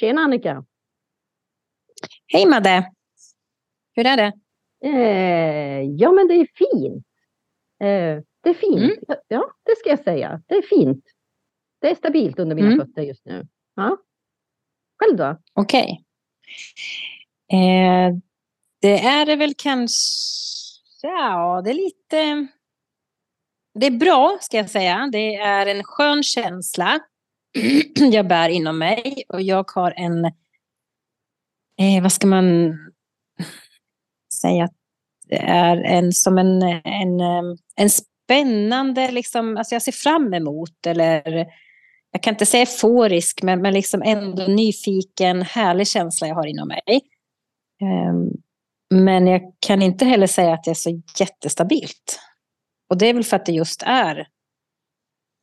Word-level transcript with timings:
Tjena 0.00 0.20
Annika! 0.20 0.64
Hej 2.26 2.46
Madde! 2.46 2.90
Hur 3.94 4.06
är 4.06 4.16
det? 4.16 4.32
Eh, 4.84 5.82
ja 5.82 6.12
men 6.12 6.28
det 6.28 6.34
är 6.34 6.48
fint. 6.54 7.06
Eh, 7.80 8.22
det 8.42 8.50
är 8.50 8.54
fint. 8.54 9.08
Mm. 9.08 9.20
Ja, 9.28 9.52
det 9.62 9.76
ska 9.78 9.90
jag 9.90 10.04
säga. 10.04 10.42
Det 10.46 10.54
är 10.54 10.62
fint. 10.62 11.04
Det 11.80 11.90
är 11.90 11.94
stabilt 11.94 12.38
under 12.38 12.56
mina 12.56 12.68
mm. 12.68 12.86
fötter 12.86 13.02
just 13.02 13.24
nu. 13.24 13.46
Ja. 13.74 13.96
Själv 14.98 15.16
då? 15.16 15.36
Okej. 15.52 16.04
Okay. 17.48 17.60
Eh, 17.60 18.12
det 18.80 19.04
är 19.04 19.36
väl 19.36 19.54
kanske... 19.54 19.98
Ja, 21.02 21.62
det 21.64 21.70
är 21.70 21.74
lite... 21.74 22.48
Det 23.74 23.86
är 23.86 23.98
bra, 23.98 24.38
ska 24.40 24.56
jag 24.56 24.70
säga. 24.70 25.08
Det 25.12 25.34
är 25.34 25.66
en 25.66 25.84
skön 25.84 26.22
känsla 26.22 27.00
jag 28.12 28.28
bär 28.28 28.48
inom 28.48 28.78
mig. 28.78 29.22
Och 29.28 29.42
jag 29.42 29.70
har 29.70 29.94
en... 29.96 30.24
Eh, 31.80 32.02
vad 32.02 32.12
ska 32.12 32.26
man 32.26 32.76
säga? 34.42 34.68
Det 35.28 35.38
är 35.38 35.76
en, 35.76 36.12
som 36.12 36.38
en, 36.38 36.62
en, 36.84 37.20
eh, 37.20 37.42
en 37.76 37.90
spännande... 37.90 39.10
Liksom, 39.10 39.56
alltså 39.56 39.74
jag 39.74 39.82
ser 39.82 39.92
fram 39.92 40.34
emot, 40.34 40.86
eller 40.86 41.46
jag 42.10 42.22
kan 42.22 42.34
inte 42.34 42.46
säga 42.46 42.62
euforisk, 42.62 43.42
men, 43.42 43.62
men 43.62 43.74
liksom 43.74 44.02
ändå 44.02 44.46
nyfiken, 44.46 45.42
härlig 45.42 45.88
känsla 45.88 46.28
jag 46.28 46.34
har 46.34 46.46
inom 46.46 46.68
mig. 46.68 47.00
Um, 47.82 48.42
men 48.90 49.26
jag 49.26 49.42
kan 49.58 49.82
inte 49.82 50.04
heller 50.04 50.26
säga 50.26 50.54
att 50.54 50.64
det 50.64 50.70
är 50.70 50.74
så 50.74 51.02
jättestabilt. 51.18 52.20
Och 52.90 52.98
det 52.98 53.06
är 53.06 53.14
väl 53.14 53.24
för 53.24 53.36
att 53.36 53.46
det 53.46 53.52
just 53.52 53.82
är 53.86 54.28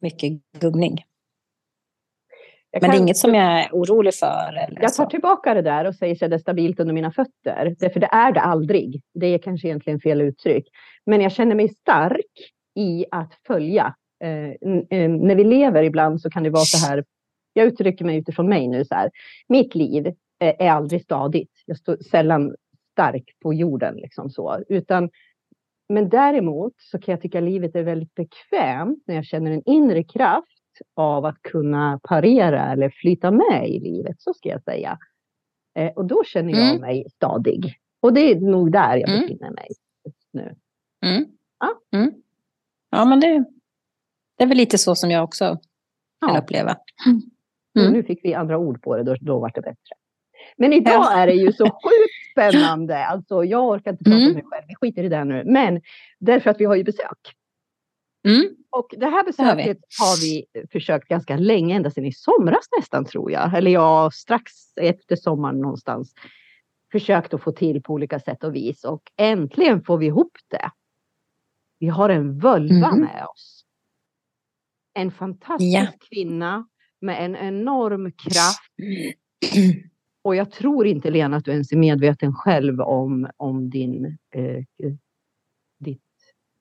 mycket 0.02 0.32
gungning. 0.60 1.04
Men 2.82 2.82
kan... 2.82 2.90
det 2.90 2.98
är 2.98 3.02
inget 3.02 3.18
som 3.18 3.34
jag 3.34 3.62
är 3.62 3.70
orolig 3.72 4.14
för. 4.14 4.50
Eller 4.50 4.82
jag 4.82 4.94
tar 4.94 5.04
så. 5.04 5.10
tillbaka 5.10 5.54
det 5.54 5.62
där 5.62 5.86
och 5.86 5.96
säger 5.96 6.24
att 6.26 6.30
det 6.30 6.36
är 6.36 6.40
stabilt 6.40 6.80
under 6.80 6.94
mina 6.94 7.12
fötter. 7.12 7.90
För 7.94 8.00
det 8.00 8.10
är 8.12 8.32
det 8.32 8.42
aldrig. 8.42 9.02
Det 9.14 9.26
är 9.28 9.38
kanske 9.38 9.68
egentligen 9.68 10.00
fel 10.00 10.22
uttryck. 10.22 10.68
Men 11.06 11.22
jag 11.22 11.32
känner 11.32 11.56
mig 11.56 11.70
stark 11.70 12.52
i 12.76 13.06
att 13.12 13.34
följa. 13.48 13.96
Eh, 14.24 14.50
eh, 15.00 15.10
när 15.10 15.36
vi 15.36 15.44
lever 15.44 15.84
ibland 15.84 16.22
så 16.22 16.30
kan 16.30 16.44
det 16.44 16.50
vara 16.50 16.64
så 16.64 16.88
här. 16.88 17.04
Jag 17.54 17.68
uttrycker 17.68 18.06
mig 18.06 18.18
utifrån 18.18 18.50
mig 18.50 18.68
nu 18.68 18.86
så 18.86 18.96
här. 18.96 19.10
Mitt 19.48 19.76
liv 19.76 20.08
eh, 20.08 20.14
är 20.60 20.70
aldrig 20.70 21.02
stadigt. 21.02 21.52
Jag 21.66 21.78
står 21.78 21.98
sällan 21.98 22.56
stark 22.92 23.24
på 23.44 23.54
jorden 23.54 23.96
liksom 23.96 24.30
så, 24.30 24.60
utan 24.70 25.10
men 25.90 26.10
däremot 26.10 26.74
så 26.78 27.00
kan 27.00 27.12
jag 27.12 27.22
tycka 27.22 27.40
livet 27.40 27.76
är 27.76 27.84
väldigt 27.84 28.16
bekvämt 28.16 29.04
när 29.08 29.16
jag 29.16 29.26
känner 29.26 29.52
en 29.52 29.62
inre 29.66 30.04
kraft 30.04 30.55
av 30.94 31.26
att 31.26 31.42
kunna 31.42 32.00
parera 32.04 32.72
eller 32.72 32.90
flyta 32.90 33.32
med 33.32 33.70
i 33.70 33.80
livet, 33.80 34.22
så 34.22 34.34
ska 34.34 34.50
jag 34.50 34.64
säga. 34.64 34.98
Eh, 35.76 35.92
och 35.92 36.06
då 36.06 36.24
känner 36.24 36.54
jag 36.54 36.70
mm. 36.70 36.82
mig 36.82 37.06
stadig. 37.10 37.80
Och 38.02 38.14
det 38.14 38.32
är 38.32 38.36
nog 38.36 38.72
där 38.72 38.98
jag 38.98 39.10
mm. 39.10 39.22
befinner 39.22 39.52
mig 39.52 39.68
just 40.06 40.30
nu. 40.32 40.56
Mm. 41.06 41.26
Ja. 41.60 42.00
Mm. 42.00 42.14
ja, 42.90 43.06
men 43.06 43.20
det, 43.20 43.46
det 44.38 44.44
är 44.44 44.48
väl 44.48 44.58
lite 44.58 44.78
så 44.78 44.96
som 44.96 45.12
jag 45.12 45.24
också 45.24 45.58
kan 46.26 46.36
ja. 46.36 46.42
uppleva. 46.42 46.78
Mm. 47.76 47.94
Nu 47.94 48.04
fick 48.04 48.20
vi 48.24 48.34
andra 48.34 48.58
ord 48.58 48.82
på 48.82 48.98
det, 48.98 49.04
då, 49.04 49.16
då 49.22 49.40
var 49.40 49.52
det 49.56 49.62
bättre. 49.62 49.96
Men 50.58 50.74
idag 50.74 51.20
är 51.20 51.28
det 51.28 51.34
ju 51.34 51.52
så 51.52 51.64
sjukt 51.84 52.32
spännande. 52.32 53.06
Alltså, 53.06 53.44
jag 53.44 53.70
orkar 53.70 53.92
inte 53.92 54.04
prata 54.04 54.18
mm. 54.18 54.28
om 54.28 54.34
mig 54.34 54.44
själv, 54.46 54.66
vi 54.68 54.76
skiter 54.76 55.04
i 55.04 55.10
det 55.10 55.24
nu. 55.24 55.44
Men 55.46 55.82
därför 56.20 56.50
att 56.50 56.60
vi 56.60 56.66
har 56.66 56.76
ju 56.76 56.84
besök. 56.84 57.20
Mm. 58.26 58.56
Och 58.70 58.94
det 58.98 59.06
här 59.06 59.24
besöket 59.24 59.48
har 59.48 59.56
vi. 59.56 59.76
har 60.00 60.22
vi 60.22 60.68
försökt 60.72 61.08
ganska 61.08 61.38
länge, 61.38 61.76
ända 61.76 61.92
sedan 61.92 62.06
i 62.06 62.12
somras 62.12 62.66
nästan 62.78 63.06
tror 63.06 63.32
jag. 63.32 63.58
Eller 63.58 63.72
ja, 63.72 64.12
strax 64.14 64.52
efter 64.76 65.16
sommaren 65.16 65.62
någonstans. 65.62 66.14
Försökt 66.92 67.34
att 67.34 67.44
få 67.44 67.52
till 67.52 67.84
på 67.84 67.94
olika 67.94 68.20
sätt 68.20 68.44
och 68.44 68.56
vis 68.56 68.84
och 68.84 69.02
äntligen 69.18 69.84
får 69.84 69.98
vi 69.98 70.06
ihop 70.06 70.38
det. 70.48 70.70
Vi 71.80 71.88
har 71.88 72.10
en 72.10 72.40
völva 72.40 72.88
mm. 72.88 73.00
med 73.00 73.26
oss. 73.34 73.66
En 74.94 75.12
fantastisk 75.12 75.78
ja. 75.78 75.88
kvinna 76.10 76.68
med 77.02 77.26
en 77.26 77.36
enorm 77.36 78.12
kraft. 78.12 78.72
Och 80.22 80.36
jag 80.36 80.52
tror 80.52 80.88
inte 80.88 81.10
Lena 81.10 81.38
att 81.38 81.46
du 81.46 81.52
ens 81.52 81.72
är 81.72 81.78
medveten 81.78 82.34
själv 82.34 82.82
om, 82.82 83.30
om 83.38 83.70
din, 83.70 84.18
eh, 84.32 84.64
ditt, 85.80 86.02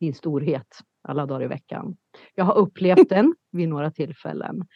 din 0.01 0.15
storhet 0.15 0.67
alla 1.05 1.27
dagar 1.27 1.43
i 1.43 1.47
veckan. 1.47 1.97
Jag 2.35 2.45
har 2.45 2.55
upplevt 2.55 3.09
den 3.09 3.35
vid 3.53 3.69
några 3.69 3.91
tillfällen. 3.91 4.67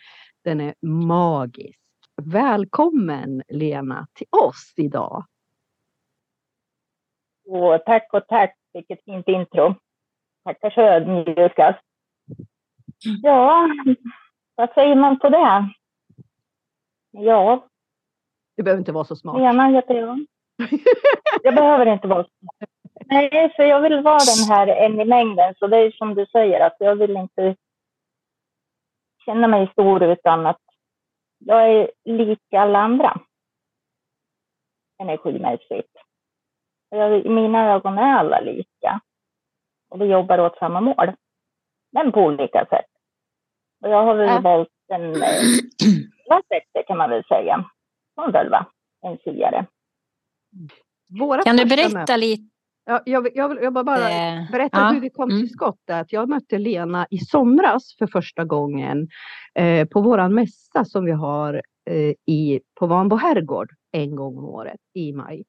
Den 0.45 0.61
är 0.61 0.75
magisk. 0.87 1.81
Välkommen 2.23 3.43
Lena 3.49 4.07
till 4.15 4.27
oss 4.31 4.73
idag. 4.77 5.25
Och 7.47 7.85
tack 7.87 8.09
och 8.13 8.27
tack, 8.29 8.57
vilket 8.73 9.05
fint 9.05 9.29
intro. 9.29 9.75
Tackar 10.45 10.71
så 10.71 10.81
ödmjukast. 10.81 11.85
Ja, 13.23 13.69
vad 14.55 14.71
säger 14.75 14.97
man 14.97 15.19
på 15.19 15.29
det? 15.29 15.71
Ja, 17.11 17.69
det 18.57 18.63
behöver 18.63 18.81
inte 18.81 18.93
vara 18.93 19.05
så 19.05 19.17
smart. 19.17 19.39
Lena 19.39 19.67
heter 19.67 19.95
jag. 19.95 20.27
jag 21.43 21.55
behöver 21.55 21.87
inte 21.87 22.09
vara 22.09 22.25
så 22.25 22.31
smart. 22.41 22.71
Nej, 23.11 23.53
för 23.57 23.63
jag 23.63 23.81
vill 23.81 24.03
vara 24.03 24.19
den 24.19 24.57
här 24.57 24.67
en 24.67 25.01
i 25.01 25.05
mängden. 25.05 25.55
Så 25.59 25.67
det 25.67 25.77
är 25.77 25.91
som 25.91 26.15
du 26.15 26.27
säger, 26.27 26.61
att 26.61 26.77
jag 26.79 26.97
vill 26.97 27.17
inte 27.17 27.57
känna 29.25 29.49
mig 29.49 29.69
stor 29.73 30.03
utan 30.03 30.47
att 30.47 30.61
jag 31.39 31.71
är 31.71 31.91
lik 32.05 32.55
alla 32.57 32.79
andra 32.79 33.21
energimässigt. 34.99 35.93
Jag, 36.91 37.27
I 37.27 37.29
mina 37.29 37.73
ögon 37.73 37.99
är 37.99 38.19
alla 38.19 38.41
lika. 38.41 39.01
Och 39.89 40.01
vi 40.01 40.05
jobbar 40.05 40.39
åt 40.39 40.59
samma 40.59 40.81
mål. 40.81 41.13
Men 41.93 42.13
på 42.13 42.21
olika 42.21 42.67
sätt. 42.71 42.91
Och 43.83 43.91
jag 43.91 44.05
har 44.05 44.15
väl 44.15 44.29
äh. 44.29 44.41
valt 44.41 44.69
en 44.89 45.15
eh, 45.15 45.21
sättet 46.49 46.87
kan 46.87 46.99
man 46.99 47.11
väl 47.11 47.25
säga 47.25 47.71
som 48.15 48.33
väl 48.33 48.51
va? 48.51 48.67
En 49.01 49.19
siare. 49.19 49.67
Våra 51.21 51.43
kan 51.43 51.57
du 51.57 51.65
berätta 51.65 52.17
lite? 52.17 52.58
Ja, 52.91 53.03
jag, 53.05 53.29
jag, 53.35 53.49
vill, 53.49 53.59
jag 53.63 53.73
bara, 53.73 53.85
bara 53.85 54.11
eh, 54.11 54.51
berätta 54.51 54.79
ja. 54.79 54.91
hur 54.93 55.01
vi 55.01 55.11
kom 55.11 55.31
mm. 55.31 55.43
till 55.43 55.51
skott. 55.51 55.91
Att 55.91 56.13
jag 56.13 56.29
mötte 56.29 56.59
Lena 56.59 57.07
i 57.11 57.19
somras 57.19 57.97
för 57.99 58.07
första 58.07 58.45
gången 58.45 59.09
eh, 59.55 59.89
på 59.89 60.01
våran 60.01 60.35
mässa 60.35 60.85
som 60.85 61.05
vi 61.05 61.13
har 61.13 61.63
eh, 61.91 62.35
i, 62.35 62.61
på 62.81 62.87
Vanbo 62.87 63.17
herrgård 63.17 63.71
en 63.93 64.17
gång 64.17 64.39
om 64.39 64.45
året 64.45 64.81
i 64.95 65.13
maj. 65.13 65.45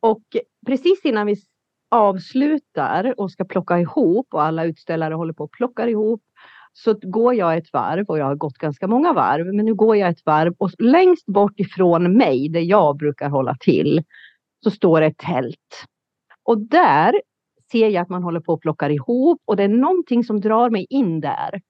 Och 0.00 0.22
precis 0.66 1.04
innan 1.04 1.26
vi 1.26 1.36
avslutar 1.90 3.14
och 3.20 3.30
ska 3.30 3.44
plocka 3.44 3.78
ihop 3.78 4.26
och 4.34 4.42
alla 4.42 4.64
utställare 4.64 5.14
håller 5.14 5.32
på 5.32 5.44
att 5.44 5.50
plocka 5.50 5.88
ihop 5.88 6.22
så 6.72 6.94
går 7.02 7.34
jag 7.34 7.56
ett 7.56 7.72
varv 7.72 8.06
och 8.08 8.18
jag 8.18 8.24
har 8.24 8.34
gått 8.34 8.58
ganska 8.58 8.86
många 8.86 9.12
varv, 9.12 9.54
men 9.54 9.64
nu 9.64 9.74
går 9.74 9.96
jag 9.96 10.08
ett 10.08 10.26
varv 10.26 10.54
och 10.58 10.70
längst 10.78 11.26
bort 11.26 11.60
ifrån 11.60 12.16
mig, 12.16 12.48
där 12.48 12.60
jag 12.60 12.96
brukar 12.96 13.28
hålla 13.28 13.56
till, 13.60 14.02
så 14.64 14.70
står 14.70 15.02
ett 15.02 15.18
tält. 15.18 15.88
Och 16.48 16.58
där 16.58 17.20
ser 17.72 17.88
jag 17.88 18.02
att 18.02 18.08
man 18.08 18.22
håller 18.22 18.40
på 18.40 18.52
och 18.52 18.60
plockar 18.60 18.90
ihop 18.90 19.42
och 19.44 19.56
det 19.56 19.62
är 19.62 19.68
någonting 19.68 20.24
som 20.24 20.40
drar 20.40 20.70
mig 20.70 20.86
in 20.90 21.20
där. 21.20 21.60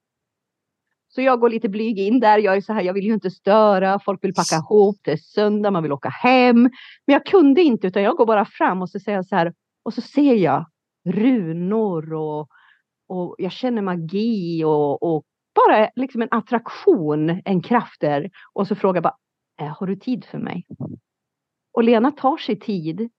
Så 1.09 1.23
jag 1.23 1.41
går 1.41 1.51
lite 1.51 1.69
blyg 1.69 1.99
in 1.99 2.21
där. 2.21 2.39
Jag 2.39 2.57
är 2.57 2.61
så 2.61 2.73
här, 2.73 2.83
jag 2.83 2.95
vill 2.95 3.05
ju 3.05 3.15
inte 3.15 3.31
störa. 3.31 3.99
Folk 3.99 4.25
vill 4.25 4.35
packa 4.35 4.57
ihop. 4.57 4.97
Det 5.03 5.13
är 5.13 5.17
söndag, 5.17 5.71
man 5.71 5.83
vill 5.83 5.93
åka 5.93 6.09
hem. 6.09 6.63
Men 7.07 7.13
jag 7.13 7.27
kunde 7.27 7.63
inte 7.63 7.87
utan 7.87 8.03
jag 8.03 8.17
går 8.17 8.27
bara 8.27 8.45
fram 8.45 8.83
och 8.83 8.91
så 8.91 9.01
säger 9.01 9.19
jag 9.19 9.27
så 9.27 9.37
här. 9.37 9.55
Och 9.83 9.95
så 9.95 10.01
ser 10.01 10.35
jag 10.35 10.67
runor 11.07 12.13
och 12.13 12.49
och 13.09 13.35
jag 13.39 13.53
känner 13.53 13.83
magi 13.83 14.65
och, 14.65 15.03
och 15.03 15.25
bara 15.55 15.91
liksom 15.97 16.23
en 16.23 16.29
attraktion, 16.31 17.43
en 17.45 17.63
kraft 17.63 18.01
där. 18.01 18.31
Och 18.53 18.69
så 18.69 18.75
frågar 18.75 18.97
jag 18.97 19.03
bara, 19.03 19.17
äh, 19.61 19.79
har 19.79 19.87
du 19.87 19.97
tid 19.97 20.25
för 20.25 20.39
mig? 20.39 20.67
Och 21.73 21.85
Lena 21.85 22.11
tar 22.11 22.37
sig 22.37 22.61
tid 22.61 23.11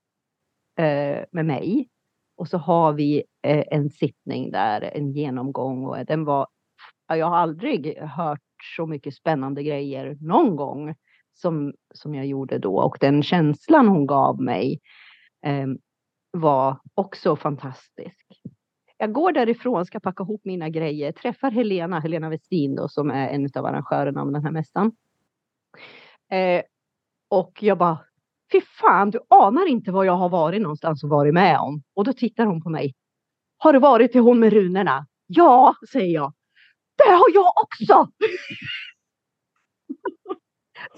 Eh, 0.79 1.25
med 1.31 1.45
mig. 1.45 1.89
Och 2.37 2.47
så 2.47 2.57
har 2.57 2.93
vi 2.93 3.23
eh, 3.41 3.63
en 3.67 3.89
sittning 3.89 4.51
där, 4.51 4.81
en 4.81 5.11
genomgång. 5.11 5.85
Och 5.85 6.05
den 6.05 6.25
var, 6.25 6.47
jag 7.07 7.25
har 7.25 7.37
aldrig 7.37 7.97
hört 7.97 8.41
så 8.77 8.85
mycket 8.85 9.15
spännande 9.15 9.63
grejer 9.63 10.17
någon 10.21 10.55
gång 10.55 10.95
som, 11.33 11.73
som 11.93 12.15
jag 12.15 12.25
gjorde 12.25 12.57
då. 12.57 12.75
Och 12.75 12.97
den 12.99 13.23
känslan 13.23 13.87
hon 13.87 14.05
gav 14.05 14.41
mig 14.41 14.79
eh, 15.45 15.67
var 16.31 16.77
också 16.93 17.35
fantastisk 17.35 18.25
jag 19.01 19.13
går 19.13 19.31
därifrån, 19.31 19.85
ska 19.85 19.99
packa 19.99 20.23
ihop 20.23 20.41
mina 20.45 20.69
grejer, 20.69 21.11
träffar 21.11 21.51
Helena, 21.51 21.99
Helena 21.99 22.29
Westin 22.29 22.75
då, 22.75 22.87
som 22.87 23.11
är 23.11 23.29
en 23.29 23.49
av 23.55 23.65
arrangörerna 23.65 24.21
av 24.21 24.31
den 24.31 24.43
här 24.43 24.51
mässan. 24.51 24.91
Eh, 26.31 26.63
och 27.29 27.63
jag 27.63 27.77
bara, 27.77 27.97
fy 28.51 28.61
fan, 28.61 29.09
du 29.09 29.19
anar 29.29 29.67
inte 29.67 29.91
vad 29.91 30.05
jag 30.05 30.15
har 30.15 30.29
varit 30.29 30.61
någonstans 30.61 31.03
och 31.03 31.09
varit 31.09 31.33
med 31.33 31.59
om. 31.59 31.83
Och 31.95 32.03
då 32.03 32.13
tittar 32.13 32.45
hon 32.45 32.61
på 32.61 32.69
mig. 32.69 32.93
Har 33.57 33.73
du 33.73 33.79
varit 33.79 34.11
till 34.11 34.21
hon 34.21 34.39
med 34.39 34.53
runorna? 34.53 35.07
Ja, 35.27 35.75
säger 35.91 36.13
jag. 36.13 36.33
Det 36.97 37.11
har 37.11 37.33
jag 37.33 37.53
också! 37.63 38.11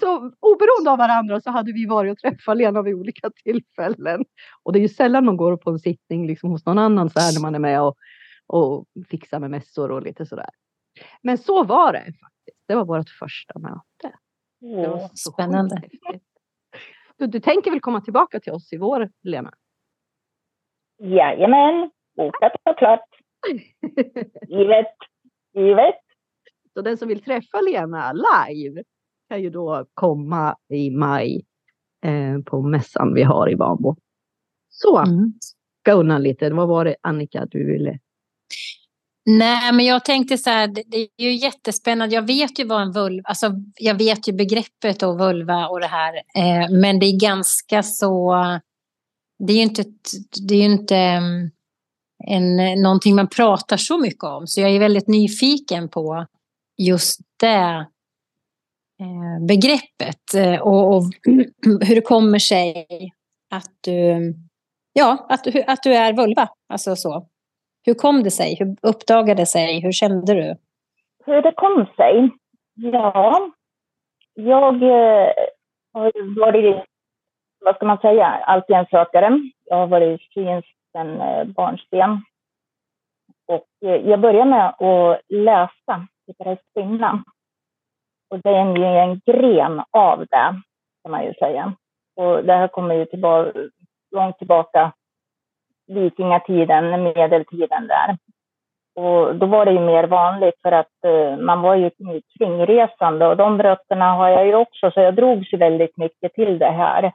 så 0.00 0.32
oberoende 0.40 0.90
av 0.90 0.98
varandra 0.98 1.40
så 1.40 1.50
hade 1.50 1.72
vi 1.72 1.86
varit 1.86 2.12
och 2.12 2.18
träffat 2.18 2.56
Lena 2.56 2.82
vid 2.82 2.94
olika 2.94 3.30
tillfällen. 3.44 4.24
Och 4.62 4.72
det 4.72 4.78
är 4.78 4.80
ju 4.80 4.88
sällan 4.88 5.24
man 5.24 5.36
går 5.36 5.56
på 5.56 5.70
en 5.70 5.78
sittning 5.78 6.26
liksom 6.26 6.50
hos 6.50 6.66
någon 6.66 6.78
annan 6.78 7.10
så 7.10 7.20
här 7.20 7.32
när 7.32 7.40
man 7.40 7.54
är 7.54 7.58
med 7.58 7.82
och, 7.82 7.96
och 8.46 8.86
fixar 9.08 9.40
med 9.40 9.50
mässor 9.50 9.90
och 9.90 10.02
lite 10.02 10.26
sådär. 10.26 10.50
Men 11.22 11.38
så 11.38 11.64
var 11.64 11.92
det 11.92 12.04
faktiskt. 12.04 12.64
Det 12.68 12.74
var 12.74 12.84
vårt 12.84 13.08
första 13.08 13.58
möte. 13.58 14.16
Det 14.60 14.88
var 14.88 15.10
så 15.14 15.32
Spännande. 15.32 15.82
Du, 17.22 17.26
du 17.26 17.40
tänker 17.40 17.70
väl 17.70 17.80
komma 17.80 18.00
tillbaka 18.00 18.40
till 18.40 18.52
oss 18.52 18.72
i 18.72 18.76
vår, 18.76 19.10
Lena? 19.22 19.52
Jajamän, 20.98 21.90
bokat 22.16 22.52
och 22.70 22.78
klart. 22.78 23.08
Givet. 24.48 24.96
Givet. 25.54 26.00
Så 26.74 26.82
den 26.82 26.96
som 26.96 27.08
vill 27.08 27.22
träffa 27.22 27.60
Lena 27.60 28.12
live 28.12 28.82
kan 29.28 29.42
ju 29.42 29.50
då 29.50 29.86
komma 29.94 30.56
i 30.68 30.90
maj 30.90 31.44
eh, 32.04 32.42
på 32.44 32.62
mässan 32.62 33.14
vi 33.14 33.22
har 33.22 33.50
i 33.50 33.54
Vanbo. 33.54 33.96
Så, 34.68 34.98
mm. 34.98 35.32
ska 35.80 35.92
undan 35.92 36.22
lite. 36.22 36.50
Vad 36.50 36.68
var 36.68 36.84
det 36.84 36.96
Annika 37.00 37.46
du 37.46 37.66
ville? 37.72 37.98
Nej, 39.24 39.72
men 39.72 39.84
jag 39.84 40.04
tänkte 40.04 40.38
så 40.38 40.50
här, 40.50 40.66
det, 40.66 40.96
är 40.96 41.08
ju 41.18 41.34
jättespännande. 41.34 42.14
Jag 42.14 42.26
vet 42.26 42.58
ju 42.58 42.64
vad 42.64 42.82
en 42.82 42.92
vulva, 42.92 43.22
alltså 43.24 43.52
jag 43.78 43.94
vet 43.94 44.28
ju 44.28 44.32
begreppet 44.32 45.02
och 45.02 45.18
vulva 45.18 45.68
och 45.68 45.80
det 45.80 45.86
här, 45.86 46.14
eh, 46.14 46.70
men 46.70 46.98
det 46.98 47.06
är 47.06 47.20
ganska 47.20 47.82
så, 47.82 48.34
det 49.38 49.52
är 49.52 49.56
ju 49.56 49.62
inte, 49.62 49.84
det 50.48 50.54
är 50.54 50.58
ju 50.58 50.64
inte 50.64 50.96
eh, 50.96 51.22
en, 52.24 52.56
någonting 52.82 53.14
man 53.14 53.28
pratar 53.28 53.76
så 53.76 53.98
mycket 53.98 54.24
om. 54.24 54.46
Så 54.46 54.60
jag 54.60 54.70
är 54.70 54.78
väldigt 54.78 55.08
nyfiken 55.08 55.88
på 55.88 56.26
just 56.78 57.20
det 57.40 57.86
eh, 59.00 59.46
begreppet 59.48 60.34
eh, 60.34 60.60
och, 60.60 60.96
och, 60.96 61.02
hur 61.86 61.94
det 61.94 62.00
kommer 62.00 62.38
sig 62.38 62.86
att 63.50 63.70
du, 63.80 64.34
ja, 64.92 65.26
att, 65.28 65.46
att 65.66 65.82
du 65.82 65.94
är 65.94 66.12
vulva. 66.12 66.48
Alltså 66.68 66.96
så. 66.96 67.28
Hur 67.84 67.94
kom 67.94 68.22
det 68.22 68.30
sig? 68.30 68.56
Hur 68.58 68.76
uppdagade 68.82 69.42
det 69.42 69.46
sig? 69.46 69.80
Hur 69.80 69.92
kände 69.92 70.34
du? 70.34 70.56
Hur 71.24 71.42
det 71.42 71.52
kom 71.52 71.86
sig? 71.96 72.30
Ja, 72.74 73.50
jag 74.34 74.82
eh, 74.82 75.32
har 75.92 76.40
varit, 76.40 76.84
vad 77.64 77.76
ska 77.76 77.86
man 77.86 77.98
säga, 77.98 78.26
alltid 78.26 78.76
en 78.76 78.86
sökare. 78.86 79.40
Jag 79.64 79.76
har 79.76 79.86
varit 79.86 80.22
synsk 80.22 80.68
sedan 80.92 81.20
eh, 81.20 81.44
barnsben. 81.44 82.24
Och 83.46 83.88
eh, 83.88 84.08
jag 84.08 84.20
började 84.20 84.50
med 84.50 84.68
att 84.68 85.20
läsa 85.28 86.06
Hittades 86.26 86.58
kvinna. 86.74 87.24
Och 88.30 88.40
det 88.40 88.50
är 88.50 88.76
ju 88.76 88.84
en 88.84 89.20
gren 89.26 89.82
av 89.90 90.18
det, 90.18 90.60
kan 91.02 91.10
man 91.10 91.24
ju 91.24 91.34
säga. 91.34 91.74
Och 92.16 92.44
det 92.44 92.52
här 92.52 92.68
kommer 92.68 92.94
ju 92.94 93.04
tillbaka, 93.04 93.52
långt 94.10 94.38
tillbaka, 94.38 94.92
vikingatiden, 95.92 97.02
medeltiden 97.02 97.86
där. 97.86 98.16
Och 98.94 99.36
då 99.36 99.46
var 99.46 99.64
det 99.64 99.72
ju 99.72 99.80
mer 99.80 100.04
vanligt 100.04 100.60
för 100.62 100.72
att 100.72 101.04
eh, 101.04 101.36
man 101.36 101.62
var 101.62 101.74
ju 101.74 101.90
kringresande 102.38 103.26
och 103.26 103.36
de 103.36 103.62
rötterna 103.62 104.12
har 104.12 104.28
jag 104.28 104.46
ju 104.46 104.54
också, 104.54 104.90
så 104.90 105.00
jag 105.00 105.14
drogs 105.14 105.52
ju 105.52 105.58
väldigt 105.58 105.96
mycket 105.96 106.34
till 106.34 106.58
det 106.58 106.70
här. 106.70 107.12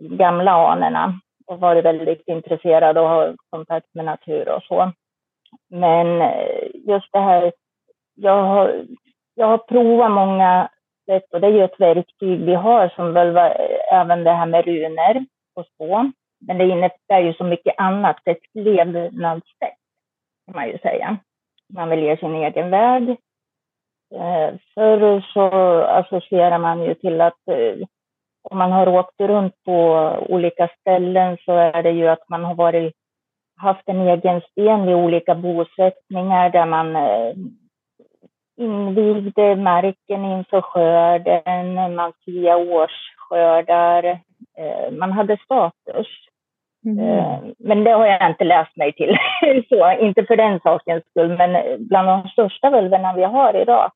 Gamla 0.00 0.52
anorna 0.52 1.20
och 1.46 1.60
varit 1.60 1.84
väldigt 1.84 2.22
intresserad 2.28 2.98
och 2.98 3.08
har 3.08 3.36
kontakt 3.50 3.94
med 3.94 4.04
natur 4.04 4.48
och 4.48 4.62
så. 4.62 4.92
Men 5.70 6.20
eh, 6.20 6.68
just 6.74 7.12
det 7.12 7.20
här, 7.20 7.52
jag 8.14 8.42
har, 8.42 8.84
jag 9.34 9.46
har 9.46 9.58
provat 9.58 10.10
många 10.10 10.68
sätt 11.06 11.32
och 11.32 11.40
det 11.40 11.46
är 11.46 11.52
ju 11.52 11.64
ett 11.64 11.80
verktyg 11.80 12.44
vi 12.44 12.54
har 12.54 12.88
som 12.88 13.12
väl 13.12 13.32
var, 13.32 13.46
eh, 13.46 14.00
även 14.00 14.24
det 14.24 14.32
här 14.32 14.46
med 14.46 14.64
runor 14.64 15.24
och 15.54 15.66
så. 15.76 16.12
Men 16.46 16.58
det 16.58 16.64
innebär 16.64 17.20
ju 17.20 17.34
så 17.34 17.44
mycket 17.44 17.74
annat, 17.78 18.16
ett 18.24 18.42
levnadssätt 18.54 19.78
kan 20.46 20.54
man 20.54 20.68
ju 20.68 20.78
säga. 20.78 21.16
Man 21.74 21.88
väljer 21.88 22.16
sin 22.16 22.34
egen 22.34 22.70
väg. 22.70 23.08
Eh, 24.14 24.54
förr 24.74 25.24
så 25.32 25.48
associerar 25.82 26.58
man 26.58 26.82
ju 26.82 26.94
till 26.94 27.20
att 27.20 27.48
eh, 27.48 27.86
om 28.42 28.58
man 28.58 28.72
har 28.72 28.88
åkt 28.88 29.20
runt 29.20 29.54
på 29.64 30.08
olika 30.28 30.68
ställen 30.80 31.36
så 31.44 31.52
är 31.52 31.82
det 31.82 31.90
ju 31.90 32.08
att 32.08 32.28
man 32.28 32.44
har 32.44 32.54
varit, 32.54 32.94
haft 33.56 33.88
en 33.88 34.00
egen 34.00 34.40
sten 34.40 34.86
vid 34.86 34.94
olika 34.94 35.34
bosättningar 35.34 36.50
där 36.50 36.66
man 36.66 36.96
eh, 36.96 37.34
invigde 38.56 39.56
marken 39.56 40.24
inför 40.24 40.60
skörden, 40.60 41.94
man 41.94 42.12
firade 42.24 42.72
årsskördar, 42.72 44.20
man 44.90 45.12
hade 45.12 45.36
status. 45.36 46.06
Mm. 46.84 46.98
Eh, 46.98 47.40
men 47.58 47.84
det 47.84 47.90
har 47.90 48.06
jag 48.06 48.30
inte 48.30 48.44
läst 48.44 48.76
mig 48.76 48.92
till, 48.92 49.16
så 49.68 49.92
inte 49.92 50.24
för 50.24 50.36
den 50.36 50.60
sakens 50.60 51.04
skull, 51.10 51.36
men 51.38 51.78
bland 51.88 52.08
de 52.08 52.28
största 52.28 52.70
völverna 52.70 53.14
vi 53.14 53.22
har 53.22 53.56
idag, 53.62 53.92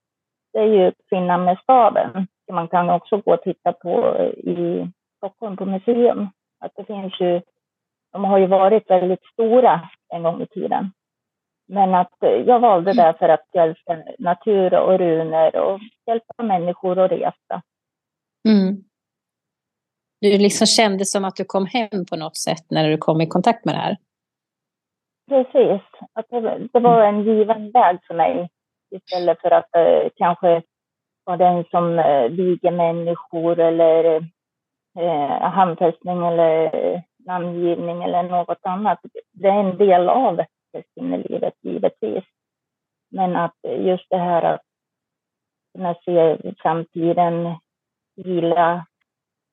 det 0.53 0.59
är 0.59 0.67
ju 0.67 0.93
kvinnan 1.09 1.45
med 1.45 1.59
staven. 1.63 2.27
Man 2.53 2.69
kan 2.69 2.91
också 2.91 3.17
gå 3.17 3.35
och 3.35 3.43
titta 3.43 3.73
på 3.73 4.17
i 4.37 4.91
Stockholm 5.17 5.57
på 5.57 5.65
museum. 5.65 6.29
Att 6.61 6.73
det 6.77 6.85
finns 6.85 7.21
ju, 7.21 7.41
de 8.13 8.25
har 8.25 8.39
ju 8.39 8.47
varit 8.47 8.91
väldigt 8.91 9.25
stora 9.33 9.81
en 10.15 10.23
gång 10.23 10.43
i 10.43 10.47
tiden. 10.47 10.91
Men 11.69 11.95
att 11.95 12.15
jag 12.21 12.61
valde 12.61 12.93
det 12.93 13.15
för 13.19 13.29
att 13.29 13.47
hjälpa 13.55 13.97
natur 14.19 14.75
och 14.75 14.99
runor 14.99 15.57
och 15.57 15.81
hjälpa 16.07 16.43
människor 16.43 16.99
att 16.99 17.11
resa. 17.11 17.63
Mm. 18.49 18.85
Du 20.31 20.39
liksom 20.39 20.67
kände 20.67 21.05
som 21.05 21.25
att 21.25 21.37
du 21.37 21.45
kom 21.45 21.67
hem 21.67 22.05
på 22.11 22.17
något 22.17 22.37
sätt 22.37 22.65
när 22.71 22.89
du 22.89 22.99
kom 22.99 23.21
i 23.21 23.27
kontakt 23.27 23.65
med 23.65 23.75
det 23.75 23.79
här? 23.79 23.97
Precis. 25.29 25.83
Att 26.13 26.27
det, 26.31 26.69
det 26.73 26.81
var 26.81 27.05
en 27.05 27.25
given 27.25 27.71
väg 27.71 27.99
för 28.07 28.15
mig 28.15 28.49
istället 28.91 29.41
för 29.41 29.51
att 29.51 29.77
eh, 29.77 30.09
kanske 30.17 30.63
vara 31.25 31.37
den 31.37 31.65
som 31.65 31.99
eh, 31.99 32.29
viger 32.29 32.71
människor 32.71 33.61
eller 33.61 34.05
eh, 34.99 35.51
handfästning 35.51 36.27
eller 36.27 36.77
eh, 36.77 37.01
namngivning 37.27 38.03
eller 38.03 38.23
något 38.23 38.61
annat. 38.63 38.99
Det 39.33 39.49
är 39.49 39.61
en 39.61 39.79
del 39.79 40.09
av 40.09 40.45
livet 40.95 41.55
givetvis. 41.63 42.25
Men 43.11 43.37
att 43.37 43.57
just 43.63 44.07
det 44.11 44.19
här 44.19 44.43
att 44.43 44.63
kunna 45.75 45.95
se 45.95 46.37
framtiden 46.59 47.55
vila. 48.17 48.87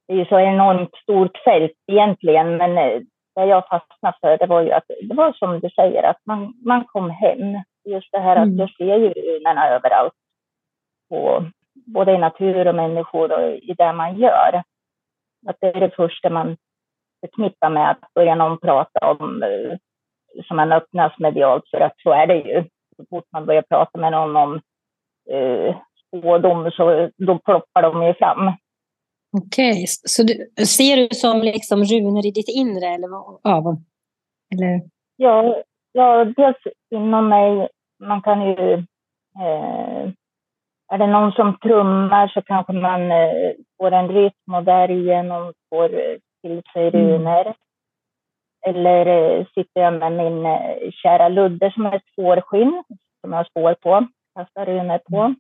Det 0.07 0.13
är 0.13 0.17
ju 0.17 0.25
så 0.25 0.39
enormt 0.39 0.95
stort 0.95 1.37
fält 1.37 1.71
egentligen, 1.91 2.57
men 2.57 2.77
eh, 2.77 3.01
det 3.35 3.45
jag 3.45 3.67
fastnade 3.67 4.17
för 4.21 4.37
det 4.37 4.45
var 4.45 4.61
ju 4.61 4.71
att 4.71 4.87
det 4.87 5.15
var 5.15 5.33
som 5.33 5.59
du 5.59 5.69
säger, 5.69 6.03
att 6.03 6.21
man, 6.25 6.53
man 6.65 6.85
kom 6.85 7.09
hem. 7.09 7.63
Just 7.85 8.11
det 8.11 8.19
här 8.19 8.35
att 8.35 8.47
mm. 8.47 8.59
jag 8.59 8.75
ser 8.75 8.97
ju 8.97 9.09
runorna 9.09 9.69
överallt. 9.69 10.13
På, 11.09 11.45
både 11.85 12.11
i 12.11 12.17
natur 12.17 12.67
och 12.67 12.75
människor 12.75 13.31
och 13.31 13.53
i 13.55 13.73
det 13.77 13.93
man 13.93 14.15
gör. 14.15 14.63
Att 15.47 15.57
det 15.59 15.67
är 15.67 15.79
det 15.79 15.95
första 15.95 16.29
man 16.29 16.57
förknippar 17.21 17.69
med 17.69 17.91
att 17.91 18.13
börja 18.15 18.35
någon 18.35 18.57
prata 18.57 19.11
om 19.11 19.43
eh, 19.43 19.77
som 20.43 20.57
man 20.57 20.71
öppnas 20.71 21.19
medialt 21.19 21.69
för 21.71 21.79
att 21.81 21.93
så 21.97 22.11
är 22.11 22.27
det 22.27 22.35
ju. 22.37 22.63
Så 22.97 23.05
fort 23.09 23.25
man 23.31 23.45
börjar 23.45 23.61
prata 23.61 23.99
med 23.99 24.11
någon 24.11 24.35
om 24.35 24.61
eh, 25.29 25.75
spådom 26.07 26.71
så 26.71 27.09
då 27.17 27.39
ploppar 27.39 27.81
de 27.81 28.03
ju 28.03 28.13
fram. 28.13 28.51
Okej, 29.33 29.71
okay. 29.71 29.85
så 29.87 30.23
du, 30.23 30.33
ser 30.65 30.95
du 30.97 31.15
som 31.15 31.41
liksom 31.41 31.83
runor 31.83 32.25
i 32.25 32.31
ditt 32.31 32.49
inre? 32.49 32.87
Eller 32.87 33.07
Ja, 33.43 33.77
eller? 34.53 34.81
Ja, 35.15 35.63
ja, 35.91 36.25
dels 36.25 36.57
inom 36.95 37.29
mig. 37.29 37.67
Man 37.99 38.21
kan 38.21 38.41
ju... 38.41 38.73
Eh, 39.39 40.11
är 40.93 40.97
det 40.97 41.07
någon 41.07 41.31
som 41.31 41.57
trummar 41.57 42.27
så 42.27 42.41
kanske 42.41 42.73
man 42.73 43.11
eh, 43.11 43.51
får 43.77 43.91
en 43.91 44.07
rytm 44.07 44.53
och 44.53 44.63
därigenom 44.63 45.53
får 45.69 45.89
till 46.41 46.61
sig 46.73 46.87
mm. 46.87 47.07
runor. 47.07 47.41
Mm. 47.41 47.53
Eller 48.65 49.05
eh, 49.05 49.45
sitter 49.45 49.81
jag 49.81 49.93
med 49.93 50.11
min 50.11 50.45
eh, 50.45 50.91
kära 50.91 51.29
Ludde 51.29 51.71
som 51.71 51.85
har 51.85 51.95
ett 51.95 52.15
fårskinn 52.15 52.83
som 53.21 53.31
jag 53.31 53.39
har 53.39 53.43
spår 53.43 53.75
på, 53.81 54.07
kastar 54.35 54.65
runor 54.65 54.97
på. 54.97 55.17
Mm. 55.17 55.35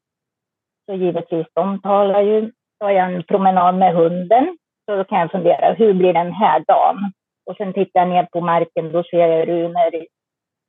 Så 0.85 0.93
givetvis, 0.93 1.47
de 1.53 1.81
talar 1.81 2.21
ju. 2.21 2.51
Har 2.83 2.91
jag 2.91 3.13
en 3.13 3.23
promenad 3.23 3.75
med 3.75 3.95
hunden, 3.95 4.57
så 4.85 4.95
då 4.95 5.03
kan 5.03 5.19
jag 5.19 5.31
fundera, 5.31 5.73
hur 5.73 5.93
blir 5.93 6.13
den 6.13 6.31
här 6.31 6.63
dagen? 6.67 7.13
Och 7.45 7.55
sen 7.57 7.73
tittar 7.73 7.99
jag 7.99 8.09
ner 8.09 8.27
på 8.31 8.41
marken, 8.41 8.91
då 8.91 9.03
ser 9.03 9.17
jag 9.17 9.47
runor. 9.47 9.91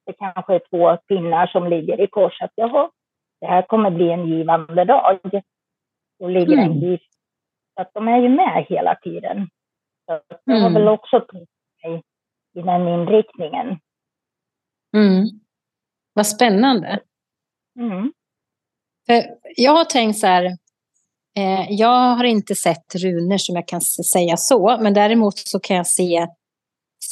Det 0.07 0.13
kanske 0.19 0.55
är 0.55 0.63
två 0.71 0.97
pinnar 0.97 1.47
som 1.47 1.69
ligger 1.69 2.01
i 2.01 2.07
kors. 2.07 2.43
Att 2.43 2.53
jaha, 2.55 2.91
det 3.41 3.47
här 3.47 3.63
kommer 3.63 3.91
bli 3.91 4.11
en 4.11 4.27
givande 4.27 4.85
dag. 4.85 5.19
Då 6.19 6.29
ligger 6.29 6.53
mm. 6.53 6.65
en 6.65 6.81
gis. 6.81 7.01
Så 7.75 7.83
att 7.83 7.95
de 7.95 8.09
är 8.09 8.19
ju 8.19 8.29
med 8.29 8.67
hela 8.69 8.95
tiden. 8.95 9.49
Så 10.07 10.21
jag 10.45 10.55
har 10.55 10.69
mm. 10.69 10.75
väl 10.75 10.89
också 10.89 11.21
tagit 11.21 11.49
mig 11.83 12.03
i 12.55 12.63
den 12.63 12.89
inriktningen. 12.89 13.67
Mm. 14.97 15.25
Vad 16.13 16.27
spännande. 16.27 17.01
Mm. 17.79 18.13
För 19.07 19.23
jag 19.57 19.73
har 19.73 19.85
tänkt 19.85 20.19
så 20.19 20.27
här, 20.27 20.51
Eh, 21.39 21.67
jag 21.71 22.15
har 22.17 22.25
inte 22.25 22.55
sett 22.55 22.95
runor 22.95 23.39
som 23.39 23.57
jag 23.57 23.69
kan 23.69 23.81
säga 23.81 24.37
så, 24.37 24.79
men 24.81 24.95
däremot 24.95 25.39
så 25.39 25.61
kan 25.61 25.77
jag 25.77 25.87
se 25.87 26.27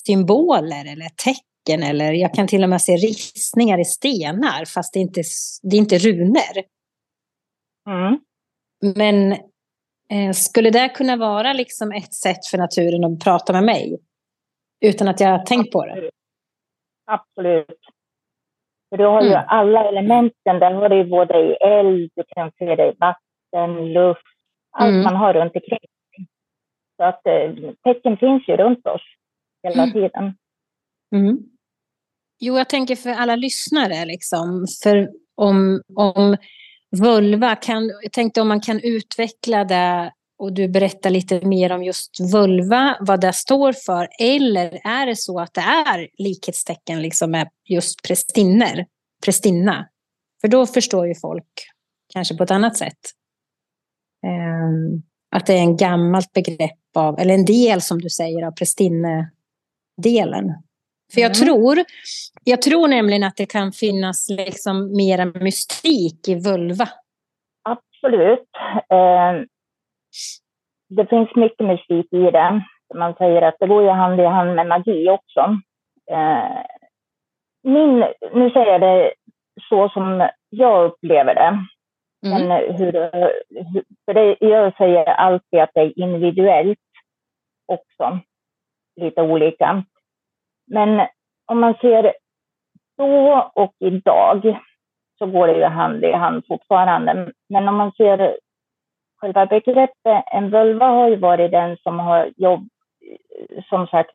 symboler 0.06 0.92
eller 0.92 1.08
tecken 1.08 1.82
eller 1.82 2.12
jag 2.12 2.34
kan 2.34 2.46
till 2.46 2.62
och 2.62 2.68
med 2.68 2.82
se 2.82 2.96
ristningar 2.96 3.80
i 3.80 3.84
stenar 3.84 4.64
fast 4.64 4.92
det 4.92 4.98
är 4.98 5.02
inte 5.02 5.22
det 5.62 5.76
är 5.76 5.78
inte 5.78 5.98
runor. 5.98 6.64
Mm. 7.88 8.20
Men 8.96 9.32
eh, 10.10 10.32
skulle 10.32 10.70
det 10.70 10.88
kunna 10.88 11.16
vara 11.16 11.52
liksom 11.52 11.92
ett 11.92 12.14
sätt 12.14 12.46
för 12.50 12.58
naturen 12.58 13.04
att 13.04 13.24
prata 13.24 13.52
med 13.52 13.64
mig? 13.64 13.98
Utan 14.84 15.08
att 15.08 15.20
jag 15.20 15.28
har 15.28 15.44
tänkt 15.44 15.72
på 15.72 15.86
det? 15.86 16.10
Absolut. 17.06 17.80
För 18.90 18.96
du 18.96 19.04
har 19.04 19.20
mm. 19.20 19.32
ju 19.32 19.36
alla 19.36 19.88
elementen. 19.88 20.58
Där 20.58 20.72
har 20.72 20.88
du 20.88 21.04
både 21.04 21.38
i 21.38 21.52
eld, 21.52 22.10
du 22.14 22.22
kan 22.28 22.52
se 22.58 22.76
det 22.76 22.88
i 22.88 22.94
vatten, 22.98 23.21
luft, 23.92 24.22
allt 24.70 24.90
mm. 24.90 25.02
man 25.02 25.16
har 25.16 25.34
runt 25.34 25.54
omkring. 25.54 25.78
Så 26.96 27.04
att 27.04 27.26
eh, 27.26 27.72
tecken 27.84 28.16
finns 28.16 28.48
ju 28.48 28.56
runt 28.56 28.86
oss 28.86 29.02
hela 29.62 29.82
mm. 29.82 29.92
tiden. 29.92 30.34
Mm. 31.14 31.38
Jo, 32.40 32.58
jag 32.58 32.68
tänker 32.68 32.96
för 32.96 33.10
alla 33.10 33.36
lyssnare, 33.36 34.04
liksom, 34.04 34.66
för 34.82 35.10
om, 35.34 35.82
om 35.96 36.36
vulva, 37.00 37.56
kan, 37.56 37.90
jag 38.02 38.12
tänkte 38.12 38.40
om 38.40 38.48
man 38.48 38.60
kan 38.60 38.80
utveckla 38.80 39.64
det 39.64 40.12
och 40.38 40.52
du 40.52 40.68
berättar 40.68 41.10
lite 41.10 41.46
mer 41.46 41.72
om 41.72 41.82
just 41.82 42.20
vulva, 42.32 42.96
vad 43.00 43.20
det 43.20 43.32
står 43.32 43.72
för, 43.72 44.08
eller 44.20 44.80
är 44.84 45.06
det 45.06 45.16
så 45.16 45.40
att 45.40 45.54
det 45.54 45.60
är 45.60 46.08
likhetstecken 46.18 47.02
liksom 47.02 47.30
med 47.30 47.48
just 47.68 48.02
prästinner, 48.02 48.86
prästinna? 49.24 49.88
För 50.40 50.48
då 50.48 50.66
förstår 50.66 51.06
ju 51.06 51.14
folk 51.14 51.48
kanske 52.12 52.36
på 52.36 52.44
ett 52.44 52.50
annat 52.50 52.76
sätt. 52.76 52.98
Um, 54.26 55.02
att 55.36 55.46
det 55.46 55.52
är 55.52 55.62
en 55.62 55.76
gammalt 55.76 56.32
begrepp 56.32 56.96
av, 56.96 57.18
eller 57.18 57.34
en 57.34 57.44
del 57.44 57.80
som 57.80 57.98
du 57.98 58.08
säger 58.08 58.46
av 58.46 58.50
prästinnedelen. 58.50 60.54
För 61.14 61.20
jag, 61.20 61.36
mm. 61.36 61.46
tror, 61.46 61.78
jag 62.44 62.62
tror 62.62 62.88
nämligen 62.88 63.24
att 63.24 63.36
det 63.36 63.46
kan 63.46 63.72
finnas 63.72 64.28
liksom 64.28 64.96
mera 64.96 65.24
mystik 65.24 66.28
i 66.28 66.34
vulva. 66.34 66.88
Absolut. 67.62 68.48
Eh, 68.88 69.32
det 70.88 71.06
finns 71.06 71.36
mycket 71.36 71.66
mystik 71.66 72.12
i 72.12 72.30
det. 72.30 72.62
Man 72.94 73.14
säger 73.14 73.42
att 73.42 73.56
det 73.60 73.66
går 73.66 73.82
ju 73.82 73.88
hand 73.88 74.20
i 74.20 74.24
hand 74.24 74.54
med 74.54 74.66
magi 74.66 75.08
också. 75.08 75.40
Eh, 76.10 76.62
min, 77.62 77.98
nu 78.34 78.50
säger 78.50 78.66
jag 78.66 78.80
det 78.80 79.12
så 79.68 79.88
som 79.88 80.28
jag 80.50 80.84
upplever 80.84 81.34
det. 81.34 81.66
Mm. 82.26 82.48
Men 82.48 82.74
hur, 82.74 82.92
för 84.04 84.14
det, 84.14 84.36
jag 84.40 84.76
säger 84.76 85.04
alltid 85.04 85.60
att 85.60 85.70
det 85.74 85.80
är 85.80 85.98
individuellt 85.98 86.78
också. 87.66 88.18
Lite 88.96 89.22
olika. 89.22 89.84
Men 90.66 91.06
om 91.46 91.60
man 91.60 91.74
ser 91.80 92.14
då 92.96 93.50
och 93.54 93.74
idag 93.78 94.58
så 95.18 95.26
går 95.26 95.46
det 95.46 95.56
ju 95.56 95.64
hand 95.64 96.04
i 96.04 96.12
hand 96.12 96.46
fortfarande. 96.48 97.32
Men 97.48 97.68
om 97.68 97.76
man 97.76 97.92
ser 97.92 98.38
själva 99.16 99.46
begreppet 99.46 100.24
en 100.32 100.50
vulva 100.50 100.86
har 100.86 101.08
ju 101.08 101.16
varit 101.16 101.50
den 101.50 101.76
som 101.76 101.98
har 101.98 102.32
jobb, 102.36 102.68
som 103.68 103.86
sagt, 103.86 104.10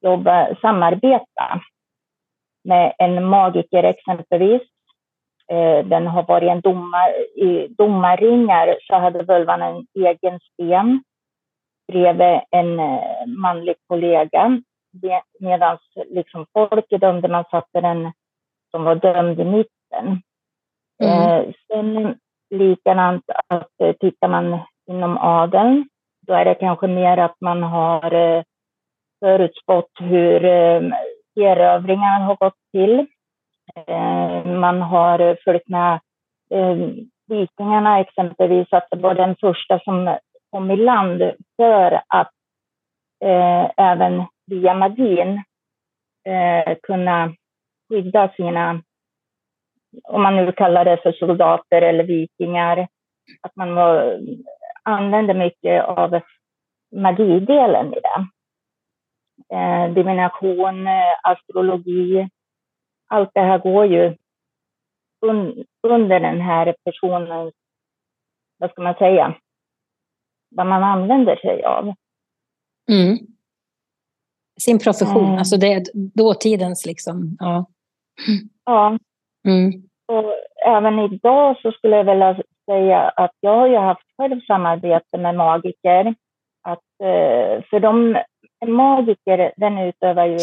jobba, 0.00 0.54
samarbeta 0.60 1.60
med 2.64 2.94
en 2.98 3.24
magiker 3.24 3.82
exempelvis. 3.82 4.62
Eh, 5.52 5.84
den 5.86 6.06
har 6.06 6.22
varit 6.22 6.50
en 6.50 6.60
domar, 6.60 7.10
i 7.36 7.68
domarringar 7.78 8.76
så 8.80 8.94
hade 8.94 9.22
vulvan 9.22 9.62
en 9.62 9.86
egen 9.94 10.40
sten 10.40 11.02
bredvid 11.92 12.40
en 12.50 12.80
eh, 12.80 13.26
manlig 13.26 13.74
kollega. 13.88 14.60
Medan 15.40 15.78
liksom 16.06 16.46
folket 16.52 17.00
dömde 17.00 17.28
man 17.28 17.44
satte 17.50 17.80
den 17.80 18.12
som 18.70 18.84
var 18.84 18.94
dömd 18.94 19.40
i 19.40 19.44
mitten. 19.44 20.22
Mm. 21.02 21.20
Eh, 21.20 21.52
sen 21.66 22.18
likadant 22.50 23.24
att 23.48 23.98
tittar 24.00 24.28
man 24.28 24.58
inom 24.90 25.18
adeln, 25.18 25.88
då 26.26 26.34
är 26.34 26.44
det 26.44 26.54
kanske 26.54 26.86
mer 26.86 27.18
att 27.18 27.40
man 27.40 27.62
har 27.62 28.14
eh, 28.14 28.42
förutspått 29.20 29.90
hur 30.00 30.44
eh, 30.44 30.82
erövringarna 31.36 32.24
har 32.24 32.36
gått 32.36 32.58
till. 32.72 33.06
Eh, 33.76 34.46
man 34.46 34.82
har 34.82 35.38
följt 35.44 35.68
med 35.68 36.00
eh, 36.50 36.76
vikingarna 37.28 38.00
exempelvis, 38.00 38.72
att 38.72 38.88
det 38.90 38.96
var 38.96 39.14
den 39.14 39.36
första 39.40 39.80
som 39.80 40.18
kom 40.50 40.70
i 40.70 40.76
land 40.76 41.22
för 41.56 42.00
att 42.08 42.30
eh, 43.24 43.70
även 43.76 44.24
via 44.46 44.74
magin 44.74 45.42
eh, 46.26 46.76
kunna 46.82 47.32
skydda 47.88 48.28
sina, 48.36 48.82
om 50.02 50.22
man 50.22 50.36
nu 50.36 50.52
kallar 50.52 50.84
det 50.84 51.02
för 51.02 51.12
soldater 51.12 51.82
eller 51.82 52.04
vikingar, 52.04 52.88
att 53.42 53.56
man 53.56 53.74
var, 53.74 54.20
använde 54.82 55.34
mycket 55.34 55.84
av 55.84 56.20
magidelen 56.96 57.94
i 57.94 58.00
det. 58.00 58.26
Eh, 59.56 59.92
divination, 59.92 60.86
eh, 60.86 61.14
astrologi, 61.22 62.28
allt 63.14 63.30
det 63.34 63.40
här 63.40 63.58
går 63.58 63.86
ju 63.86 64.16
un, 65.26 65.64
under 65.82 66.20
den 66.20 66.40
här 66.40 66.74
personens, 66.84 67.54
vad 68.58 68.70
ska 68.70 68.82
man 68.82 68.94
säga, 68.94 69.34
vad 70.50 70.66
man 70.66 70.82
använder 70.82 71.36
sig 71.36 71.64
av. 71.64 71.84
Mm. 72.90 73.18
Sin 74.60 74.78
profession, 74.78 75.24
mm. 75.24 75.38
alltså 75.38 75.56
det 75.56 75.72
är 75.72 75.82
dåtidens 75.94 76.86
liksom. 76.86 77.36
Ja. 77.38 77.66
Ja. 78.64 78.98
Mm. 79.48 79.72
Och 80.06 80.32
även 80.66 80.98
idag 80.98 81.56
så 81.62 81.72
skulle 81.72 81.96
jag 81.96 82.04
vilja 82.04 82.42
säga 82.70 83.00
att 83.00 83.32
jag 83.40 83.56
har 83.56 83.66
ju 83.66 83.76
haft 83.76 84.06
själv 84.16 84.40
samarbete 84.40 85.18
med 85.18 85.34
magiker. 85.34 86.14
Att, 86.62 86.90
eh, 87.02 87.64
för 87.70 87.80
de, 87.80 88.16
en 88.60 88.72
magiker 88.72 89.52
den 89.56 89.78
utövar 89.78 90.26
ju 90.26 90.38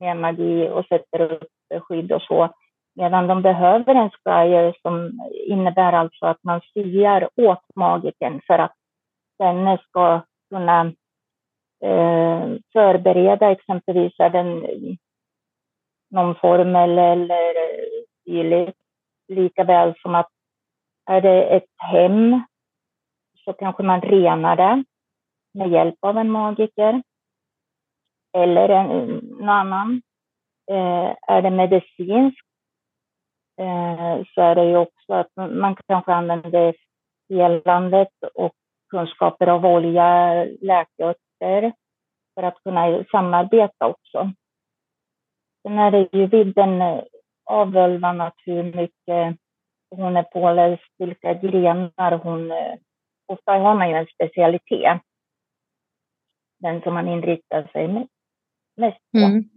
mer 0.00 0.14
magi 0.14 0.68
och 0.68 0.86
sätter 0.86 1.32
upp 1.32 1.48
skydd 1.80 2.12
och 2.12 2.22
så. 2.22 2.54
Medan 2.94 3.26
de 3.26 3.42
behöver 3.42 3.94
en 3.94 4.10
skrier 4.10 4.76
som 4.82 5.20
innebär 5.46 5.92
alltså 5.92 6.26
att 6.26 6.44
man 6.44 6.60
siar 6.60 7.28
åt 7.36 7.64
magikern 7.74 8.40
för 8.46 8.58
att 8.58 8.74
denne 9.38 9.78
ska 9.78 10.20
kunna 10.50 10.92
eh, 11.84 12.48
förbereda 12.72 13.50
exempelvis 13.50 14.16
den, 14.16 14.66
någon 16.10 16.34
formel 16.34 16.98
eller 16.98 17.54
dylikt. 18.26 18.78
Likaväl 19.28 19.94
som 20.02 20.14
att 20.14 20.28
är 21.10 21.20
det 21.20 21.42
ett 21.42 21.70
hem 21.76 22.40
så 23.44 23.52
kanske 23.52 23.82
man 23.82 24.00
renar 24.00 24.56
det 24.56 24.84
med 25.54 25.70
hjälp 25.70 25.98
av 26.00 26.18
en 26.18 26.30
magiker 26.30 27.02
eller 28.32 28.68
en, 28.68 29.06
någon 29.16 29.48
annan. 29.48 30.02
Eh, 30.70 31.16
är 31.28 31.42
det 31.42 31.50
medicinskt 31.50 32.46
eh, 33.60 34.22
så 34.34 34.40
är 34.40 34.54
det 34.54 34.64
ju 34.64 34.76
också 34.76 35.12
att 35.12 35.36
man 35.36 35.76
kanske 35.86 36.12
använder 36.12 36.74
helandet 37.28 38.12
och 38.34 38.54
kunskaper 38.90 39.46
av 39.46 39.66
olja, 39.66 40.44
läkeörter 40.44 41.72
för 42.34 42.42
att 42.42 42.62
kunna 42.62 43.04
samarbeta 43.10 43.86
också. 43.86 44.32
Sen 45.62 45.78
är 45.78 45.90
det 45.90 46.08
ju 46.12 46.26
vidden 46.26 46.80
eh, 46.82 47.02
av 47.44 47.72
völvan 47.72 48.20
att 48.20 48.36
hur 48.44 48.62
mycket 48.62 49.36
hon 49.90 50.16
är 50.16 50.22
påläst, 50.22 50.92
vilka 50.98 51.34
grenar 51.34 52.18
hon... 52.18 52.50
Eh, 52.50 52.74
ofta 53.26 53.52
har 53.52 53.74
man 53.74 53.90
ju 53.90 53.96
en 53.96 54.06
specialitet. 54.06 55.00
Den 56.58 56.82
som 56.82 56.94
man 56.94 57.08
inriktar 57.08 57.66
sig 57.72 57.88
mest 58.76 59.00
på. 59.12 59.18
Mm. 59.18 59.55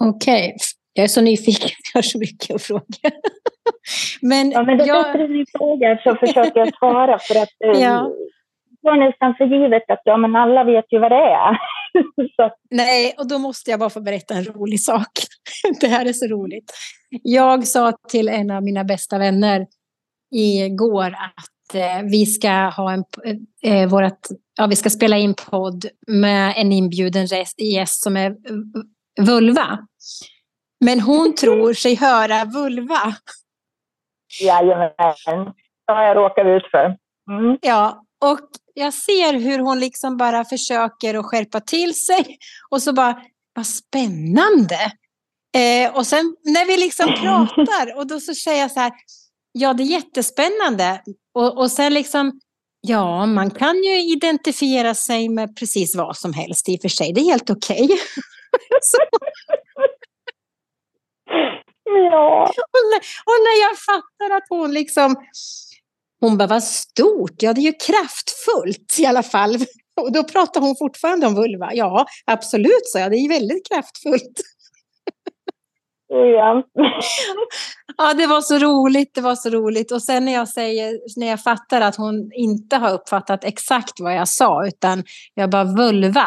Okej. 0.00 0.44
Okay. 0.46 0.58
Jag 0.92 1.04
är 1.04 1.08
så 1.08 1.20
nyfiken, 1.20 1.70
jag 1.94 1.98
har 1.98 2.02
så 2.02 2.18
mycket 2.18 2.56
att 2.56 2.62
fråga. 2.62 3.10
men 4.22 4.50
ja, 4.50 4.62
men 4.62 4.78
då 4.78 4.84
jag... 4.86 5.06
sätter 5.06 5.28
du 5.28 5.44
fråga 5.58 6.00
så 6.04 6.14
försöker 6.14 6.60
jag 6.60 6.76
svara. 6.76 7.18
För 7.18 7.34
att 7.42 7.76
eh, 7.76 7.82
ja. 7.82 8.10
det 8.70 8.88
var 8.88 8.96
nästan 8.96 9.34
för 9.34 9.44
givet 9.44 9.90
att 9.90 10.02
ja, 10.04 10.16
men 10.16 10.36
alla 10.36 10.64
vet 10.64 10.84
ju 10.90 10.98
vad 10.98 11.10
det 11.10 11.16
är. 11.16 11.58
Nej, 12.70 13.14
och 13.18 13.28
då 13.28 13.38
måste 13.38 13.70
jag 13.70 13.80
bara 13.80 13.90
få 13.90 14.00
berätta 14.00 14.34
en 14.34 14.44
rolig 14.44 14.80
sak. 14.80 15.10
det 15.80 15.86
här 15.86 16.06
är 16.06 16.12
så 16.12 16.26
roligt. 16.26 16.72
Jag 17.22 17.66
sa 17.66 17.92
till 18.08 18.28
en 18.28 18.50
av 18.50 18.62
mina 18.62 18.84
bästa 18.84 19.18
vänner 19.18 19.66
igår 20.34 21.06
att 21.06 21.74
eh, 21.74 22.02
vi 22.10 22.26
ska 22.26 22.50
ha 22.50 22.92
en, 22.92 23.04
eh, 23.62 23.88
vårat, 23.88 24.28
ja, 24.58 24.66
vi 24.66 24.76
ska 24.76 24.90
spela 24.90 25.16
in 25.16 25.34
podd 25.50 25.84
med 26.06 26.54
en 26.56 26.72
inbjuden 26.72 27.26
gäst 27.58 28.02
som 28.02 28.16
är 28.16 28.36
vulva. 29.20 29.78
Men 30.84 31.00
hon 31.00 31.34
tror 31.40 31.72
sig 31.72 31.94
höra 31.94 32.44
vulva. 32.44 33.14
Jajamän, 34.40 34.92
det 35.86 35.92
har 35.92 36.02
jag 36.02 36.16
råkat 36.16 36.46
ut 36.46 36.70
för. 36.70 36.84
Mm. 37.30 37.58
Ja, 37.60 38.04
Och 38.24 38.40
jag 38.74 38.94
ser 38.94 39.32
hur 39.32 39.58
hon 39.58 39.80
liksom 39.80 40.16
bara 40.16 40.44
försöker 40.44 41.14
att 41.14 41.26
skärpa 41.26 41.60
till 41.60 41.94
sig. 41.94 42.38
Och 42.70 42.82
så 42.82 42.92
bara, 42.92 43.22
vad 43.54 43.66
spännande. 43.66 44.92
Eh, 45.56 45.96
och 45.96 46.06
sen 46.06 46.36
när 46.44 46.66
vi 46.66 46.76
liksom 46.76 47.06
pratar 47.22 47.96
och 47.96 48.06
då 48.06 48.20
så 48.20 48.34
säger 48.34 48.60
jag 48.60 48.70
så 48.70 48.80
här, 48.80 48.92
ja 49.52 49.74
det 49.74 49.82
är 49.82 49.86
jättespännande. 49.86 51.02
Och, 51.34 51.58
och 51.58 51.70
sen 51.70 51.94
liksom, 51.94 52.40
ja 52.80 53.26
man 53.26 53.50
kan 53.50 53.76
ju 53.76 54.12
identifiera 54.12 54.94
sig 54.94 55.28
med 55.28 55.56
precis 55.56 55.96
vad 55.96 56.16
som 56.16 56.32
helst 56.32 56.68
i 56.68 56.76
och 56.76 56.80
för 56.80 56.88
sig. 56.88 57.12
Det 57.12 57.20
är 57.20 57.24
helt 57.24 57.50
okej. 57.50 57.84
Okay. 57.84 57.96
ja. 61.84 62.52
och, 63.24 63.38
när, 63.44 63.60
jag 63.60 63.78
fattar 63.78 64.30
att 64.36 64.44
hon 64.48 64.72
liksom 64.72 65.16
hon 66.20 66.38
bara, 66.38 66.48
vad 66.48 66.64
stort, 66.64 67.42
ja 67.42 67.52
det 67.52 67.60
är 67.60 67.62
ju 67.62 67.72
kraftfullt 67.72 68.98
i 68.98 69.06
alla 69.06 69.22
fall. 69.22 69.56
Och 70.00 70.12
då 70.12 70.24
pratar 70.24 70.60
hon 70.60 70.76
fortfarande 70.76 71.26
om 71.26 71.34
vulva. 71.34 71.74
Ja, 71.74 72.06
absolut, 72.26 72.86
så 72.86 72.98
jag, 72.98 73.10
det 73.10 73.16
är 73.16 73.20
ju 73.20 73.28
väldigt 73.28 73.68
kraftfullt. 73.68 74.40
Ja. 76.08 76.62
ja, 77.96 78.14
det 78.14 78.26
var 78.26 78.40
så 78.40 78.58
roligt, 78.58 79.14
det 79.14 79.20
var 79.20 79.34
så 79.34 79.50
roligt. 79.50 79.92
Och 79.92 80.02
sen 80.02 80.24
när 80.24 80.32
jag, 80.32 80.48
säger, 80.48 81.20
när 81.20 81.26
jag 81.26 81.42
fattar 81.42 81.80
att 81.80 81.96
hon 81.96 82.32
inte 82.32 82.76
har 82.76 82.92
uppfattat 82.92 83.44
exakt 83.44 84.00
vad 84.00 84.14
jag 84.14 84.28
sa, 84.28 84.66
utan 84.66 85.04
jag 85.34 85.50
bara 85.50 85.64
vulva. 85.64 86.26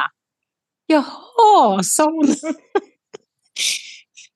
Jaha, 0.87 1.83
sa 1.83 2.03
hon. 2.03 2.35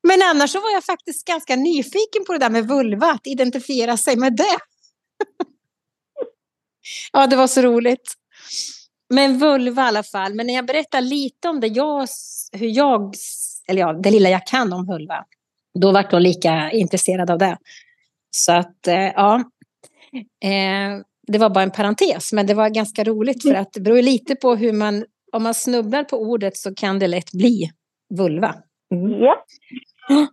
Men 0.03 0.21
annars 0.21 0.51
så 0.51 0.61
var 0.61 0.69
jag 0.69 0.83
faktiskt 0.83 1.27
ganska 1.27 1.55
nyfiken 1.55 2.25
på 2.27 2.33
det 2.33 2.39
där 2.39 2.49
med 2.49 2.67
vulva, 2.67 3.11
att 3.11 3.27
identifiera 3.27 3.97
sig 3.97 4.15
med 4.17 4.35
det. 4.35 4.57
ja, 7.11 7.27
det 7.27 7.35
var 7.35 7.47
så 7.47 7.61
roligt. 7.61 8.13
Men 9.09 9.37
vulva 9.37 9.83
i 9.83 9.85
alla 9.85 10.03
fall. 10.03 10.33
Men 10.33 10.47
när 10.47 10.53
jag 10.53 10.65
berättar 10.65 11.01
lite 11.01 11.49
om 11.49 11.59
det 11.59 11.67
jag, 11.67 12.07
hur 12.51 12.67
jag, 12.67 13.15
eller 13.67 13.81
ja, 13.81 13.93
det 13.93 14.11
lilla 14.11 14.29
jag 14.29 14.47
kan 14.47 14.73
om 14.73 14.85
vulva, 14.85 15.25
då 15.79 15.91
vart 15.91 16.11
hon 16.11 16.23
lika 16.23 16.71
intresserad 16.71 17.31
av 17.31 17.37
det. 17.37 17.57
Så 18.31 18.51
att, 18.51 18.87
eh, 18.87 18.95
ja. 18.95 19.43
Eh, 20.43 21.01
det 21.27 21.37
var 21.37 21.49
bara 21.49 21.63
en 21.63 21.71
parentes, 21.71 22.33
men 22.33 22.47
det 22.47 22.53
var 22.53 22.69
ganska 22.69 23.03
roligt 23.03 23.41
för 23.41 23.53
att 23.53 23.73
det 23.73 23.81
beror 23.81 24.01
lite 24.01 24.35
på 24.35 24.55
hur 24.55 24.73
man, 24.73 25.05
om 25.31 25.43
man 25.43 25.53
snubblar 25.53 26.03
på 26.03 26.17
ordet 26.17 26.57
så 26.57 26.75
kan 26.75 26.99
det 26.99 27.07
lätt 27.07 27.31
bli 27.31 27.71
vulva. 28.17 28.55
Mm. 28.93 29.11
Ja. 29.11 29.45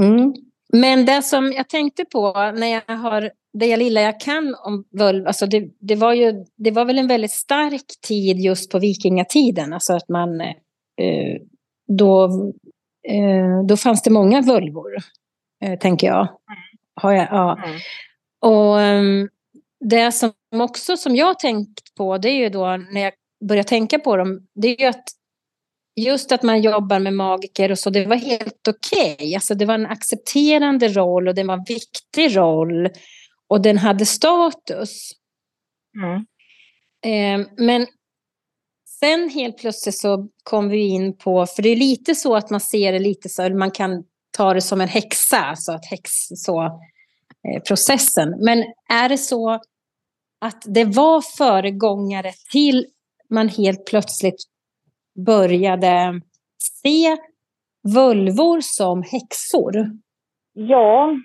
Mm. 0.00 0.34
Men 0.72 1.06
det 1.06 1.22
som 1.22 1.52
jag 1.52 1.68
tänkte 1.68 2.04
på 2.04 2.32
när 2.54 2.66
jag 2.66 2.96
har 2.96 3.30
det 3.52 3.66
jag 3.66 3.78
lilla 3.78 4.00
jag 4.00 4.20
kan 4.20 4.54
om 4.64 4.84
vulva, 4.90 5.26
alltså 5.26 5.46
det, 5.46 5.68
det, 5.80 5.94
var 5.94 6.12
ju, 6.12 6.44
det 6.56 6.70
var 6.70 6.84
väl 6.84 6.98
en 6.98 7.06
väldigt 7.06 7.30
stark 7.30 7.86
tid 8.06 8.38
just 8.38 8.70
på 8.70 8.78
vikingatiden, 8.78 9.72
alltså 9.72 9.92
att 9.92 10.08
man 10.08 10.40
eh, 10.40 11.40
då, 11.88 12.24
eh, 13.08 13.66
då 13.68 13.76
fanns 13.76 14.02
det 14.02 14.10
många 14.10 14.40
vulvor, 14.40 14.92
eh, 15.64 15.78
tänker 15.78 16.06
jag. 16.06 16.28
Har 16.94 17.12
jag 17.12 17.28
ja. 17.30 17.58
Mm. 17.64 17.78
Och 18.40 18.76
um, 18.76 19.28
det 19.80 20.12
som 20.12 20.32
också 20.52 20.96
som 20.96 21.16
jag 21.16 21.38
tänkt 21.38 21.94
på, 21.94 22.18
det 22.18 22.28
är 22.28 22.36
ju 22.36 22.48
då 22.48 22.76
när 22.76 23.00
jag 23.00 23.12
börjar 23.48 23.62
tänka 23.62 23.98
på 23.98 24.16
dem, 24.16 24.46
det 24.54 24.68
är 24.68 24.80
ju 24.80 24.86
att 24.86 25.04
just 26.00 26.32
att 26.32 26.42
man 26.42 26.62
jobbar 26.62 26.98
med 26.98 27.14
magiker 27.14 27.70
och 27.70 27.78
så, 27.78 27.90
det 27.90 28.06
var 28.06 28.16
helt 28.16 28.68
okej. 28.68 29.14
Okay. 29.14 29.34
Alltså 29.34 29.54
det 29.54 29.64
var 29.64 29.74
en 29.74 29.86
accepterande 29.86 30.88
roll 30.88 31.28
och 31.28 31.34
det 31.34 31.44
var 31.44 31.54
en 31.54 31.64
viktig 31.64 32.36
roll. 32.36 32.88
Och 33.48 33.62
den 33.62 33.78
hade 33.78 34.06
status. 34.06 35.10
Mm. 35.96 36.24
Eh, 37.04 37.48
men 37.56 37.86
sen 39.00 39.30
helt 39.30 39.58
plötsligt 39.58 39.98
så 39.98 40.28
kom 40.42 40.68
vi 40.68 40.88
in 40.88 41.16
på, 41.16 41.46
för 41.46 41.62
det 41.62 41.68
är 41.68 41.76
lite 41.76 42.14
så 42.14 42.34
att 42.36 42.50
man 42.50 42.60
ser 42.60 42.92
det 42.92 42.98
lite 42.98 43.28
så, 43.28 43.50
man 43.50 43.70
kan 43.70 44.04
ta 44.30 44.54
det 44.54 44.60
som 44.60 44.80
en 44.80 44.88
häxa, 44.88 45.38
alltså 45.38 45.72
att 45.72 45.86
häx, 45.86 46.10
så, 46.36 46.62
eh, 47.48 47.62
processen. 47.68 48.34
Men 48.44 48.64
är 48.88 49.08
det 49.08 49.18
så 49.18 49.60
att 50.40 50.62
det 50.66 50.84
var 50.84 51.20
föregångare 51.20 52.32
till 52.52 52.86
man 53.32 53.48
helt 53.48 53.86
plötsligt 53.86 54.44
började 55.26 56.20
se 56.82 57.16
vulvor 57.82 58.60
som 58.60 59.02
häxor? 59.02 59.90
Ja. 60.52 61.16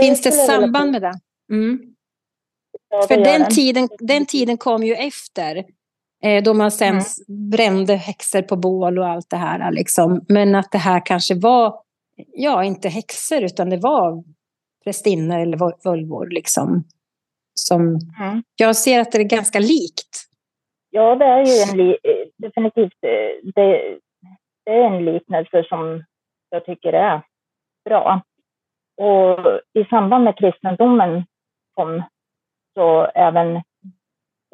Finns 0.00 0.22
det 0.22 0.32
samband 0.32 0.90
med 0.90 1.02
det? 1.02 1.14
Mm. 1.52 1.78
Ja, 2.90 3.06
För 3.08 3.16
den 3.16 3.50
tiden, 3.50 3.88
den 3.98 4.26
tiden 4.26 4.58
kom 4.58 4.82
ju 4.82 4.94
efter. 4.94 5.64
Eh, 6.22 6.42
då 6.42 6.54
man 6.54 6.70
sen 6.70 6.88
mm. 6.88 7.50
brände 7.50 7.94
häxor 7.94 8.42
på 8.42 8.56
bål 8.56 8.98
och 8.98 9.08
allt 9.08 9.30
det 9.30 9.36
här. 9.36 9.72
Liksom. 9.72 10.24
Men 10.28 10.54
att 10.54 10.72
det 10.72 10.78
här 10.78 11.06
kanske 11.06 11.34
var, 11.34 11.74
ja 12.32 12.64
inte 12.64 12.88
häxor 12.88 13.42
utan 13.42 13.70
det 13.70 13.76
var 13.76 14.24
prästinnor 14.84 15.38
eller 15.38 15.84
vulvor 15.84 16.26
liksom. 16.30 16.84
Som, 17.54 17.80
mm. 18.20 18.42
Jag 18.56 18.76
ser 18.76 19.00
att 19.00 19.12
det 19.12 19.18
är 19.18 19.22
ganska 19.22 19.58
likt. 19.58 20.27
Ja, 20.90 21.14
det 21.14 21.24
är 21.24 21.44
ju 21.44 21.70
en 21.70 21.76
li 21.76 21.96
definitivt 22.36 22.98
eh, 23.02 23.52
det, 23.54 23.98
det 24.64 24.72
är 24.72 24.84
en 24.84 25.04
liknelse 25.04 25.64
som 25.68 26.04
jag 26.50 26.64
tycker 26.64 26.92
är 26.92 27.22
bra. 27.84 28.22
Och 28.96 29.60
i 29.72 29.84
samband 29.84 30.24
med 30.24 30.38
kristendomen 30.38 31.24
kom 31.74 32.02
så 32.74 33.04
även, 33.04 33.56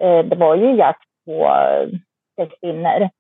eh, 0.02 0.24
det 0.24 0.36
var 0.36 0.54
ju 0.54 0.74
jakt 0.74 1.08
på 1.26 1.50
prästinnor. 2.36 3.10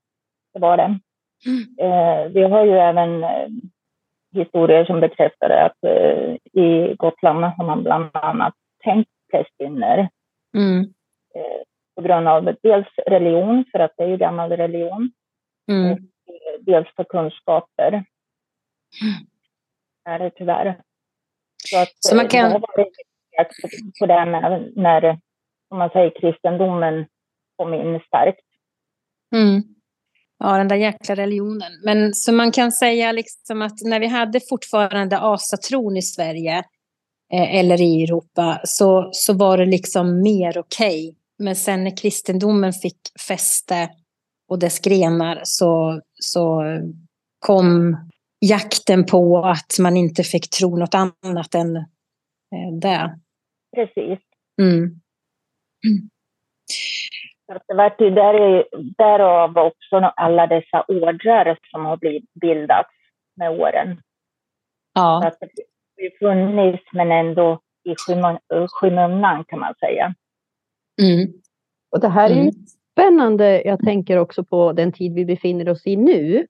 Det 0.54 0.60
var 0.60 0.76
det. 0.76 0.98
Mm. 1.46 1.78
Eh, 1.78 2.32
vi 2.32 2.42
har 2.42 2.64
ju 2.64 2.78
även 2.78 3.24
eh, 3.24 3.48
historier 4.32 4.84
som 4.84 5.00
bekräftar 5.00 5.50
att 5.50 5.84
eh, 5.84 6.34
i 6.62 6.94
Gotland 6.98 7.44
har 7.44 7.64
man 7.64 7.82
bland 7.82 8.10
annat 8.12 8.54
tänkt 8.84 9.10
prästinnor. 9.30 10.08
Mm. 10.56 10.84
Eh, 11.96 12.02
på 12.02 12.08
grund 12.08 12.28
av 12.28 12.44
dels 12.62 12.86
religion, 13.06 13.64
för 13.72 13.78
att 13.78 13.94
det 13.96 14.04
är 14.04 14.08
ju 14.08 14.16
gammal 14.16 14.50
religion, 14.50 15.12
mm. 15.70 15.92
och 15.92 15.98
dels 16.60 16.88
för 16.96 17.04
kunskaper. 17.04 17.92
Mm. 19.02 19.26
Är 20.04 20.18
det 20.18 20.30
tyvärr. 20.30 20.80
Så, 21.64 21.82
att, 21.82 21.92
så 21.98 22.16
man 22.16 22.28
kan 22.28 22.60
på 24.00 24.06
det 24.06 24.26
med 24.26 24.72
när, 24.76 25.18
om 25.68 25.78
man 25.78 25.90
säger, 25.90 26.20
kristendomen 26.20 27.06
kom 27.56 27.74
in 27.74 28.00
starkt. 28.06 28.44
Mm. 29.34 29.62
Ja, 30.38 30.58
den 30.58 30.68
där 30.68 30.76
jäkla 30.76 31.14
religionen. 31.14 31.72
Men 31.84 32.14
så 32.14 32.32
man 32.32 32.52
kan 32.52 32.72
säga 32.72 33.12
liksom 33.12 33.62
att 33.62 33.80
när 33.84 34.00
vi 34.00 34.06
hade 34.06 34.40
fortfarande 34.48 35.18
asatron 35.18 35.96
i 35.96 36.02
Sverige 36.02 36.58
eh, 37.32 37.54
eller 37.58 37.80
i 37.80 38.04
Europa 38.04 38.60
så, 38.64 39.08
så 39.12 39.34
var 39.34 39.58
det 39.58 39.66
liksom 39.66 40.22
mer 40.22 40.58
okej. 40.58 41.08
Okay. 41.08 41.23
Men 41.44 41.56
sen 41.56 41.84
när 41.84 41.96
kristendomen 41.96 42.72
fick 42.72 43.00
fäste 43.28 43.88
och 44.48 44.58
dess 44.58 44.80
grenar 44.80 45.40
så, 45.42 46.00
så 46.14 46.62
kom 47.46 47.96
jakten 48.40 49.06
på 49.06 49.38
att 49.38 49.78
man 49.80 49.96
inte 49.96 50.22
fick 50.22 50.50
tro 50.50 50.76
något 50.76 50.94
annat 50.94 51.54
än 51.54 51.76
eh, 51.76 52.72
det. 52.80 53.18
Precis. 53.76 54.18
Mm. 54.62 55.00
Det 57.68 57.74
var 57.74 57.94
ju 57.98 58.10
där, 58.10 58.64
därav 58.98 59.58
också 59.58 59.96
alla 59.96 60.46
dessa 60.46 60.82
ordrar 60.88 61.58
som 61.70 61.84
har 61.84 61.96
blivit 61.96 62.32
bildats 62.40 62.90
med 63.36 63.50
åren. 63.60 64.02
Ja. 64.94 65.20
Så 65.22 65.28
att 65.44 65.50
det 65.96 66.02
har 66.02 66.18
funnits 66.18 66.84
men 66.92 67.12
ändå 67.12 67.60
i 67.84 67.94
skymundan 68.68 69.44
kan 69.44 69.58
man 69.58 69.74
säga. 69.74 70.14
Mm. 71.02 71.32
Och 71.90 72.00
det 72.00 72.08
här 72.08 72.30
är 72.30 72.40
mm. 72.40 72.52
spännande. 72.92 73.62
Jag 73.64 73.80
tänker 73.80 74.16
också 74.16 74.44
på 74.44 74.72
den 74.72 74.92
tid 74.92 75.14
vi 75.14 75.24
befinner 75.24 75.68
oss 75.68 75.86
i 75.86 75.96
nu. 75.96 76.46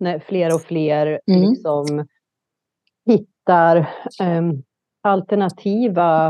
När 0.00 0.18
fler 0.18 0.54
och 0.54 0.62
fler 0.62 1.20
mm. 1.26 1.50
liksom 1.50 2.06
hittar 3.06 3.90
um, 4.22 4.62
alternativa 5.02 6.28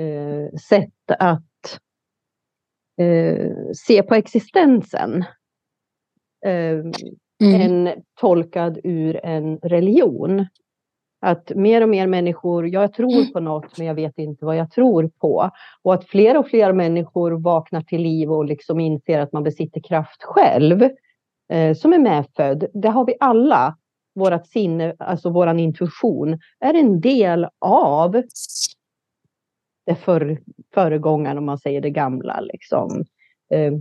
uh, 0.00 0.58
sätt 0.68 1.10
att 1.18 1.80
uh, 3.02 3.52
se 3.86 4.02
på 4.02 4.14
existensen. 4.14 5.24
Uh, 6.46 6.92
mm. 7.42 7.60
En 7.60 8.02
tolkad 8.20 8.78
ur 8.84 9.24
en 9.24 9.58
religion. 9.58 10.46
Att 11.20 11.52
mer 11.54 11.82
och 11.82 11.88
mer 11.88 12.06
människor, 12.06 12.68
jag 12.68 12.92
tror 12.92 13.14
mm. 13.14 13.32
på 13.32 13.40
något 13.40 13.78
men 13.78 13.86
jag 13.86 13.94
vet 13.94 14.18
inte 14.18 14.44
vad 14.44 14.56
jag 14.56 14.70
tror 14.70 15.10
på. 15.20 15.50
Och 15.82 15.94
att 15.94 16.04
fler 16.04 16.36
och 16.36 16.48
fler 16.48 16.72
människor 16.72 17.30
vaknar 17.30 17.82
till 17.82 18.02
liv 18.02 18.32
och 18.32 18.44
liksom 18.44 18.80
inser 18.80 19.20
att 19.20 19.32
man 19.32 19.42
besitter 19.42 19.80
kraft 19.80 20.22
själv. 20.22 20.88
Eh, 21.50 21.74
som 21.74 21.92
är 21.92 21.98
medfödd. 21.98 22.64
Det 22.74 22.88
har 22.88 23.06
vi 23.06 23.14
alla. 23.20 23.76
Vårat 24.14 24.46
sinne, 24.46 24.94
alltså 24.98 25.30
våran 25.30 25.60
intuition, 25.60 26.38
är 26.60 26.74
en 26.74 27.00
del 27.00 27.46
av 27.58 28.22
det 29.86 29.94
för, 29.94 30.38
föregångaren, 30.74 31.38
om 31.38 31.44
man 31.44 31.58
säger 31.58 31.80
det 31.80 31.90
gamla, 31.90 32.40
liksom. 32.40 33.04
Eh, 33.50 33.72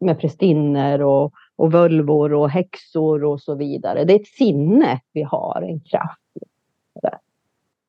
med 0.00 0.20
prästinnor 0.20 1.00
och, 1.00 1.32
och 1.56 1.74
völvor 1.74 2.32
och 2.32 2.50
häxor 2.50 3.24
och 3.24 3.40
så 3.40 3.54
vidare. 3.54 4.04
Det 4.04 4.12
är 4.12 4.20
ett 4.20 4.26
sinne 4.26 5.00
vi 5.12 5.22
har, 5.22 5.62
en 5.62 5.80
kraft. 5.80 6.21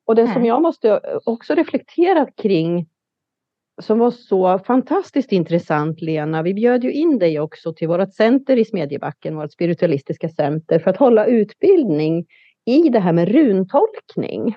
Och 0.06 0.14
det 0.14 0.22
mm. 0.22 0.34
som 0.34 0.44
jag 0.44 0.62
måste 0.62 1.00
också 1.24 1.54
reflektera 1.54 2.26
kring 2.30 2.86
som 3.82 3.98
var 3.98 4.10
så 4.10 4.58
fantastiskt 4.58 5.32
intressant, 5.32 6.00
Lena. 6.00 6.42
Vi 6.42 6.54
bjöd 6.54 6.84
ju 6.84 6.92
in 6.92 7.18
dig 7.18 7.40
också 7.40 7.72
till 7.72 7.88
vårt 7.88 8.14
center 8.14 8.56
i 8.56 8.64
Smedjebacken, 8.64 9.36
vårt 9.36 9.52
spiritualistiska 9.52 10.28
center, 10.28 10.78
för 10.78 10.90
att 10.90 10.96
hålla 10.96 11.26
utbildning 11.26 12.26
i 12.64 12.88
det 12.88 13.00
här 13.00 13.12
med 13.12 13.28
runtolkning. 13.28 14.56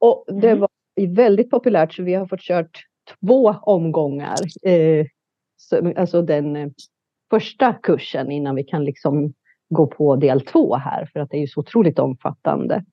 Och 0.00 0.24
det 0.28 0.50
mm. 0.50 0.60
var 0.60 0.68
väldigt 1.06 1.50
populärt, 1.50 1.94
så 1.94 2.02
vi 2.02 2.14
har 2.14 2.26
fått 2.26 2.40
kört 2.40 2.84
två 3.20 3.54
omgångar. 3.62 4.36
Eh, 4.62 5.06
alltså 5.96 6.22
den 6.22 6.56
eh, 6.56 6.68
första 7.30 7.72
kursen 7.72 8.30
innan 8.30 8.54
vi 8.54 8.64
kan 8.64 8.84
liksom 8.84 9.34
gå 9.68 9.86
på 9.86 10.16
del 10.16 10.40
två 10.40 10.76
här, 10.76 11.08
för 11.12 11.20
att 11.20 11.30
det 11.30 11.36
är 11.36 11.40
ju 11.40 11.46
så 11.46 11.60
otroligt 11.60 11.98
omfattande. 11.98 12.84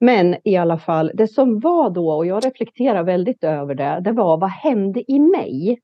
Men 0.00 0.36
i 0.44 0.56
alla 0.56 0.78
fall, 0.78 1.10
det 1.14 1.28
som 1.28 1.60
var 1.60 1.90
då, 1.90 2.12
och 2.12 2.26
jag 2.26 2.46
reflekterar 2.46 3.02
väldigt 3.02 3.44
över 3.44 3.74
det, 3.74 4.00
det 4.04 4.12
var 4.12 4.36
vad 4.36 4.50
hände 4.50 5.12
i 5.12 5.18
mig? 5.18 5.80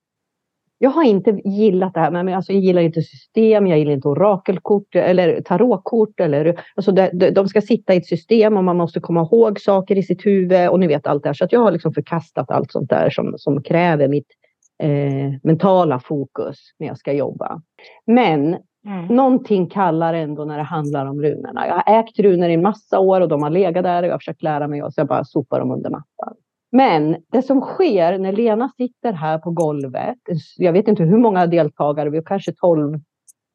Jag 0.82 0.90
har 0.90 1.04
inte 1.04 1.40
gillat 1.44 1.94
det 1.94 2.00
här, 2.00 2.10
men 2.10 2.28
alltså, 2.28 2.52
jag 2.52 2.62
gillar 2.62 2.82
inte 2.82 3.02
system, 3.02 3.66
jag 3.66 3.78
gillar 3.78 3.92
inte 3.92 4.08
orakelkort 4.08 4.94
eller 4.94 5.40
tarotkort. 5.40 6.20
Eller, 6.20 6.60
alltså 6.74 6.92
det, 6.92 7.30
de 7.30 7.48
ska 7.48 7.60
sitta 7.60 7.94
i 7.94 7.96
ett 7.96 8.06
system 8.06 8.56
och 8.56 8.64
man 8.64 8.76
måste 8.76 9.00
komma 9.00 9.20
ihåg 9.20 9.60
saker 9.60 9.98
i 9.98 10.02
sitt 10.02 10.26
huvud 10.26 10.68
och 10.68 10.80
ni 10.80 10.86
vet 10.86 11.06
allt 11.06 11.22
det 11.22 11.28
här. 11.28 11.34
Så 11.34 11.44
att 11.44 11.52
jag 11.52 11.60
har 11.60 11.70
liksom 11.70 11.92
förkastat 11.92 12.50
allt 12.50 12.72
sånt 12.72 12.90
där 12.90 13.10
som, 13.10 13.34
som 13.38 13.62
kräver 13.62 14.08
mitt 14.08 14.26
eh, 14.82 15.32
mentala 15.42 16.00
fokus 16.00 16.58
när 16.78 16.86
jag 16.86 16.98
ska 16.98 17.12
jobba. 17.12 17.62
Men 18.06 18.56
Mm. 18.86 19.06
Någonting 19.06 19.66
kallar 19.66 20.14
ändå 20.14 20.44
när 20.44 20.56
det 20.56 20.62
handlar 20.62 21.06
om 21.06 21.22
runorna. 21.22 21.66
Jag 21.66 21.74
har 21.74 22.00
ägt 22.00 22.18
runor 22.18 22.48
i 22.48 22.54
en 22.54 22.62
massa 22.62 22.98
år 22.98 23.20
och 23.20 23.28
de 23.28 23.42
har 23.42 23.50
legat 23.50 23.84
där 23.84 24.02
och 24.02 24.08
jag 24.08 24.14
har 24.14 24.18
försökt 24.18 24.42
lära 24.42 24.68
mig 24.68 24.82
och 24.82 24.94
så 24.94 25.00
jag 25.00 25.08
bara 25.08 25.24
sopar 25.24 25.60
dem 25.60 25.70
under 25.70 25.90
mattan. 25.90 26.34
Men 26.72 27.16
det 27.32 27.42
som 27.42 27.60
sker 27.60 28.18
när 28.18 28.32
Lena 28.32 28.68
sitter 28.76 29.12
här 29.12 29.38
på 29.38 29.50
golvet, 29.50 30.18
jag 30.56 30.72
vet 30.72 30.88
inte 30.88 31.02
hur 31.02 31.18
många 31.18 31.46
deltagare, 31.46 32.10
vi 32.10 32.16
har 32.16 32.24
kanske 32.24 32.52
12 32.52 32.98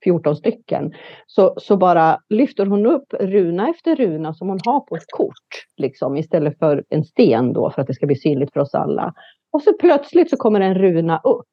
14 0.03 0.35
stycken, 0.35 0.93
så, 1.27 1.53
så 1.57 1.77
bara 1.77 2.19
lyfter 2.29 2.65
hon 2.65 2.85
upp 2.85 3.13
runa 3.19 3.69
efter 3.69 3.95
runa 3.95 4.33
som 4.33 4.49
hon 4.49 4.59
har 4.65 4.79
på 4.79 4.95
ett 4.95 5.11
kort, 5.11 5.65
liksom, 5.77 6.17
istället 6.17 6.59
för 6.59 6.83
en 6.89 7.03
sten 7.03 7.53
då, 7.53 7.71
för 7.71 7.81
att 7.81 7.87
det 7.87 7.93
ska 7.93 8.05
bli 8.05 8.15
synligt 8.15 8.53
för 8.53 8.59
oss 8.59 8.75
alla. 8.75 9.13
Och 9.51 9.61
så 9.61 9.73
plötsligt 9.73 10.29
så 10.29 10.37
kommer 10.37 10.61
en 10.61 10.75
runa 10.75 11.21
upp. 11.23 11.45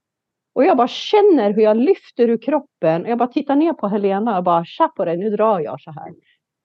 Och 0.54 0.64
jag 0.64 0.76
bara 0.76 0.88
känner 0.88 1.52
hur 1.52 1.62
jag 1.62 1.76
lyfter 1.76 2.28
ur 2.28 2.42
kroppen. 2.42 3.04
Jag 3.06 3.18
bara 3.18 3.28
tittar 3.28 3.56
ner 3.56 3.72
på 3.72 3.88
Helena 3.88 4.38
och 4.38 4.44
bara 4.44 4.64
tja 4.64 4.88
på 4.96 5.04
dig, 5.04 5.16
nu 5.16 5.30
drar 5.30 5.60
jag 5.60 5.80
så 5.80 5.90
här. 5.90 6.12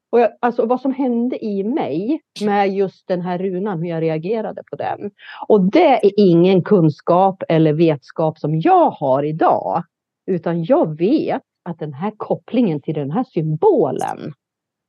Och 0.09 0.19
jag, 0.19 0.31
alltså 0.39 0.65
vad 0.65 0.81
som 0.81 0.93
hände 0.93 1.45
i 1.45 1.63
mig 1.63 2.21
med 2.41 2.73
just 2.73 3.07
den 3.07 3.21
här 3.21 3.37
runan, 3.37 3.81
hur 3.81 3.89
jag 3.89 4.01
reagerade 4.01 4.63
på 4.69 4.75
den. 4.75 5.11
Och 5.47 5.71
det 5.71 6.05
är 6.05 6.11
ingen 6.17 6.63
kunskap 6.63 7.43
eller 7.49 7.73
vetskap 7.73 8.39
som 8.39 8.59
jag 8.59 8.89
har 8.89 9.23
idag. 9.23 9.83
Utan 10.25 10.63
jag 10.63 10.97
vet 10.97 11.41
att 11.63 11.79
den 11.79 11.93
här 11.93 12.11
kopplingen 12.17 12.81
till 12.81 12.93
den 12.93 13.11
här 13.11 13.23
symbolen 13.23 14.33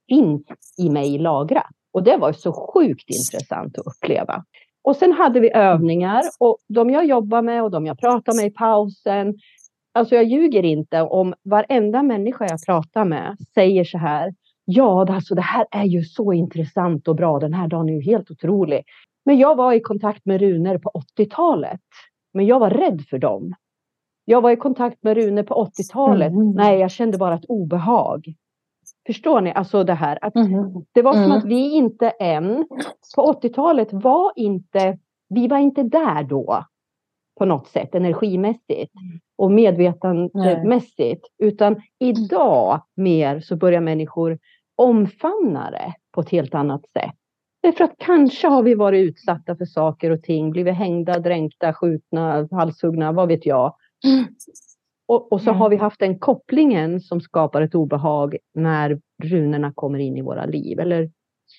finns 0.08 0.46
i 0.78 0.90
mig 0.90 1.18
lagrat. 1.18 1.70
Och 1.92 2.02
det 2.02 2.16
var 2.16 2.32
så 2.32 2.52
sjukt 2.52 3.10
intressant 3.10 3.78
att 3.78 3.86
uppleva. 3.86 4.44
Och 4.82 4.96
sen 4.96 5.12
hade 5.12 5.40
vi 5.40 5.52
övningar 5.54 6.22
och 6.40 6.58
de 6.68 6.90
jag 6.90 7.06
jobbar 7.06 7.42
med 7.42 7.62
och 7.62 7.70
de 7.70 7.86
jag 7.86 7.98
pratar 7.98 8.36
med 8.36 8.46
i 8.46 8.50
pausen. 8.50 9.34
Alltså 9.94 10.14
jag 10.14 10.24
ljuger 10.24 10.62
inte 10.62 11.02
om 11.02 11.34
varenda 11.42 12.02
människa 12.02 12.46
jag 12.48 12.66
pratar 12.66 13.04
med 13.04 13.36
säger 13.54 13.84
så 13.84 13.98
här. 13.98 14.34
Ja, 14.64 15.14
alltså 15.14 15.34
det 15.34 15.42
här 15.42 15.66
är 15.70 15.84
ju 15.84 16.02
så 16.02 16.32
intressant 16.32 17.08
och 17.08 17.16
bra. 17.16 17.38
Den 17.38 17.54
här 17.54 17.68
dagen 17.68 17.88
är 17.88 17.92
ju 17.92 18.02
helt 18.02 18.30
otrolig. 18.30 18.84
Men 19.24 19.38
jag 19.38 19.56
var 19.56 19.72
i 19.72 19.80
kontakt 19.80 20.26
med 20.26 20.40
runor 20.40 20.78
på 20.78 20.90
80-talet. 21.18 21.80
Men 22.34 22.46
jag 22.46 22.60
var 22.60 22.70
rädd 22.70 23.02
för 23.10 23.18
dem. 23.18 23.54
Jag 24.24 24.40
var 24.40 24.50
i 24.50 24.56
kontakt 24.56 25.02
med 25.02 25.16
runor 25.16 25.42
på 25.42 25.70
80-talet. 25.78 26.32
Mm. 26.32 26.50
Nej, 26.50 26.78
jag 26.78 26.90
kände 26.90 27.18
bara 27.18 27.34
ett 27.34 27.44
obehag. 27.48 28.34
Förstår 29.08 29.40
ni? 29.40 29.52
Alltså 29.52 29.84
det 29.84 29.94
här. 29.94 30.18
Att 30.22 30.36
mm. 30.36 30.72
Det 30.92 31.02
var 31.02 31.12
som 31.12 31.22
mm. 31.22 31.36
att 31.36 31.44
vi 31.44 31.70
inte 31.74 32.10
än, 32.10 32.66
på 33.16 33.32
80-talet 33.32 33.88
var 33.92 34.32
inte, 34.36 34.98
vi 35.28 35.48
var 35.48 35.58
inte 35.58 35.82
där 35.82 36.22
då 36.22 36.64
på 37.38 37.44
något 37.44 37.68
sätt 37.68 37.94
energimässigt 37.94 38.92
och 39.38 39.50
medvetandemässigt. 39.50 41.26
Utan 41.38 41.82
idag 41.98 42.82
mer 42.96 43.40
så 43.40 43.56
börjar 43.56 43.80
människor 43.80 44.38
omfamna 44.76 45.70
det 45.70 45.94
på 46.14 46.20
ett 46.20 46.30
helt 46.30 46.54
annat 46.54 46.88
sätt. 46.88 47.14
Därför 47.62 47.84
att 47.84 47.94
kanske 47.98 48.48
har 48.48 48.62
vi 48.62 48.74
varit 48.74 49.08
utsatta 49.08 49.56
för 49.56 49.64
saker 49.64 50.10
och 50.10 50.22
ting, 50.22 50.50
blivit 50.50 50.74
hängda, 50.74 51.18
dränkta, 51.18 51.74
skjutna, 51.74 52.48
halshuggna, 52.50 53.12
vad 53.12 53.28
vet 53.28 53.46
jag. 53.46 53.74
Och, 55.08 55.32
och 55.32 55.40
så 55.40 55.50
mm. 55.50 55.60
har 55.60 55.70
vi 55.70 55.76
haft 55.76 56.00
den 56.00 56.18
kopplingen 56.18 57.00
som 57.00 57.20
skapar 57.20 57.62
ett 57.62 57.74
obehag 57.74 58.36
när 58.54 59.00
runorna 59.22 59.72
kommer 59.74 59.98
in 59.98 60.16
i 60.16 60.22
våra 60.22 60.44
liv. 60.44 60.80
Eller 60.80 61.10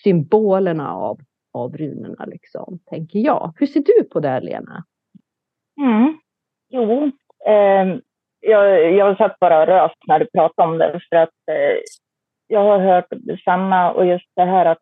symbolerna 0.03 0.93
av, 0.93 1.19
av 1.53 1.77
runorna, 1.77 2.25
liksom, 2.25 2.79
tänker 2.85 3.19
jag. 3.19 3.53
Hur 3.55 3.67
ser 3.67 3.83
du 3.85 4.03
på 4.03 4.19
det, 4.19 4.39
Lena? 4.39 4.83
Mm. 5.81 6.17
Jo, 6.69 7.11
eh, 7.47 7.99
jag, 8.39 8.93
jag 8.93 9.17
satt 9.17 9.39
bara 9.39 9.65
röst 9.67 9.97
när 10.07 10.19
du 10.19 10.25
pratade 10.25 10.67
om 10.69 10.77
det. 10.77 10.99
För 11.09 11.15
att 11.15 11.29
eh, 11.51 11.77
jag 12.47 12.63
har 12.63 12.79
hört 12.79 13.07
samma 13.45 13.91
och 13.91 14.05
just 14.05 14.31
det 14.35 14.45
här 14.45 14.65
att 14.65 14.81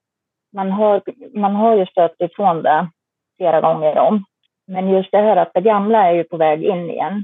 man 0.53 0.71
har, 0.71 1.01
man 1.39 1.56
har 1.56 1.77
ju 1.77 1.86
stött 1.86 2.15
ifrån 2.19 2.63
det 2.63 2.89
flera 3.38 3.62
gånger 3.62 3.97
om. 3.97 4.23
Men 4.67 4.89
just 4.89 5.12
det 5.12 5.17
här 5.17 5.38
att 5.38 5.51
det 5.53 5.62
gamla 5.62 6.10
är 6.10 6.13
ju 6.13 6.23
på 6.23 6.38
väg 6.38 6.63
in 6.63 6.89
igen. 6.89 7.23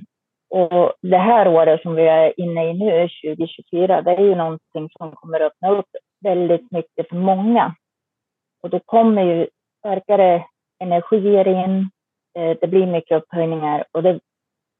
Och 0.53 0.93
det 1.01 1.17
här 1.17 1.47
året 1.47 1.81
som 1.81 1.95
vi 1.95 2.07
är 2.07 2.39
inne 2.39 2.69
i 2.69 2.73
nu, 2.73 3.09
2024, 3.23 4.01
det 4.01 4.11
är 4.11 4.21
ju 4.21 4.35
någonting 4.35 4.89
som 4.97 5.11
kommer 5.11 5.39
att 5.39 5.51
öppna 5.51 5.69
upp 5.69 5.89
väldigt 6.23 6.71
mycket 6.71 7.09
för 7.09 7.15
många. 7.15 7.75
Och 8.63 8.69
då 8.69 8.79
kommer 8.79 9.23
ju 9.23 9.47
starkare 9.79 10.45
energier 10.79 11.47
in, 11.47 11.89
eh, 12.37 12.57
det 12.61 12.67
blir 12.67 12.85
mycket 12.85 13.17
upphöjningar. 13.17 13.85
Och 13.91 14.03
det, 14.03 14.19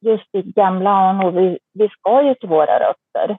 just 0.02 0.36
i 0.36 0.42
gamla 0.42 0.90
anor, 0.90 1.32
vi, 1.32 1.60
vi 1.74 1.90
ska 1.90 2.24
ju 2.24 2.36
till 2.36 2.50
våra 2.50 2.80
rötter 2.80 3.38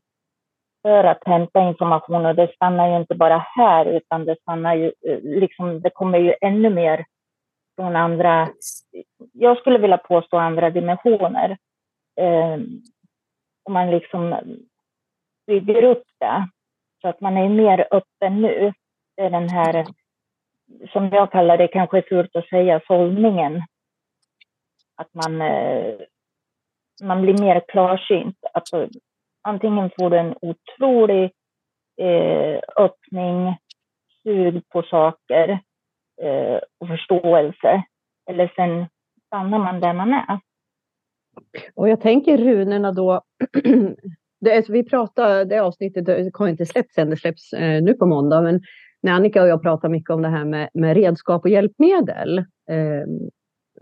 för 0.83 1.05
att 1.05 1.23
hämta 1.27 1.61
information. 1.61 2.27
Och 2.27 2.35
det 2.35 2.55
stannar 2.55 2.89
ju 2.89 2.97
inte 2.97 3.15
bara 3.15 3.39
här 3.39 3.87
utan 3.87 4.25
det 4.25 4.37
stannar 4.41 4.75
ju, 4.75 4.93
eh, 5.07 5.19
liksom, 5.23 5.81
det 5.81 5.91
kommer 5.91 6.19
ju 6.19 6.35
ännu 6.41 6.71
mer 6.71 7.05
från 7.77 7.97
andra, 7.97 8.49
jag 9.33 9.59
skulle 9.59 9.79
vilja 9.79 9.99
påstå 9.99 10.37
andra 10.37 10.71
dimensioner 10.71 11.57
eh, 12.17 12.59
om 13.63 13.73
man 13.73 13.91
liksom 13.91 14.37
bygger 15.47 15.83
upp 15.83 16.05
det 16.21 16.49
så 17.01 17.09
att 17.09 17.21
man 17.21 17.37
är 17.37 17.49
mer 17.49 17.89
öppen 17.91 18.43
nu. 18.43 18.73
Det 19.17 19.23
är 19.23 19.31
den 19.31 19.49
här, 19.49 19.87
som 20.93 21.09
jag 21.09 21.33
kallar 21.33 21.59
det, 21.59 21.69
kanske 21.69 21.99
är 21.99 22.03
fult 22.09 22.37
att 22.37 22.49
säga, 22.49 22.81
sållningen. 22.87 23.63
Att 24.97 25.15
man, 25.15 25.43
eh, 25.43 25.95
man 27.03 27.23
blir 27.23 27.39
mer 27.41 27.63
klarsynt. 27.69 28.39
Alltså, 28.53 28.89
antingen 29.43 29.91
får 29.99 30.11
du 30.11 30.19
en 30.19 30.35
otrolig 30.41 31.33
eh, 32.01 32.61
öppning, 32.77 33.57
sug 34.23 34.69
på 34.69 34.83
saker 34.83 35.49
eh, 36.23 36.59
och 36.79 36.89
förståelse. 36.89 37.83
Eller 38.31 38.53
sen 38.57 38.87
stannar 39.27 39.59
man 39.59 39.81
där 39.81 39.93
man 39.93 40.13
är. 40.13 40.39
Och 41.75 41.89
jag 41.89 42.01
tänker 42.01 42.39
runorna 42.39 42.93
då. 42.93 43.23
det 44.41 44.53
är, 44.53 44.73
vi 44.73 44.85
pratade, 44.85 45.45
det 45.45 45.59
avsnittet 45.59 46.07
det 46.07 46.31
har 46.35 46.49
inte 46.49 46.67
släppts 46.67 46.99
än, 46.99 47.11
det 47.11 47.17
släpps 47.17 47.53
eh, 47.53 47.83
nu 47.83 47.95
på 47.95 48.07
måndag. 48.07 48.43
Men 48.43 48.61
när 49.03 49.13
Annika 49.13 49.43
och 49.43 49.49
jag 49.49 49.63
pratar 49.63 49.89
mycket 49.89 50.11
om 50.11 50.23
det 50.23 50.29
här 50.29 50.45
med, 50.45 50.69
med 50.75 50.97
redskap 50.97 51.43
och 51.45 51.51
hjälpmedel. 51.51 52.39
Eh, 52.71 53.05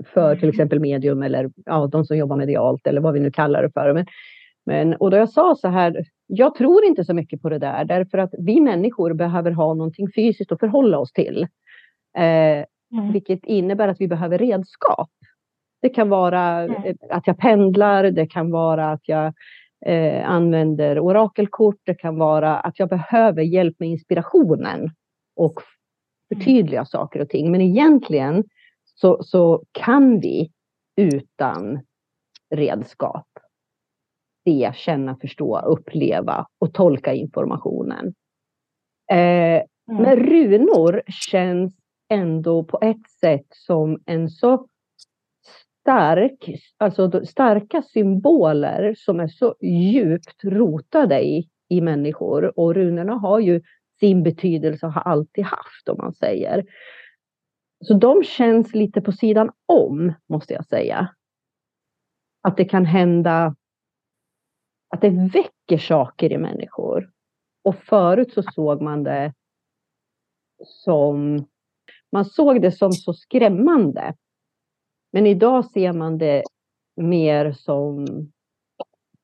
för 0.04 0.34
till 0.34 0.44
mm. 0.44 0.54
exempel 0.54 0.80
medium 0.80 1.22
eller 1.22 1.50
ja, 1.64 1.86
de 1.86 2.04
som 2.04 2.16
jobbar 2.16 2.36
medialt 2.36 2.86
eller 2.86 3.00
vad 3.00 3.14
vi 3.14 3.20
nu 3.20 3.30
kallar 3.30 3.62
det 3.62 3.70
för. 3.70 3.92
Men, 3.92 4.06
men, 4.66 4.94
och 4.94 5.10
då 5.10 5.16
jag 5.16 5.30
sa 5.30 5.56
så 5.60 5.68
här, 5.68 6.04
jag 6.26 6.54
tror 6.54 6.84
inte 6.84 7.04
så 7.04 7.14
mycket 7.14 7.42
på 7.42 7.48
det 7.48 7.58
där 7.58 7.84
därför 7.84 8.18
att 8.18 8.34
vi 8.38 8.60
människor 8.60 9.14
behöver 9.14 9.50
ha 9.50 9.74
någonting 9.74 10.08
fysiskt 10.14 10.52
att 10.52 10.60
förhålla 10.60 10.98
oss 10.98 11.12
till. 11.12 11.46
Eh, 12.16 12.64
mm. 12.92 13.12
Vilket 13.12 13.44
innebär 13.44 13.88
att 13.88 14.00
vi 14.00 14.08
behöver 14.08 14.38
redskap. 14.38 15.10
Det 15.82 15.88
kan 15.88 16.08
vara 16.08 16.42
mm. 16.42 16.84
Eh, 16.84 16.94
att 17.10 17.26
jag 17.26 17.38
pendlar, 17.38 18.04
det 18.04 18.26
kan 18.26 18.50
vara 18.50 18.90
att 18.90 19.08
jag 19.08 19.32
eh, 19.86 20.30
använder 20.30 20.98
orakelkort, 20.98 21.80
det 21.84 21.94
kan 21.94 22.18
vara 22.18 22.58
att 22.58 22.78
jag 22.78 22.88
behöver 22.88 23.42
hjälp 23.42 23.76
med 23.78 23.88
inspirationen 23.88 24.90
och 25.36 25.60
förtydliga 26.28 26.80
mm. 26.80 26.86
saker 26.86 27.20
och 27.20 27.28
ting. 27.28 27.50
Men 27.50 27.60
egentligen 27.60 28.44
så, 28.84 29.22
så 29.22 29.64
kan 29.72 30.20
vi 30.20 30.50
utan 30.96 31.80
redskap. 32.54 33.26
Se, 34.44 34.72
känna, 34.74 35.16
förstå, 35.16 35.58
uppleva 35.58 36.46
och 36.58 36.74
tolka 36.74 37.14
informationen. 37.14 38.14
Eh, 39.10 39.16
mm. 39.16 39.64
Men 39.86 40.16
runor 40.16 41.02
känns 41.06 41.74
ändå 42.08 42.64
på 42.64 42.78
ett 42.82 43.10
sätt 43.20 43.46
som 43.50 44.02
en 44.06 44.28
så 44.28 44.66
stark, 45.82 46.50
alltså 46.76 47.26
starka 47.26 47.82
symboler 47.82 48.94
som 48.98 49.20
är 49.20 49.28
så 49.28 49.54
djupt 49.60 50.44
rotade 50.44 51.20
i, 51.20 51.48
i 51.68 51.80
människor. 51.80 52.58
Och 52.58 52.74
runorna 52.74 53.12
har 53.12 53.40
ju 53.40 53.62
sin 54.00 54.22
betydelse 54.22 54.86
och 54.86 54.92
har 54.92 55.02
alltid 55.02 55.44
haft 55.44 55.88
om 55.88 55.96
man 55.98 56.14
säger. 56.14 56.64
Så 57.84 57.94
de 57.94 58.24
känns 58.24 58.74
lite 58.74 59.00
på 59.00 59.12
sidan 59.12 59.50
om, 59.66 60.12
måste 60.28 60.52
jag 60.52 60.66
säga. 60.66 61.08
Att 62.42 62.56
det 62.56 62.64
kan 62.64 62.84
hända 62.84 63.54
att 64.88 65.00
det 65.00 65.10
väcker 65.10 65.78
saker 65.78 66.32
i 66.32 66.38
människor. 66.38 67.10
Och 67.64 67.76
förut 67.76 68.32
så 68.32 68.42
såg 68.42 68.82
man 68.82 69.02
det 69.02 69.32
som 70.64 71.46
man 72.12 72.24
såg 72.24 72.62
det 72.62 72.72
som 72.72 72.92
så 72.92 73.12
skrämmande. 73.12 74.14
Men 75.12 75.26
idag 75.26 75.64
ser 75.64 75.92
man 75.92 76.18
det 76.18 76.42
mer 76.96 77.52
som, 77.52 78.06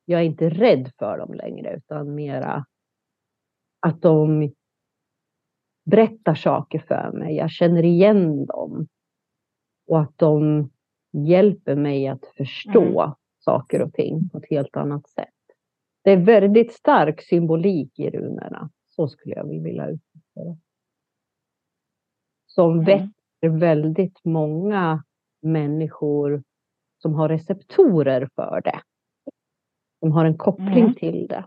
jag 0.04 0.20
är 0.20 0.24
inte 0.24 0.48
rädd 0.48 0.92
för 0.98 1.18
dem 1.18 1.34
längre, 1.34 1.76
utan 1.76 2.14
mera 2.14 2.64
att 3.80 4.02
de 4.02 4.52
berättar 5.90 6.34
saker 6.34 6.78
för 6.78 7.12
mig. 7.12 7.36
Jag 7.36 7.50
känner 7.50 7.84
igen 7.84 8.46
dem. 8.46 8.88
Och 9.86 10.00
att 10.00 10.12
de 10.16 10.70
hjälper 11.12 11.76
mig 11.76 12.08
att 12.08 12.26
förstå 12.36 13.00
mm. 13.02 13.14
saker 13.38 13.82
och 13.82 13.92
ting 13.92 14.28
på 14.28 14.38
ett 14.38 14.50
helt 14.50 14.76
annat 14.76 15.08
sätt. 15.08 15.28
Det 16.04 16.10
är 16.10 16.16
väldigt 16.16 16.72
stark 16.72 17.22
symbolik 17.22 17.98
i 17.98 18.10
runorna. 18.10 18.70
Så 18.86 19.08
skulle 19.08 19.34
jag 19.34 19.62
vilja 19.62 19.86
uttrycka 19.86 20.40
det. 20.44 20.58
Som 22.46 22.72
mm. 22.72 22.84
väcker 22.84 23.58
väldigt 23.58 24.24
många 24.24 25.04
människor 25.42 26.42
som 27.02 27.14
har 27.14 27.28
receptorer 27.28 28.28
för 28.34 28.60
det. 28.64 28.80
Som 30.00 30.12
har 30.12 30.24
en 30.24 30.38
koppling 30.38 30.84
mm. 30.84 30.94
till 30.94 31.26
det. 31.26 31.44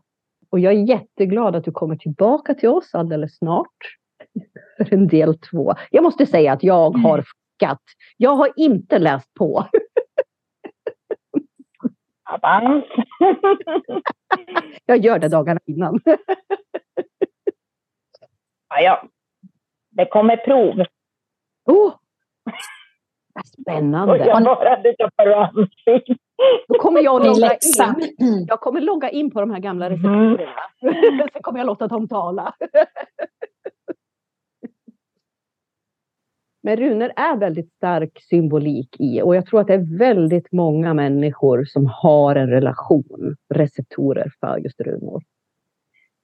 Och 0.50 0.60
jag 0.60 0.74
är 0.74 0.78
jätteglad 0.90 1.56
att 1.56 1.64
du 1.64 1.72
kommer 1.72 1.96
tillbaka 1.96 2.54
till 2.54 2.70
oss 2.70 2.96
alldeles 2.96 3.38
snart. 3.38 3.98
För 4.78 4.94
en 4.94 5.08
del 5.08 5.40
två. 5.40 5.74
Jag 5.92 6.04
måste 6.04 6.26
säga 6.26 6.54
att 6.54 6.64
jag 6.64 6.92
har 6.92 7.14
mm. 7.14 7.26
fuckat. 7.26 7.82
Jag 8.18 8.36
har 8.36 8.54
inte 8.56 9.00
läst 9.00 9.34
på. 9.34 9.68
jag 14.86 14.98
gör 14.98 15.20
det 15.20 15.30
dagarna 15.30 15.60
innan. 15.66 16.00
ja, 18.70 18.82
ja. 18.82 19.04
Det 19.90 20.06
kommer 20.06 20.38
prov. 20.38 20.86
Oh, 21.66 21.94
Spännande. 23.62 24.14
Och 24.14 24.20
jag 24.20 24.44
bara 24.44 25.52
Då 26.68 26.80
kommer 26.80 27.02
jag 27.02 27.26
logga 27.26 27.54
in. 27.54 28.46
Jag 28.48 28.60
kommer 28.60 28.82
logga 28.82 29.10
in 29.10 29.32
på 29.32 29.40
de 29.40 29.52
här 29.52 29.60
gamla 29.60 29.86
mm. 29.86 29.98
recepturerna. 29.98 30.62
Mm. 30.82 31.28
Sen 31.34 31.42
kommer 31.42 31.60
jag 31.60 31.66
låta 31.66 31.88
dem 31.88 32.08
tala. 32.08 32.54
Men 36.64 36.78
runor 36.78 37.12
är 37.16 37.38
väldigt 37.38 37.72
stark 37.72 38.22
symbolik 38.30 38.96
i 39.00 39.22
och 39.22 39.36
jag 39.36 39.46
tror 39.46 39.62
att 39.62 39.68
det 39.68 39.74
är 39.74 39.98
väldigt 39.98 40.52
många 40.52 40.94
människor 40.94 41.66
som 41.66 41.86
har 41.86 42.36
en 42.36 42.50
relation, 42.50 43.36
receptorer 43.54 44.32
för 44.40 44.58
just 44.58 44.82
runor. 44.82 45.24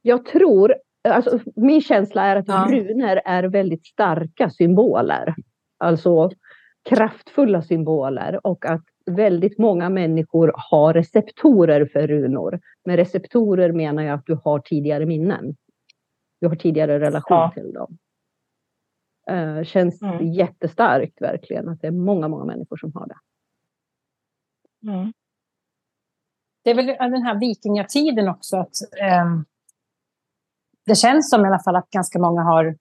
Jag 0.01 0.25
tror, 0.25 0.75
alltså 1.09 1.39
min 1.55 1.81
känsla 1.81 2.25
är 2.25 2.35
att 2.35 2.47
ja. 2.47 2.67
runor 2.71 3.21
är 3.25 3.43
väldigt 3.43 3.85
starka 3.85 4.49
symboler. 4.49 5.35
Alltså 5.77 6.29
kraftfulla 6.89 7.61
symboler 7.61 8.47
och 8.47 8.65
att 8.65 8.83
väldigt 9.05 9.57
många 9.57 9.89
människor 9.89 10.53
har 10.55 10.93
receptorer 10.93 11.85
för 11.85 12.07
runor. 12.07 12.59
Med 12.85 12.95
receptorer 12.95 13.71
menar 13.71 14.03
jag 14.03 14.13
att 14.13 14.25
du 14.25 14.39
har 14.43 14.59
tidigare 14.59 15.05
minnen. 15.05 15.55
Du 16.41 16.47
har 16.47 16.55
tidigare 16.55 16.99
relation 16.99 17.37
ja. 17.37 17.51
till 17.53 17.73
dem. 17.73 17.97
Uh, 19.31 19.63
känns 19.63 20.01
mm. 20.01 20.33
jättestarkt 20.33 21.21
verkligen 21.21 21.69
att 21.69 21.81
det 21.81 21.87
är 21.87 21.91
många, 21.91 22.27
många 22.27 22.45
människor 22.45 22.77
som 22.77 22.93
har 22.93 23.07
det. 23.07 23.17
Mm. 24.91 25.13
Det 26.63 26.71
är 26.71 26.75
väl 26.75 26.85
den 26.85 27.23
här 27.23 27.39
vikingatiden 27.39 28.27
också 28.27 28.57
att 28.57 28.73
um, 29.23 29.45
det 30.85 30.95
känns 30.95 31.29
som 31.29 31.45
i 31.45 31.47
alla 31.47 31.59
fall 31.59 31.75
att 31.75 31.89
ganska 31.89 32.19
många 32.19 32.41
har 32.41 32.77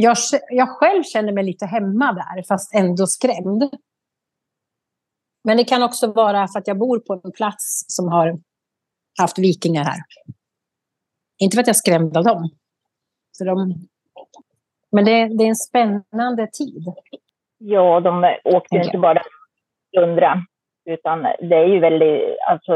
jag, 0.00 0.16
jag 0.50 0.68
själv 0.68 1.02
känner 1.02 1.32
mig 1.32 1.44
lite 1.44 1.66
hemma 1.66 2.12
där, 2.12 2.42
fast 2.48 2.74
ändå 2.74 3.06
skrämd. 3.06 3.70
Men 5.44 5.56
det 5.56 5.64
kan 5.64 5.82
också 5.82 6.12
vara 6.12 6.48
för 6.48 6.58
att 6.58 6.66
jag 6.66 6.78
bor 6.78 6.98
på 6.98 7.20
en 7.24 7.32
plats 7.32 7.84
som 7.88 8.08
har 8.08 8.38
haft 9.20 9.38
vikingar 9.38 9.84
här. 9.84 10.00
Inte 11.38 11.54
för 11.54 11.60
att 11.60 11.66
jag 11.66 11.74
är 11.74 11.84
skrämd 11.84 12.16
av 12.16 12.24
dem. 12.24 12.50
Så 13.32 13.44
de... 13.44 13.74
Men 14.92 15.04
det, 15.04 15.28
det 15.38 15.44
är 15.44 15.48
en 15.48 15.56
spännande 15.56 16.46
tid. 16.52 16.84
Ja, 17.58 18.00
de 18.00 18.36
åkte 18.44 18.74
ju 18.74 18.82
inte 18.82 18.98
bara 18.98 19.22
undra, 19.98 20.42
utan 20.84 21.22
det 21.22 21.56
är 21.56 21.66
ju 21.66 21.80
väldigt, 21.80 22.38
alltså 22.48 22.72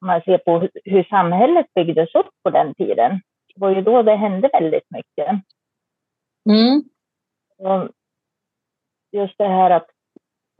om 0.00 0.06
man 0.06 0.20
ser 0.20 0.38
på 0.38 0.68
hur 0.84 1.04
samhället 1.04 1.66
byggdes 1.74 2.14
upp 2.14 2.30
på 2.42 2.50
den 2.50 2.74
tiden, 2.74 3.20
det 3.54 3.60
var 3.60 3.70
ju 3.74 3.82
då 3.82 4.02
det 4.02 4.16
hände 4.16 4.50
väldigt 4.52 4.90
mycket. 4.90 5.44
Mm. 6.48 6.82
Just 9.12 9.38
det 9.38 9.48
här 9.48 9.70
att 9.70 9.86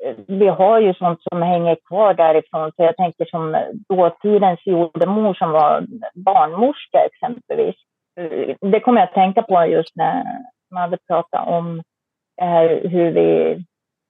eh, 0.05 0.17
vi 0.27 0.47
har 0.47 0.81
ju 0.81 0.95
sånt 0.95 1.23
som 1.23 1.43
hänger 1.43 1.77
kvar 1.89 2.15
därifrån. 2.15 2.73
Så 2.77 2.83
jag 2.83 2.97
tänker 2.97 3.25
som 3.25 3.57
dåtidens 3.89 4.61
jordemor 4.67 5.35
som 5.35 5.51
var 5.51 5.87
barnmorska 6.15 6.99
exempelvis. 7.05 7.77
Det 8.61 8.81
kommer 8.81 9.01
jag 9.01 9.09
att 9.09 9.15
tänka 9.15 9.43
på 9.43 9.67
just 9.67 9.97
när 9.97 10.25
man 10.71 10.83
hade 10.83 10.99
pratat 11.09 11.49
om 11.49 11.83
hur 12.83 13.11
vi 13.11 13.59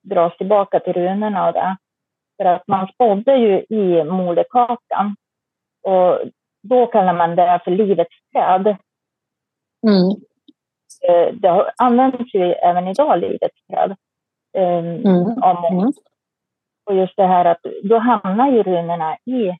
dras 0.02 0.36
tillbaka 0.36 0.80
till 0.80 0.92
runorna 0.92 1.46
och 1.46 1.52
det. 1.52 1.76
För 2.36 2.44
att 2.44 2.68
man 2.68 2.88
spådde 2.88 3.36
ju 3.36 3.64
i 3.68 4.04
moderkakan. 4.04 5.16
Och 5.82 6.18
då 6.62 6.86
kallar 6.86 7.14
man 7.14 7.36
det 7.36 7.60
för 7.64 7.70
livets 7.70 8.16
träd. 8.32 8.76
Mm. 9.86 10.29
Eh, 11.08 11.34
det 11.34 11.72
används 11.76 12.34
ju 12.34 12.52
även 12.52 12.88
idag, 12.88 13.20
livets 13.20 13.66
träd, 13.66 13.96
eh, 14.56 14.78
mm. 14.78 15.42
av 15.42 15.60
många. 15.62 15.82
Mm. 15.82 15.92
Och 16.86 16.94
just 16.96 17.16
det 17.16 17.26
här 17.26 17.44
att 17.44 17.60
då 17.82 17.98
hamnar 17.98 18.50
ju 18.50 18.62
runorna 18.62 19.16
i 19.16 19.56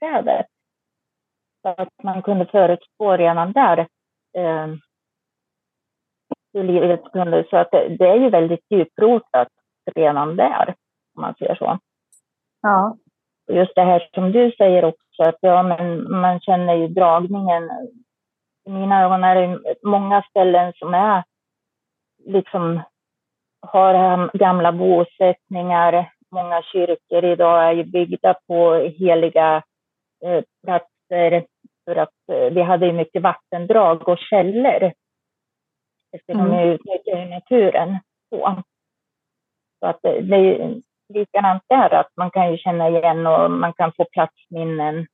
trädet. 0.00 0.46
Så 1.62 1.68
att 1.68 1.88
man 2.02 2.22
kunde 2.22 2.46
förutspå 2.46 3.16
redan 3.16 3.52
där 3.52 3.78
eh, 4.38 4.66
hur 6.52 6.62
livet 6.62 7.12
kunde... 7.12 7.44
Så 7.50 7.56
att 7.56 7.70
det, 7.70 7.96
det 7.98 8.08
är 8.08 8.16
ju 8.16 8.30
väldigt 8.30 8.64
djuprotat 8.70 9.48
redan 9.94 10.36
där, 10.36 10.74
om 11.14 11.22
man 11.22 11.34
säger 11.34 11.54
så. 11.54 11.78
Ja. 12.62 12.96
Och 13.48 13.54
just 13.54 13.74
det 13.74 13.82
här 13.82 14.08
som 14.14 14.32
du 14.32 14.52
säger 14.52 14.84
också, 14.84 15.22
att 15.22 15.38
ja, 15.40 15.62
men 15.62 16.12
man 16.20 16.40
känner 16.40 16.74
ju 16.74 16.88
dragningen 16.88 17.70
i 18.66 18.70
mina 18.70 19.04
ögon 19.04 19.24
är 19.24 19.34
det 19.34 19.74
många 19.82 20.22
ställen 20.22 20.72
som 20.76 20.94
är 20.94 21.24
liksom 22.24 22.82
har 23.60 24.38
gamla 24.38 24.72
bosättningar. 24.72 26.10
Många 26.30 26.62
kyrkor 26.62 27.24
idag 27.24 27.68
är 27.68 27.72
ju 27.72 27.84
byggda 27.84 28.34
på 28.46 28.74
heliga 28.74 29.62
eh, 30.24 30.44
platser 30.64 31.46
för 31.84 31.96
att 31.96 32.14
eh, 32.32 32.52
vi 32.52 32.62
hade 32.62 32.86
ju 32.86 32.92
mycket 32.92 33.22
vattendrag 33.22 34.08
och 34.08 34.18
källor. 34.18 34.92
Eftersom 36.12 36.46
mm. 36.46 36.56
vi 36.68 36.74
utnyttjar 36.74 37.26
naturen 37.26 37.98
så. 38.30 38.62
Så 39.80 39.86
att 39.86 40.02
det, 40.02 40.36
är 40.36 40.80
likadant 41.14 41.62
där, 41.68 41.94
att 41.94 42.10
man 42.16 42.30
kan 42.30 42.52
ju 42.52 42.58
känna 42.58 42.88
igen 42.88 43.26
och 43.26 43.50
man 43.50 43.72
kan 43.72 43.92
få 43.92 44.04
platsminnen 44.04 45.06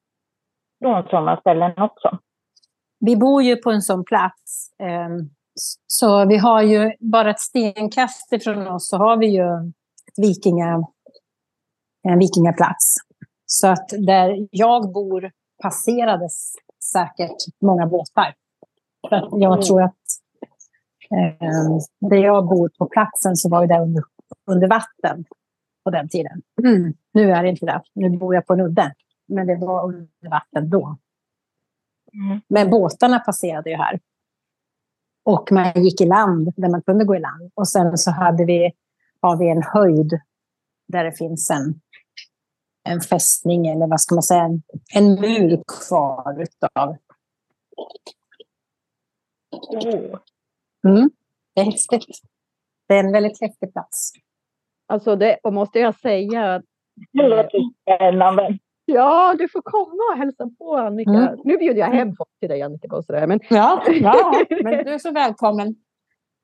från 0.83 1.03
sådana 1.03 1.37
ställen 1.37 1.73
också 1.77 2.19
vi 3.07 3.17
bor 3.17 3.43
ju 3.43 3.57
på 3.57 3.71
en 3.71 3.83
sån 3.83 4.05
plats. 4.05 4.71
Ehm, 4.79 5.31
så 5.87 6.27
vi 6.27 6.37
har 6.37 6.63
ju 6.63 6.93
bara 7.01 7.31
ett 7.31 7.41
stenkast 7.41 8.33
ifrån 8.33 8.67
oss 8.67 8.89
så 8.89 8.97
har 8.97 9.17
vi 9.17 9.27
ju 9.27 9.73
ett 10.09 10.19
vikinga, 10.19 10.87
en 12.03 12.19
vikingaplats. 12.19 12.97
Så 13.47 13.69
att 13.69 13.89
där 13.89 14.49
jag 14.51 14.93
bor 14.93 15.31
passerades 15.63 16.53
säkert 16.93 17.37
många 17.61 17.87
båtar. 17.87 18.35
För 19.09 19.39
jag 19.39 19.53
mm. 19.53 19.63
tror 19.63 19.83
att 19.83 20.03
eh, 21.11 22.09
där 22.11 22.17
jag 22.17 22.49
bor 22.49 22.71
på 22.79 22.87
platsen 22.87 23.37
så 23.37 23.49
var 23.49 23.67
det 23.67 23.81
under, 23.81 24.05
under 24.47 24.69
vatten. 24.69 25.25
på 25.85 25.91
den 25.91 26.09
tiden. 26.09 26.43
Mm. 26.65 26.95
Nu 27.13 27.33
är 27.33 27.43
det 27.43 27.49
inte 27.49 27.67
det. 27.67 27.83
Nu 27.95 28.11
bor 28.11 28.35
jag 28.35 28.47
på 28.47 28.53
en 28.53 28.61
udde. 28.61 28.95
Men 29.29 29.47
det 29.47 29.57
var 29.57 29.85
under 29.85 30.31
vatten 30.31 30.71
då. 30.71 30.97
Mm. 32.15 32.41
Men 32.49 32.71
båtarna 32.71 33.19
passerade 33.19 33.71
ju 33.71 33.77
här. 33.77 34.01
Och 35.25 35.53
man 35.53 35.85
gick 35.85 36.01
i 36.01 36.07
land 36.07 36.53
där 36.57 36.69
man 36.69 36.83
kunde 36.83 37.05
gå 37.05 37.17
i 37.17 37.21
land. 37.21 37.51
Och 37.55 37.69
sen 37.69 37.99
så 37.99 38.11
hade 38.11 38.45
vi, 38.45 38.73
har 39.21 39.37
vi 39.37 39.51
en 39.51 39.63
höjd 39.63 40.21
där 40.89 41.05
det 41.05 41.13
finns 41.13 41.51
en, 41.51 41.81
en 42.89 43.01
fästning 43.01 43.67
eller 43.67 43.87
vad 43.87 44.01
ska 44.01 44.15
man 44.15 44.23
säga, 44.23 44.43
en, 44.43 44.63
en 44.95 45.21
mur 45.21 45.63
kvar 45.67 46.43
utav. 46.43 46.97
Mm. 50.85 51.11
Det 51.55 51.61
är 51.61 51.65
häftigt. 51.65 52.21
Det 52.89 52.95
är 52.95 53.05
en 53.05 53.13
väldigt 53.13 53.41
häftig 53.41 53.73
plats. 53.73 54.13
Alltså 54.87 55.17
det 55.17 55.39
och 55.43 55.53
måste 55.53 55.79
jag 55.79 55.95
säga. 55.95 56.63
Det 57.13 57.29
låter 57.29 57.61
spännande. 57.83 58.59
Ja, 58.95 59.35
du 59.39 59.49
får 59.49 59.63
komma 59.63 60.03
och 60.13 60.19
hälsa 60.19 60.51
på 60.59 60.77
Annika. 60.77 61.11
Mm. 61.11 61.39
Nu 61.45 61.57
bjuder 61.57 61.81
jag 61.81 61.87
hem 61.87 62.17
folk 62.17 62.31
till 62.41 62.49
dig 62.49 62.63
Annika. 62.63 62.97
Och 62.97 63.05
sådär, 63.05 63.27
men... 63.27 63.41
Ja, 63.51 63.83
ja, 63.87 64.45
men 64.63 64.85
du 64.85 64.95
är 64.95 64.99
så 64.99 65.11
välkommen. 65.11 65.75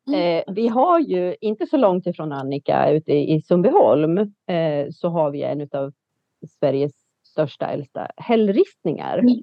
Mm. 0.09 0.39
Eh, 0.39 0.55
vi 0.55 0.69
har 0.69 1.01
ju, 1.01 1.37
inte 1.41 1.67
så 1.67 1.77
långt 1.77 2.07
ifrån 2.07 2.33
Annika, 2.33 2.91
ute 2.91 3.13
i 3.13 3.43
Sundbyholm, 3.43 4.19
eh, 4.19 4.87
så 4.91 5.09
har 5.09 5.31
vi 5.31 5.43
en 5.43 5.69
av 5.73 5.93
Sveriges 6.61 6.93
största, 7.27 7.67
äldsta 7.67 8.09
hällristningar. 8.17 9.19
Mm. 9.19 9.43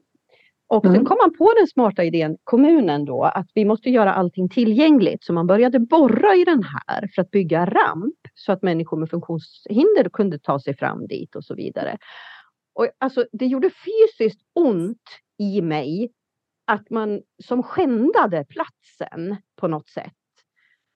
Och 0.67 0.85
mm. 0.85 0.95
sen 0.95 1.05
kom 1.05 1.17
man 1.21 1.37
på 1.37 1.53
den 1.57 1.67
smarta 1.67 2.03
idén, 2.03 2.37
kommunen 2.43 3.05
då, 3.05 3.23
att 3.23 3.47
vi 3.53 3.65
måste 3.65 3.89
göra 3.89 4.13
allting 4.13 4.49
tillgängligt. 4.49 5.23
Så 5.23 5.33
man 5.33 5.47
började 5.47 5.79
borra 5.79 6.35
i 6.35 6.43
den 6.43 6.63
här 6.63 7.09
för 7.15 7.21
att 7.21 7.31
bygga 7.31 7.65
ramp 7.65 8.19
så 8.33 8.51
att 8.51 8.61
människor 8.61 8.97
med 8.97 9.09
funktionshinder 9.09 10.09
kunde 10.13 10.39
ta 10.39 10.59
sig 10.59 10.77
fram 10.77 11.07
dit 11.07 11.35
och 11.35 11.43
så 11.43 11.55
vidare. 11.55 11.97
Och 12.75 12.87
alltså, 12.97 13.25
det 13.31 13.45
gjorde 13.45 13.69
fysiskt 13.69 14.41
ont 14.53 15.09
i 15.37 15.61
mig 15.61 16.11
att 16.65 16.89
man 16.89 17.21
som 17.43 17.63
skändade 17.63 18.45
platsen 18.45 19.37
på 19.55 19.67
något 19.67 19.89
sätt. 19.89 20.13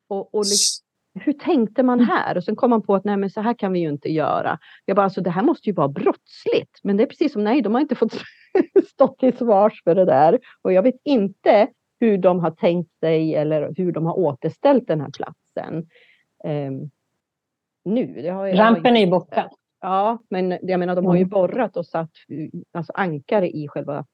Och, 0.08 0.36
och 0.36 0.44
liksom, 0.44 0.86
hur 1.14 1.34
tänkte 1.34 1.84
man 1.84 2.00
här? 2.00 2.38
Och 2.38 2.44
sen 2.44 2.56
kom 2.56 2.70
man 2.70 2.82
på 2.82 2.96
att 2.96 3.06
nej, 3.06 3.18
men 3.18 3.30
så 3.30 3.42
här 3.42 3.54
kan 3.54 3.74
vi 3.74 3.80
ju 3.80 3.90
inte 3.90 4.12
göra. 4.12 4.60
Jag 4.86 4.96
bara, 4.96 5.04
alltså 5.04 5.22
det 5.22 5.30
här 5.30 5.44
måste 5.44 5.70
ju 5.70 5.74
vara 5.74 5.88
brottsligt. 5.88 6.80
Men 6.84 6.98
det 6.98 7.04
är 7.04 7.08
precis 7.08 7.34
som 7.34 7.44
nej, 7.44 7.62
de 7.62 7.74
har 7.74 7.82
inte 7.82 7.96
fått 7.96 8.14
stått 8.92 9.20
till 9.20 9.38
svars 9.38 9.84
för 9.84 9.96
det 9.96 10.06
där. 10.06 10.40
Och 10.62 10.74
jag 10.74 10.84
vet 10.84 11.02
inte 11.04 11.68
hur 12.00 12.18
de 12.18 12.40
har 12.40 12.52
tänkt 12.52 13.00
sig 13.00 13.36
eller 13.36 13.74
hur 13.78 13.92
de 13.92 14.06
har 14.06 14.20
återställt 14.20 14.88
den 14.88 15.02
här 15.02 15.12
platsen. 15.12 15.88
Um, 16.44 16.92
nu. 17.86 18.22
Rampen 18.54 18.96
är 18.96 19.00
ju 19.00 19.08
borta. 19.08 19.50
Ja, 19.82 20.20
men 20.30 20.60
jag 20.62 20.80
menar 20.80 20.96
de 20.96 21.06
har 21.06 21.16
ju 21.16 21.26
borrat 21.26 21.78
och 21.78 21.86
satt 21.86 22.12
alltså 22.72 22.94
ankare 22.96 23.50
i 23.50 23.68
själva 23.68 24.06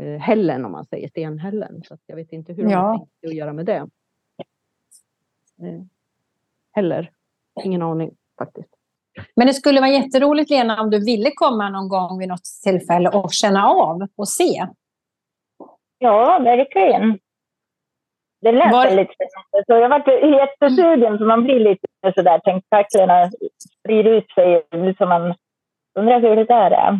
eh, 0.00 0.20
hällen 0.20 0.64
om 0.64 0.72
man 0.72 0.84
säger 0.84 1.08
stenhällen. 1.08 1.82
Så 1.84 1.98
jag 2.06 2.16
vet 2.16 2.32
inte 2.32 2.52
hur 2.52 2.64
de 2.64 2.70
ja. 2.70 2.78
har 2.78 2.98
tänkt 2.98 3.24
att 3.26 3.34
göra 3.34 3.52
med 3.52 3.66
det. 3.66 3.88
Eh, 5.62 5.82
heller. 6.72 7.10
Ingen 7.64 7.82
aning 7.82 8.10
faktiskt. 8.38 8.74
Men 9.36 9.46
det 9.46 9.54
skulle 9.54 9.80
vara 9.80 9.90
jätteroligt 9.90 10.50
Lena 10.50 10.80
om 10.80 10.90
du 10.90 11.04
ville 11.04 11.30
komma 11.34 11.70
någon 11.70 11.88
gång 11.88 12.18
vid 12.18 12.28
något 12.28 12.44
tillfälle 12.64 13.08
och 13.08 13.32
känna 13.32 13.68
av 13.68 14.06
och 14.16 14.28
se. 14.28 14.66
Ja, 15.98 16.40
verkligen. 16.44 17.18
Det 18.44 18.52
lät 18.52 18.72
Var... 18.72 18.84
väldigt 18.84 19.12
spännande. 19.14 19.56
Så 19.66 19.72
jag 19.82 19.88
var 19.88 20.00
jättesugen, 20.40 21.18
så 21.18 21.24
man 21.24 21.44
blir 21.44 21.60
lite 21.60 21.86
sådär, 22.14 22.38
tentaklerna 22.38 23.30
sprider 23.80 24.10
ut 24.10 24.30
sig. 24.34 24.66
Liksom 24.86 25.08
man 25.08 25.34
undrar 25.98 26.20
hur 26.20 26.36
det 26.36 26.44
där 26.44 26.70
är. 26.70 26.92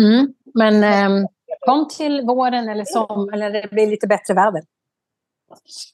Mm. 0.00 0.34
Men 0.54 0.74
eh, 0.84 1.26
kom 1.60 1.88
till 1.88 2.22
våren 2.22 2.68
eller 2.68 2.84
som 2.84 3.30
eller 3.32 3.50
det 3.50 3.70
blir 3.70 3.86
lite 3.86 4.06
bättre 4.06 4.34
väder. 4.34 4.62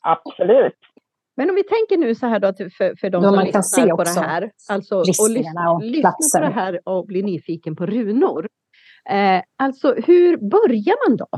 Absolut. 0.00 0.78
Men 1.36 1.50
om 1.50 1.56
vi 1.56 1.62
tänker 1.62 1.96
nu 1.96 2.14
så 2.14 2.26
här 2.26 2.38
då 2.38 2.52
för, 2.54 3.00
för 3.00 3.10
de 3.10 3.22
då 3.22 3.28
som 3.28 3.36
man 3.36 3.52
kan 3.52 3.62
se 3.62 3.88
på 3.88 4.04
det 4.04 4.20
här. 4.20 4.50
Alltså, 4.68 4.96
och, 4.96 5.30
lyssna, 5.30 5.70
och 5.70 5.82
lyssna 5.82 6.40
på 6.40 6.46
det 6.46 6.54
här 6.54 6.80
och 6.84 7.06
bli 7.06 7.22
nyfiken 7.22 7.76
på 7.76 7.86
runor. 7.86 8.48
Eh, 9.10 9.42
alltså 9.58 9.94
hur 9.94 10.36
börjar 10.36 11.08
man 11.08 11.16
då? 11.16 11.28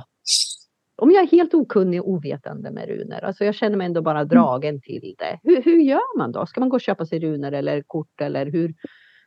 Om 0.97 1.11
jag 1.11 1.23
är 1.23 1.29
helt 1.29 1.55
okunnig 1.55 2.03
och 2.03 2.09
ovetande 2.09 2.71
med 2.71 2.89
runor, 2.89 3.25
alltså 3.25 3.45
jag 3.45 3.55
känner 3.55 3.77
mig 3.77 3.87
ändå 3.87 4.03
bara 4.03 4.19
mm. 4.19 4.29
dragen 4.29 4.81
till 4.81 5.15
det. 5.19 5.39
Hur, 5.43 5.63
hur 5.63 5.77
gör 5.77 6.19
man 6.19 6.33
då? 6.33 6.47
Ska 6.47 6.61
man 6.61 6.69
gå 6.69 6.77
och 6.77 6.81
köpa 6.81 7.07
sig 7.07 7.21
runor 7.21 7.53
eller 7.53 7.83
kort 7.83 8.21
eller 8.21 8.47
hur? 8.47 8.75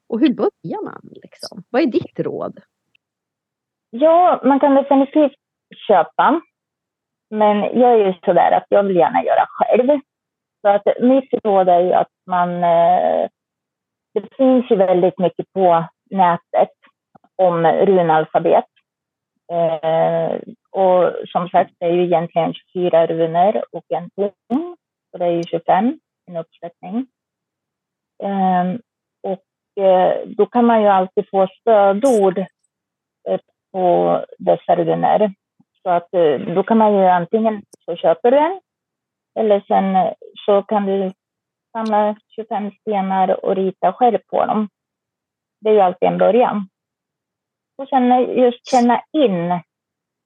Och 0.10 0.20
hur 0.20 0.34
börjar 0.34 0.84
man 0.84 1.02
liksom? 1.04 1.64
Vad 1.70 1.82
är 1.82 1.86
ditt 1.86 2.20
råd? 2.20 2.60
Ja, 3.90 4.42
man 4.44 4.60
kan 4.60 4.76
definitivt 4.76 5.40
köpa. 5.88 6.42
Men 7.30 7.58
jag 7.58 7.92
är 7.92 8.06
ju 8.06 8.14
sådär 8.26 8.52
att 8.52 8.66
jag 8.70 8.84
vill 8.84 8.96
gärna 8.96 9.24
göra 9.24 9.46
själv. 9.48 10.00
Så 10.62 10.68
att 10.68 11.02
mitt 11.02 11.44
råd 11.44 11.70
är 11.70 11.80
ju 11.80 11.94
att 11.94 12.12
man... 12.26 12.64
Eh, 12.64 13.28
det 14.14 14.36
finns 14.38 14.72
ju 14.72 14.76
väldigt 14.76 15.20
mycket 15.20 15.54
på 15.54 15.86
nätet 16.10 16.74
om 17.36 17.66
runalfabet. 17.66 18.66
Och 20.78 21.14
som 21.28 21.50
sagt, 21.50 21.74
det 21.80 21.86
är 21.86 21.92
ju 21.92 22.04
egentligen 22.04 22.54
24 22.54 23.08
runor 23.08 23.64
och 23.72 23.86
en 23.90 24.10
ton. 24.10 24.76
Så 25.12 25.18
det 25.18 25.26
är 25.26 25.32
ju 25.32 25.44
25, 25.44 26.00
en 26.28 26.38
uppsättning. 26.38 27.08
Um, 28.24 28.82
och 29.24 29.44
uh, 29.84 30.36
då 30.38 30.46
kan 30.46 30.66
man 30.66 30.82
ju 30.82 30.88
alltid 30.88 31.30
få 31.30 31.48
stödord 31.62 32.38
uh, 32.38 33.40
på 33.72 34.26
dessa 34.38 34.76
runor. 34.76 35.32
Så 35.84 35.90
att 35.90 36.10
uh, 36.14 36.56
då 36.56 36.64
kan 36.64 36.78
man 36.78 36.94
ju 36.94 37.06
antingen 37.06 37.64
så 37.86 37.96
köper 37.96 38.32
du 38.32 38.38
en 38.38 38.62
eller 39.40 39.60
sen 39.60 40.16
så 40.46 40.64
kan 40.64 40.86
du 40.86 41.12
samla 41.72 42.16
25 42.36 42.72
stenar 42.72 43.46
och 43.46 43.56
rita 43.56 43.94
själv 43.94 44.18
på 44.28 44.46
dem. 44.46 44.70
Det 45.62 45.70
är 45.70 45.74
ju 45.74 45.80
alltid 45.80 46.10
en 46.10 46.18
början. 46.18 46.70
Och 47.78 47.88
sen 47.88 48.22
just 48.22 48.72
känna 48.72 49.02
in 49.12 49.62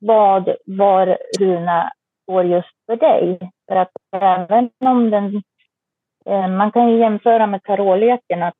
vad 0.01 0.55
var 0.65 1.17
runa 1.39 1.91
går 2.27 2.45
just 2.45 2.75
för 2.85 2.95
dig. 2.95 3.39
För 3.67 3.75
att 3.75 3.91
även 4.15 4.69
om 4.85 5.09
den... 5.09 5.43
Eh, 6.25 6.47
man 6.47 6.71
kan 6.71 6.89
ju 6.89 6.99
jämföra 6.99 7.47
med 7.47 7.63
tarotleken 7.63 8.43
att 8.43 8.57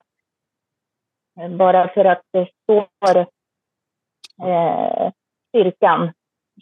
eh, 1.40 1.50
bara 1.50 1.88
för 1.88 2.06
att 2.06 2.22
det 2.34 2.48
står 2.64 3.18
eh, 4.48 5.12
styrkan 5.50 6.12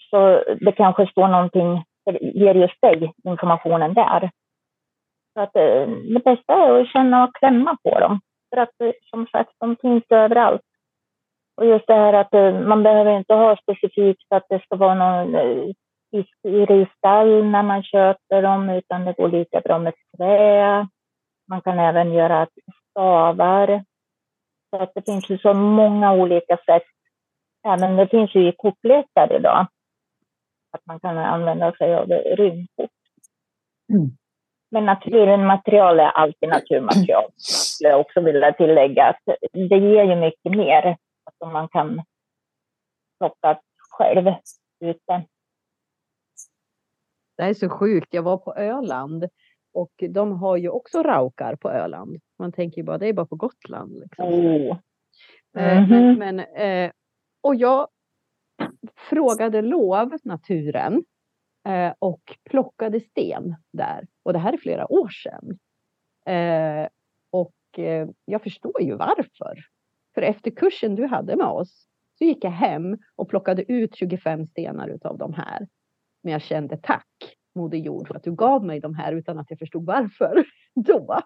så 0.10 0.44
det 0.60 0.72
kanske 0.72 1.08
står 1.08 1.28
någonting 1.28 1.84
ger 2.22 2.56
just 2.56 2.82
dig 2.82 3.14
informationen 3.24 3.94
där. 3.94 4.32
Så 5.34 5.42
att 5.42 5.56
eh, 5.56 5.88
det 5.88 6.24
bästa 6.24 6.54
är 6.54 6.82
att 6.82 6.88
känna 6.88 7.24
och 7.24 7.36
klämma 7.36 7.78
på 7.84 8.00
dem. 8.00 8.20
För 8.50 8.62
att 8.62 8.82
eh, 8.82 8.92
som 9.10 9.28
sagt, 9.28 9.52
de 9.60 9.76
finns 9.76 10.04
överallt. 10.10 10.62
Och 11.60 11.66
just 11.66 11.88
det 11.88 11.94
här 11.94 12.14
att 12.14 12.34
eh, 12.34 12.60
man 12.60 12.84
behöver 12.84 13.18
inte 13.18 13.34
ha 13.34 13.58
specifikt 13.58 14.26
att 14.30 14.46
det 14.50 14.64
ska 14.64 14.76
vara 14.76 14.96
någon 14.96 15.36
i 16.12 16.88
stall 16.98 17.46
när 17.46 17.64
man 17.64 17.84
köper 17.84 18.42
dem, 18.42 18.70
utan 18.70 19.06
det 19.06 19.14
går 19.14 19.30
lika 19.30 19.62
bra 19.62 19.80
med 19.80 19.94
trä. 20.18 20.88
Man 21.48 21.62
kan 21.62 21.80
även 21.80 22.14
göra 22.14 22.48
stavar. 22.90 23.84
Så 24.70 24.84
att 24.84 24.92
det 24.96 25.06
finns 25.06 25.30
ju 25.30 25.38
så 25.38 25.54
många 25.54 26.14
olika 26.14 26.58
sätt. 26.58 26.84
Även 27.68 27.96
det 27.96 28.08
finns 28.08 28.36
ju 28.36 28.48
i 28.48 28.56
kortlekar 28.58 29.34
idag 29.34 29.68
att 30.72 30.86
man 30.86 31.00
kan 31.00 31.18
använda 31.18 31.72
sig 31.72 31.96
av 31.96 32.08
rymdkort. 32.10 32.90
Mm. 33.94 34.10
Men 34.72 34.86
naturmaterial 34.86 36.00
är 36.00 36.10
alltid 36.10 36.50
naturmaterial, 36.50 37.32
skulle 37.36 37.90
jag 37.90 38.00
också 38.00 38.22
vilja 38.22 38.54
tillägga. 38.54 39.06
Att 39.06 39.36
det 39.54 39.78
ger 39.78 40.04
ju 40.04 40.16
mycket 40.16 40.52
mer 40.52 40.98
att 41.30 41.52
man 41.54 41.68
kan 41.68 42.02
plocka 43.20 43.60
själv 43.78 44.28
ute. 44.80 45.26
Det 47.38 47.44
är 47.44 47.54
så 47.54 47.70
sjukt. 47.70 48.14
Jag 48.14 48.24
var 48.24 48.38
på 48.38 48.56
Öland 48.56 49.30
och 49.74 49.92
de 50.10 50.32
har 50.32 50.58
ju 50.58 50.70
också 50.70 51.04
raukar 51.04 51.56
på 51.56 51.70
Öland. 51.70 52.22
Man 52.40 52.52
tänker 52.52 52.78
ju 52.78 52.84
bara, 52.84 52.98
det 52.98 53.08
är 53.08 53.14
bara 53.14 53.26
på 53.26 53.36
Gotland. 53.36 54.00
Liksom. 54.00 54.26
Oh. 54.26 54.78
Mm 55.58 55.86
-hmm. 55.86 56.18
Men, 56.18 56.36
men 56.36 56.40
eh, 56.40 56.92
och 57.42 57.56
jag 57.56 57.88
frågade 59.10 59.62
lov 59.62 60.18
naturen 60.24 61.04
eh, 61.68 61.94
och 62.00 62.38
plockade 62.50 63.00
sten 63.00 63.56
där. 63.74 64.08
Och 64.24 64.34
det 64.34 64.40
här 64.40 64.54
är 64.54 64.58
flera 64.58 64.92
år 64.92 65.10
sedan. 65.10 65.60
Och 67.32 67.54
jag 68.26 68.44
förstår 68.44 68.82
ju 68.82 68.96
varför. 68.96 69.60
För 70.20 70.24
efter 70.24 70.52
kursen 70.52 70.96
du 70.96 71.06
hade 71.06 71.36
med 71.36 71.48
oss 71.48 71.88
så 72.18 72.24
gick 72.24 72.44
jag 72.44 72.52
hem 72.52 72.98
och 73.16 73.30
plockade 73.30 73.72
ut 73.72 73.96
25 73.96 74.46
stenar 74.46 74.88
utav 74.88 75.18
de 75.18 75.34
här. 75.34 75.68
Men 76.22 76.34
jag 76.34 76.42
kände 76.42 76.78
tack 76.78 77.38
Moder 77.56 77.78
Jord 77.78 78.08
för 78.08 78.16
att 78.16 78.24
du 78.24 78.36
gav 78.36 78.66
mig 78.66 78.80
de 78.80 78.96
här 78.96 79.14
utan 79.14 79.40
att 79.40 79.50
jag 79.50 79.60
förstod 79.60 79.86
varför 79.86 80.46
då. 80.74 81.20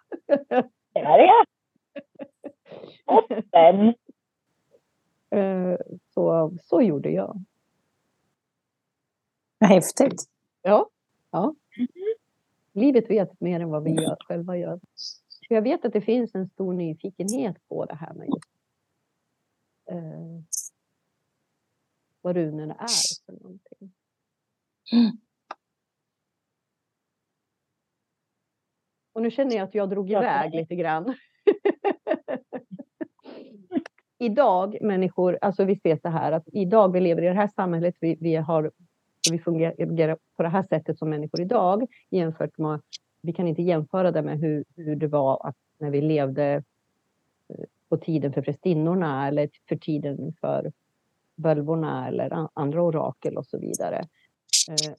Det 0.93 1.03
var 1.03 1.17
det. 1.17 1.45
Toppen! 3.05 3.93
Eh, 5.31 5.77
så, 6.13 6.57
så 6.61 6.81
gjorde 6.81 7.09
jag. 7.09 7.43
Häftigt. 9.59 10.23
Ja. 10.61 10.89
ja. 11.31 11.55
Livet 12.73 13.09
vet 13.09 13.41
mer 13.41 13.59
än 13.59 13.69
vad 13.69 13.83
vi 13.83 13.91
gör, 13.91 14.17
själva 14.19 14.57
gör. 14.57 14.79
jag 15.49 15.61
vet 15.61 15.85
att 15.85 15.93
det 15.93 16.01
finns 16.01 16.35
en 16.35 16.49
stor 16.49 16.73
nyfikenhet 16.73 17.67
på 17.69 17.85
det 17.85 17.95
här 17.95 18.13
med 18.13 18.27
eh, 19.91 20.41
vad 22.21 22.35
runorna 22.35 22.73
är 22.73 23.25
för 23.25 23.33
någonting. 23.33 23.93
Mm. 24.93 25.11
Och 29.13 29.21
nu 29.21 29.31
känner 29.31 29.55
jag 29.55 29.63
att 29.63 29.75
jag 29.75 29.89
drog 29.89 30.11
iväg 30.11 30.53
lite 30.53 30.75
grann. 30.75 31.15
idag 34.23 34.77
människor, 34.81 35.37
alltså 35.41 35.63
vi 35.63 35.75
ser 35.75 35.97
så 35.97 36.09
här 36.09 36.31
att 36.31 36.43
idag 36.45 36.91
vi 36.93 36.99
lever 36.99 37.21
i 37.21 37.25
det 37.25 37.33
här 37.33 37.47
samhället, 37.47 37.95
vi, 37.99 38.17
vi 38.19 38.35
har 38.35 38.71
vi 39.31 39.39
fungerar 39.39 40.17
på 40.37 40.43
det 40.43 40.49
här 40.49 40.63
sättet 40.63 40.97
som 40.97 41.09
människor 41.09 41.41
idag 41.41 41.87
jämfört 42.11 42.57
med, 42.57 42.81
vi 43.21 43.33
kan 43.33 43.47
inte 43.47 43.61
jämföra 43.61 44.11
det 44.11 44.21
med 44.21 44.39
hur, 44.39 44.63
hur 44.75 44.95
det 44.95 45.07
var 45.07 45.47
att 45.47 45.55
när 45.79 45.89
vi 45.89 46.01
levde 46.01 46.63
på 47.93 47.97
tiden 47.97 48.33
för 48.33 48.41
prästinnorna 48.41 49.27
eller 49.27 49.49
för 49.69 49.75
tiden 49.75 50.33
för 50.41 50.71
bölvorna 51.35 52.07
eller 52.07 52.47
andra 52.53 52.83
orakel 52.83 53.37
och 53.37 53.45
så 53.45 53.59
vidare. 53.59 53.97
Eh, 54.69 54.93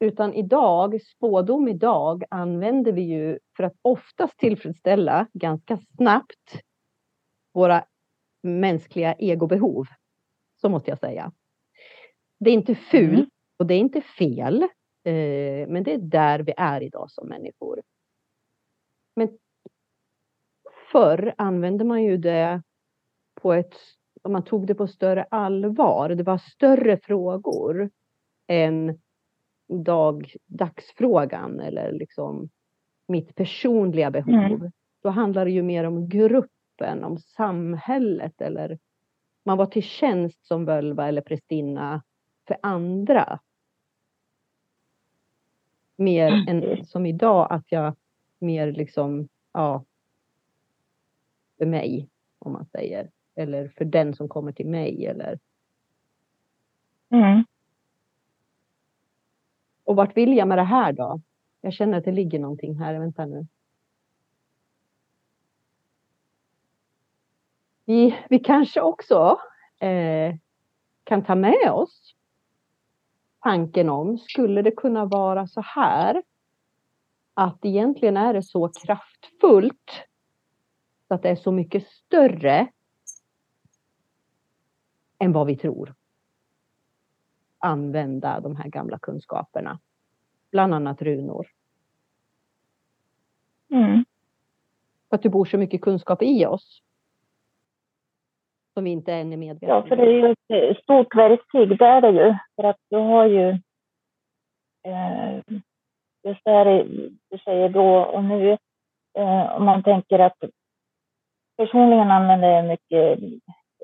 utan 0.00 0.34
idag, 0.34 1.02
spådom 1.02 1.68
idag 1.68 2.24
använder 2.30 2.92
vi 2.92 3.02
ju 3.02 3.38
för 3.56 3.64
att 3.64 3.72
oftast 3.82 4.38
tillfredsställa 4.38 5.26
ganska 5.32 5.78
snabbt 5.96 6.60
våra 7.54 7.84
mänskliga 8.42 9.14
egobehov. 9.14 9.86
Så 10.60 10.68
måste 10.68 10.90
jag 10.90 10.98
säga. 10.98 11.32
Det 12.40 12.50
är 12.50 12.54
inte 12.54 12.74
fult 12.74 13.12
mm. 13.12 13.30
och 13.58 13.66
det 13.66 13.74
är 13.74 13.78
inte 13.78 14.00
fel. 14.00 14.62
Eh, 15.04 15.68
men 15.68 15.82
det 15.82 15.92
är 15.92 15.98
där 15.98 16.38
vi 16.38 16.54
är 16.56 16.82
idag 16.82 17.10
som 17.10 17.28
människor. 17.28 17.82
Men 19.14 19.38
förr 20.96 21.34
använde 21.38 21.84
man 21.84 22.02
ju 22.02 22.16
det 22.16 22.62
på 23.34 23.52
ett, 23.52 23.74
man 24.28 24.44
tog 24.44 24.66
det 24.66 24.74
på 24.74 24.86
större 24.86 25.26
allvar. 25.30 26.08
Det 26.08 26.22
var 26.22 26.38
större 26.38 26.96
frågor 26.96 27.90
än 28.46 28.98
dag, 29.68 30.34
dagsfrågan 30.46 31.60
eller 31.60 31.92
liksom 31.92 32.48
mitt 33.08 33.34
personliga 33.34 34.10
behov. 34.10 34.34
Mm. 34.34 34.72
Då 35.02 35.08
handlar 35.08 35.44
det 35.44 35.50
ju 35.50 35.62
mer 35.62 35.84
om 35.84 36.08
gruppen, 36.08 37.04
om 37.04 37.18
samhället 37.18 38.40
eller 38.40 38.78
man 39.44 39.58
var 39.58 39.66
till 39.66 39.82
tjänst 39.82 40.46
som 40.46 40.64
völva 40.64 41.08
eller 41.08 41.22
prästinna 41.22 42.02
för 42.48 42.56
andra. 42.62 43.40
Mer 45.96 46.32
mm. 46.32 46.48
än 46.48 46.84
som 46.86 47.06
idag 47.06 47.46
att 47.50 47.64
jag 47.68 47.94
mer 48.38 48.72
liksom, 48.72 49.28
ja, 49.52 49.84
för 51.58 51.66
mig 51.66 52.08
om 52.38 52.52
man 52.52 52.66
säger. 52.66 53.10
Eller 53.34 53.68
för 53.68 53.84
den 53.84 54.14
som 54.14 54.28
kommer 54.28 54.52
till 54.52 54.66
mig 54.66 55.06
eller. 55.06 55.38
Mm. 57.10 57.44
Och 59.84 59.96
vart 59.96 60.16
vill 60.16 60.36
jag 60.36 60.48
med 60.48 60.58
det 60.58 60.64
här 60.64 60.92
då? 60.92 61.20
Jag 61.60 61.72
känner 61.72 61.98
att 61.98 62.04
det 62.04 62.12
ligger 62.12 62.38
någonting 62.38 62.78
här. 62.78 62.98
Vänta 62.98 63.26
nu. 63.26 63.46
Vi, 67.84 68.18
vi 68.28 68.38
kanske 68.38 68.80
också 68.80 69.38
eh, 69.80 70.34
kan 71.04 71.24
ta 71.24 71.34
med 71.34 71.72
oss 71.72 72.16
tanken 73.40 73.88
om, 73.88 74.18
skulle 74.18 74.62
det 74.62 74.70
kunna 74.70 75.04
vara 75.04 75.46
så 75.46 75.60
här 75.60 76.22
att 77.34 77.64
egentligen 77.64 78.16
är 78.16 78.34
det 78.34 78.42
så 78.42 78.68
kraftfullt 78.68 80.05
så 81.08 81.14
att 81.14 81.22
det 81.22 81.28
är 81.28 81.36
så 81.36 81.52
mycket 81.52 81.86
större 81.86 82.68
än 85.18 85.32
vad 85.32 85.46
vi 85.46 85.56
tror 85.56 85.94
använda 87.66 88.40
de 88.40 88.56
här 88.56 88.68
gamla 88.68 88.98
kunskaperna. 88.98 89.78
Bland 90.50 90.74
annat 90.74 91.02
runor. 91.02 91.46
Mm. 93.70 94.04
För 95.08 95.16
att 95.16 95.22
det 95.22 95.28
bor 95.28 95.44
så 95.44 95.58
mycket 95.58 95.80
kunskap 95.80 96.22
i 96.22 96.46
oss. 96.46 96.82
Som 98.74 98.84
vi 98.84 98.90
inte 98.90 99.12
än 99.12 99.32
är 99.32 99.36
medvetna 99.36 99.76
om. 99.76 99.82
Ja, 99.82 99.88
för 99.88 99.96
det 99.96 100.02
är 100.02 100.36
ju 100.50 100.70
ett 100.70 100.82
stort 100.82 101.14
verktyg, 101.14 101.78
det 101.78 101.86
är 101.86 102.00
det 102.00 102.10
ju. 102.10 102.34
För 102.56 102.64
att 102.64 102.76
du 102.88 102.96
har 102.96 103.26
ju 103.26 103.48
eh, 104.82 105.36
just 106.22 106.44
det 106.44 106.50
här 106.50 106.84
du 107.30 107.38
säger 107.44 107.68
då 107.68 107.98
och 107.98 108.24
nu. 108.24 108.58
Eh, 109.14 109.56
om 109.56 109.64
man 109.64 109.82
tänker 109.82 110.18
att 110.18 110.44
personligen 111.56 112.10
använder 112.10 112.48
jag 112.48 112.64
mycket 112.64 113.18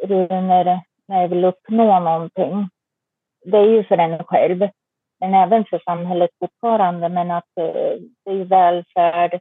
runor 0.03 0.81
när 1.09 1.21
jag 1.21 1.29
vill 1.29 1.45
uppnå 1.45 2.01
någonting 2.01 2.69
det 3.45 3.59
är 3.59 3.67
ju 3.67 3.85
för 3.85 3.99
en 3.99 4.25
själv, 4.25 4.69
men 5.21 5.35
även 5.35 5.65
för 5.65 5.79
samhället 5.79 6.31
fortfarande. 6.39 7.09
Men 7.09 7.31
att 7.31 7.59
eh, 7.61 8.01
det 8.25 8.31
är 8.31 8.45
välfärd. 8.45 9.41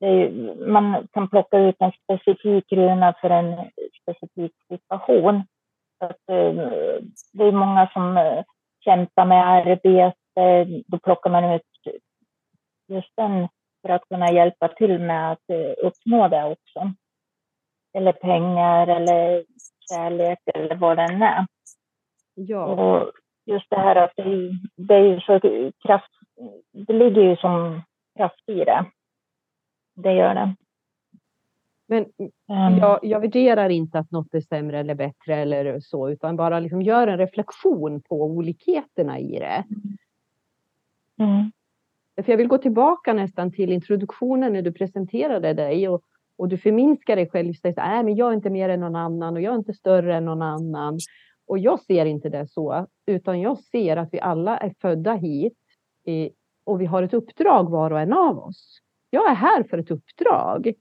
Det 0.00 0.06
är, 0.06 0.30
man 0.66 1.08
kan 1.12 1.28
plocka 1.28 1.58
ut 1.58 1.76
en 1.78 1.92
specifik 2.04 2.72
runa 2.72 3.14
för 3.20 3.30
en 3.30 3.70
specifik 4.02 4.52
situation. 4.68 5.42
Att, 6.00 6.28
eh, 6.30 6.52
det 7.32 7.44
är 7.44 7.52
många 7.52 7.90
som 7.92 8.16
eh, 8.16 8.44
kämpar 8.84 9.24
med 9.24 9.48
arbete. 9.48 10.24
Då 10.86 10.98
plockar 10.98 11.30
man 11.30 11.52
ut 11.52 11.62
just 12.88 13.12
den 13.16 13.48
för 13.82 13.88
att 13.88 14.08
kunna 14.08 14.32
hjälpa 14.32 14.68
till 14.68 14.98
med 14.98 15.32
att 15.32 15.50
uppnå 15.82 16.28
det 16.28 16.44
också. 16.44 16.92
Eller 17.92 18.12
pengar 18.12 18.86
eller 18.86 19.44
kärlek 19.90 20.38
eller 20.54 20.76
vad 20.76 20.96
det 20.96 21.02
än 21.02 21.22
är. 21.22 21.46
Ja. 22.34 22.64
Och 22.64 23.12
just 23.46 23.70
det 23.70 23.76
här 23.76 23.96
att 23.96 24.12
det, 24.16 24.50
det 24.76 24.94
är 24.94 25.04
ju 25.04 25.20
så 25.20 25.40
kraft, 25.86 26.10
det 26.72 26.92
ligger 26.92 27.22
ju 27.22 27.36
som 27.36 27.82
kraft 28.16 28.48
i 28.48 28.54
det. 28.54 28.84
Det 29.94 30.12
gör 30.12 30.34
det. 30.34 30.54
Men 31.88 32.04
um, 32.48 32.78
jag, 32.78 32.98
jag 33.02 33.20
värderar 33.20 33.68
inte 33.68 33.98
att 33.98 34.10
något 34.10 34.34
är 34.34 34.40
sämre 34.40 34.78
eller 34.78 34.94
bättre 34.94 35.36
eller 35.36 35.80
så, 35.80 36.10
utan 36.10 36.36
bara 36.36 36.60
liksom 36.60 36.82
gör 36.82 37.06
en 37.06 37.18
reflektion 37.18 38.02
på 38.02 38.22
olikheterna 38.22 39.18
i 39.18 39.38
det. 39.38 39.64
Mm. 41.18 41.52
För 42.24 42.32
jag 42.32 42.36
vill 42.36 42.48
gå 42.48 42.58
tillbaka 42.58 43.12
nästan 43.12 43.52
till 43.52 43.72
introduktionen 43.72 44.52
när 44.52 44.62
du 44.62 44.72
presenterade 44.72 45.52
dig 45.52 45.88
och, 45.88 46.02
och 46.38 46.48
du 46.48 46.58
förminskar 46.58 47.16
dig 47.16 47.30
själv. 47.30 47.52
Så 47.52 47.72
här, 47.76 48.02
men 48.02 48.16
jag 48.16 48.30
är 48.30 48.34
inte 48.34 48.50
mer 48.50 48.68
än 48.68 48.80
någon 48.80 48.96
annan 48.96 49.34
och 49.34 49.42
jag 49.42 49.54
är 49.54 49.58
inte 49.58 49.72
större 49.72 50.16
än 50.16 50.24
någon 50.24 50.42
annan. 50.42 50.98
Och 51.46 51.58
jag 51.58 51.80
ser 51.80 52.06
inte 52.06 52.28
det 52.28 52.48
så, 52.48 52.86
utan 53.06 53.40
jag 53.40 53.58
ser 53.58 53.96
att 53.96 54.08
vi 54.12 54.20
alla 54.20 54.58
är 54.58 54.74
födda 54.80 55.14
hit 55.14 55.58
och 56.64 56.80
vi 56.80 56.86
har 56.86 57.02
ett 57.02 57.14
uppdrag 57.14 57.70
var 57.70 57.90
och 57.90 58.00
en 58.00 58.12
av 58.12 58.38
oss. 58.38 58.78
Jag 59.10 59.30
är 59.30 59.34
här 59.34 59.62
för 59.62 59.78
ett 59.78 59.90
uppdrag. 59.90 60.72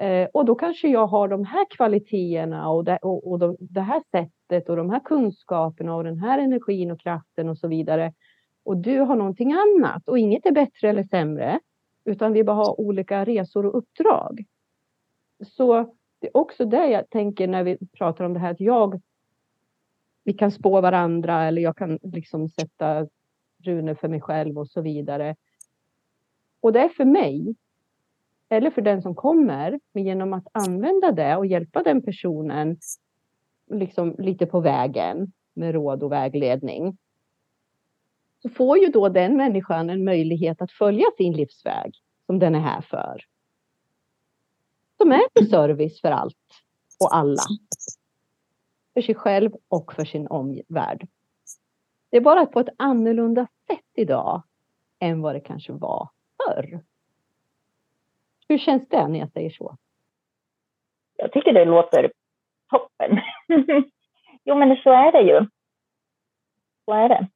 Eh, 0.00 0.28
och 0.32 0.44
då 0.44 0.54
kanske 0.54 0.88
jag 0.88 1.06
har 1.06 1.28
de 1.28 1.44
här 1.44 1.66
kvaliteterna 1.76 2.70
och, 2.70 2.84
det, 2.84 2.98
och, 3.02 3.30
och 3.30 3.38
de, 3.38 3.56
det 3.60 3.80
här 3.80 4.02
sättet 4.10 4.68
och 4.68 4.76
de 4.76 4.90
här 4.90 5.00
kunskaperna 5.00 5.94
och 5.94 6.04
den 6.04 6.18
här 6.18 6.38
energin 6.38 6.90
och 6.90 7.00
kraften 7.00 7.48
och 7.48 7.58
så 7.58 7.68
vidare. 7.68 8.12
Och 8.64 8.76
du 8.76 8.98
har 8.98 9.16
någonting 9.16 9.52
annat 9.52 10.08
och 10.08 10.18
inget 10.18 10.46
är 10.46 10.52
bättre 10.52 10.88
eller 10.88 11.02
sämre, 11.02 11.60
utan 12.04 12.32
vi 12.32 12.44
bara 12.44 12.56
har 12.56 12.80
olika 12.80 13.24
resor 13.24 13.66
och 13.66 13.78
uppdrag. 13.78 14.44
Så 15.46 15.94
det 16.18 16.26
är 16.26 16.36
också 16.36 16.64
det 16.64 16.86
jag 16.86 17.10
tänker 17.10 17.48
när 17.48 17.64
vi 17.64 17.78
pratar 17.98 18.24
om 18.24 18.32
det 18.32 18.40
här 18.40 18.50
att 18.50 18.60
jag 18.60 19.00
vi 20.24 20.32
kan 20.32 20.50
spå 20.50 20.80
varandra 20.80 21.44
eller 21.44 21.62
jag 21.62 21.76
kan 21.76 21.98
liksom 22.02 22.48
sätta 22.48 23.06
runor 23.64 23.94
för 23.94 24.08
mig 24.08 24.20
själv 24.20 24.58
och 24.58 24.68
så 24.68 24.80
vidare. 24.80 25.36
Och 26.60 26.72
det 26.72 26.80
är 26.80 26.88
för 26.88 27.04
mig 27.04 27.54
eller 28.48 28.70
för 28.70 28.82
den 28.82 29.02
som 29.02 29.14
kommer, 29.14 29.80
men 29.92 30.04
genom 30.04 30.32
att 30.32 30.46
använda 30.52 31.12
det 31.12 31.36
och 31.36 31.46
hjälpa 31.46 31.82
den 31.82 32.02
personen 32.02 32.76
liksom 33.70 34.14
lite 34.18 34.46
på 34.46 34.60
vägen 34.60 35.32
med 35.54 35.74
råd 35.74 36.02
och 36.02 36.12
vägledning. 36.12 36.96
Så 38.42 38.48
får 38.48 38.78
ju 38.78 38.86
då 38.86 39.08
den 39.08 39.36
människan 39.36 39.90
en 39.90 40.04
möjlighet 40.04 40.62
att 40.62 40.72
följa 40.72 41.06
sin 41.16 41.32
livsväg 41.32 41.92
som 42.26 42.38
den 42.38 42.54
är 42.54 42.60
här 42.60 42.80
för. 42.80 43.24
Som 44.98 45.12
är 45.12 45.28
till 45.34 45.50
service 45.50 46.00
för 46.00 46.10
allt 46.10 46.36
och 47.00 47.16
alla 47.16 47.42
för 48.94 49.02
sig 49.02 49.14
själv 49.14 49.52
och 49.68 49.92
för 49.92 50.04
sin 50.04 50.26
omvärld. 50.28 51.08
Det 52.10 52.16
är 52.16 52.20
bara 52.20 52.46
på 52.46 52.60
ett 52.60 52.74
annorlunda 52.76 53.46
sätt 53.66 53.90
idag 53.94 54.42
än 54.98 55.22
vad 55.22 55.34
det 55.34 55.40
kanske 55.40 55.72
var 55.72 56.08
förr. 56.36 56.80
Hur 58.48 58.58
känns 58.58 58.88
det 58.88 59.08
när 59.08 59.18
jag 59.18 59.32
säger 59.32 59.50
så? 59.50 59.76
jag 61.18 61.32
tycker 61.32 61.52
det 61.52 61.64
låter 61.64 62.12
toppen. 62.70 63.20
jo, 64.44 64.54
men 64.54 64.76
så 64.76 64.90
är 64.90 65.12
det 65.12 65.22
ju. 65.22 65.46
Så 66.84 66.92
är 66.92 67.08
det. 67.08 67.28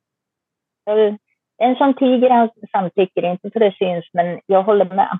En 1.57 1.77
som 1.77 1.95
tiger 1.95 2.51
samtycker 2.73 3.23
inte 3.23 3.51
för 3.51 3.61
det 3.61 3.75
syns, 3.79 4.05
men 4.13 4.41
jag 4.47 4.63
håller 4.63 4.85
med. 4.85 5.19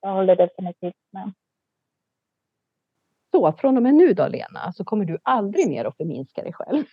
Jag 0.00 0.12
håller 0.12 0.36
definitivt 0.36 1.12
med. 1.12 1.32
Så 3.34 3.52
från 3.52 3.76
och 3.76 3.82
med 3.82 3.94
nu 3.94 4.12
då 4.12 4.28
Lena, 4.28 4.72
så 4.74 4.84
kommer 4.84 5.04
du 5.04 5.18
aldrig 5.22 5.68
mer 5.68 5.84
att 5.84 5.96
förminska 5.96 6.42
dig 6.42 6.52
själv. 6.52 6.84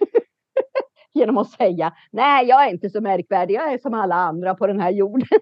Genom 1.13 1.37
att 1.37 1.49
säga, 1.49 1.93
nej 2.11 2.45
jag 2.45 2.65
är 2.65 2.71
inte 2.71 2.89
så 2.89 3.01
märkvärdig, 3.01 3.55
jag 3.55 3.73
är 3.73 3.77
som 3.77 3.93
alla 3.93 4.15
andra 4.15 4.55
på 4.55 4.67
den 4.67 4.79
här 4.79 4.91
jorden. 4.91 5.39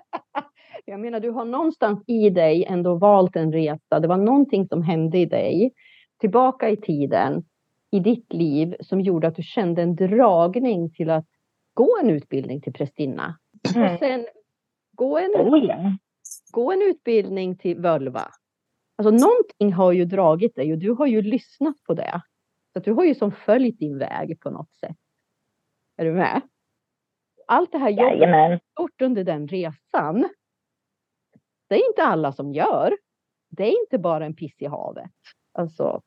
jag 0.84 1.00
menar, 1.00 1.20
du 1.20 1.30
har 1.30 1.44
någonstans 1.44 2.04
i 2.06 2.30
dig 2.30 2.64
ändå 2.64 2.94
valt 2.94 3.36
en 3.36 3.52
resa. 3.52 4.00
Det 4.00 4.08
var 4.08 4.16
någonting 4.16 4.66
som 4.68 4.82
hände 4.82 5.18
i 5.18 5.26
dig 5.26 5.72
tillbaka 6.20 6.68
i 6.68 6.76
tiden 6.76 7.44
i 7.90 8.00
ditt 8.00 8.32
liv 8.32 8.76
som 8.80 9.00
gjorde 9.00 9.28
att 9.28 9.36
du 9.36 9.42
kände 9.42 9.82
en 9.82 9.96
dragning 9.96 10.90
till 10.90 11.10
att 11.10 11.26
gå 11.74 11.98
en 12.02 12.10
utbildning 12.10 12.60
till 12.60 12.72
prästinna. 12.72 13.38
Mm. 13.76 13.92
Och 13.92 13.98
sen 13.98 14.26
gå 14.92 15.18
en, 15.18 15.30
oh, 15.30 15.92
gå 16.50 16.72
en 16.72 16.82
utbildning 16.82 17.56
till 17.56 17.78
völva. 17.78 18.30
Alltså 19.00 19.26
någonting 19.26 19.72
har 19.72 19.92
ju 19.92 20.04
dragit 20.04 20.54
dig 20.54 20.72
och 20.72 20.78
du 20.78 20.90
har 20.90 21.06
ju 21.06 21.22
lyssnat 21.22 21.82
på 21.82 21.94
det. 21.94 22.22
Så 22.72 22.80
du 22.80 22.92
har 22.92 23.04
ju 23.04 23.14
som 23.14 23.32
följt 23.32 23.78
din 23.78 23.98
väg 23.98 24.40
på 24.40 24.50
något 24.50 24.72
sätt. 24.74 24.96
Är 25.96 26.04
du 26.04 26.12
med? 26.12 26.40
Allt 27.46 27.72
det 27.72 27.78
här 27.78 27.90
jobbet 27.90 28.62
gjort 28.78 29.00
under 29.02 29.24
den 29.24 29.48
resan. 29.48 30.28
Det 31.68 31.74
är 31.74 31.88
inte 31.88 32.02
alla 32.02 32.32
som 32.32 32.52
gör. 32.52 32.96
Det 33.48 33.64
är 33.64 33.82
inte 33.82 33.98
bara 33.98 34.26
en 34.26 34.36
piss 34.36 34.54
i 34.58 34.66
havet. 34.66 35.10
Alltså 35.52 36.02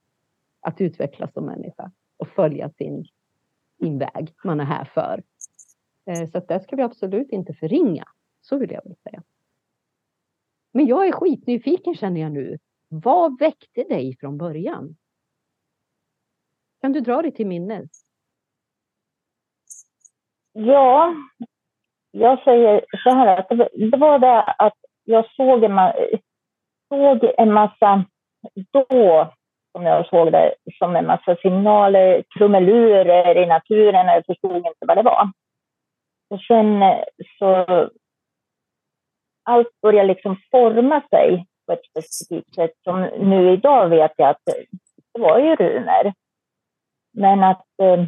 att 0.59 0.81
utvecklas 0.81 1.33
som 1.33 1.45
människa 1.45 1.91
och 2.17 2.27
följa 2.27 2.69
sin, 2.69 3.05
sin 3.79 3.97
väg 3.97 4.33
man 4.43 4.59
är 4.59 4.65
här 4.65 4.85
för. 4.85 5.23
Eh, 6.05 6.29
så 6.29 6.39
det 6.39 6.59
ska 6.63 6.75
vi 6.75 6.81
absolut 6.81 7.31
inte 7.31 7.53
förringa. 7.53 8.05
Så 8.41 8.57
vill 8.57 8.71
jag 8.71 8.83
väl 8.83 8.95
säga. 8.95 9.23
Men 10.71 10.85
jag 10.85 11.07
är 11.07 11.11
skitnyfiken 11.11 11.95
känner 11.95 12.21
jag 12.21 12.31
nu. 12.31 12.57
Vad 13.01 13.39
väckte 13.39 13.83
dig 13.83 14.17
från 14.19 14.37
början? 14.37 14.95
Kan 16.81 16.93
du 16.93 16.99
dra 16.99 17.21
dig 17.21 17.31
till 17.31 17.47
minnes? 17.47 17.91
Ja, 20.51 21.15
jag 22.11 22.43
säger 22.43 22.85
så 23.03 23.09
här 23.09 23.37
att 23.37 23.49
det 23.73 23.97
var 23.97 24.19
det 24.19 24.41
att 24.43 24.77
jag 25.03 25.31
såg 25.35 25.63
en, 25.63 25.79
såg 26.89 27.33
en 27.37 27.53
massa, 27.53 28.05
då 28.71 29.33
som 29.71 29.83
jag 29.83 30.07
såg 30.07 30.31
det, 30.31 30.55
som 30.79 30.95
en 30.95 31.05
massa 31.07 31.35
signaler, 31.35 32.23
krumelurer 32.29 33.43
i 33.43 33.45
naturen 33.45 34.09
och 34.09 34.15
jag 34.15 34.25
förstod 34.25 34.55
inte 34.55 34.85
vad 34.87 34.97
det 34.97 35.03
var. 35.03 35.31
Och 36.29 36.41
sen 36.41 36.81
eh, 36.81 37.03
så 37.39 37.65
allt 39.43 39.81
började 39.81 40.07
liksom 40.07 40.37
forma 40.51 41.01
sig 41.09 41.45
på 41.65 41.73
ett 41.73 41.85
specifikt 41.85 42.55
sätt. 42.55 42.71
Som 42.83 43.01
nu 43.01 43.53
idag 43.53 43.89
vet 43.89 44.11
jag 44.17 44.29
att 44.29 44.41
det 44.45 45.19
var 45.19 45.39
ju 45.39 45.55
runor. 45.55 46.13
Men 47.13 47.43
att 47.43 47.65
eh, 47.81 48.05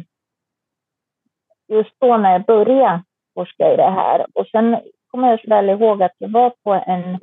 just 1.68 2.00
då 2.00 2.16
när 2.16 2.32
jag 2.32 2.44
började 2.44 3.02
forska 3.34 3.72
i 3.72 3.76
det 3.76 3.90
här 3.90 4.26
och 4.34 4.46
sen 4.46 4.80
kommer 5.10 5.30
jag 5.30 5.40
så 5.40 5.48
väl 5.48 5.68
ihåg 5.68 6.02
att 6.02 6.14
jag 6.18 6.28
var 6.28 6.52
på 6.64 6.72
en 6.72 7.14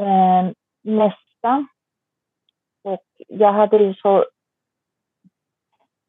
eh, 0.00 0.52
mässa 0.82 1.66
och 2.84 3.04
jag 3.28 3.52
hade 3.52 3.76
ju 3.76 3.94
så 3.94 4.24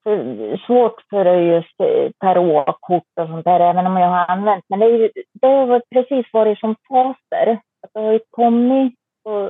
eh, 0.05 0.59
svårt 0.65 1.01
för 1.09 1.25
just 1.35 1.79
eh, 1.79 2.11
tarotkort 2.19 3.03
och 3.19 3.27
sånt 3.27 3.45
där, 3.45 3.59
även 3.59 3.87
om 3.87 3.97
jag 3.97 4.07
har 4.07 4.25
använt. 4.27 4.65
Men 4.69 4.79
det, 4.79 5.11
det 5.33 5.47
har 5.47 5.81
precis 5.91 6.33
varit 6.33 6.59
som 6.59 6.75
faser. 6.89 7.59
Att 7.81 7.93
det 7.93 7.99
har 7.99 8.11
ju 8.11 8.19
kommit 8.29 8.95
och 9.27 9.49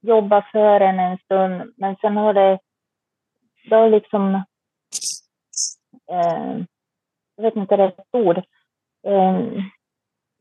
jobba 0.00 0.42
för 0.52 0.80
en 0.80 0.98
en 0.98 1.18
stund, 1.18 1.72
men 1.76 1.96
sen 1.96 2.16
har 2.16 2.34
det, 2.34 2.58
det 3.68 3.74
har 3.74 3.88
liksom, 3.88 4.34
eh, 6.10 6.58
jag 7.36 7.42
vet 7.42 7.56
inte 7.56 7.76
rätt 7.76 7.98
ord, 8.12 8.38
eh, 9.06 9.40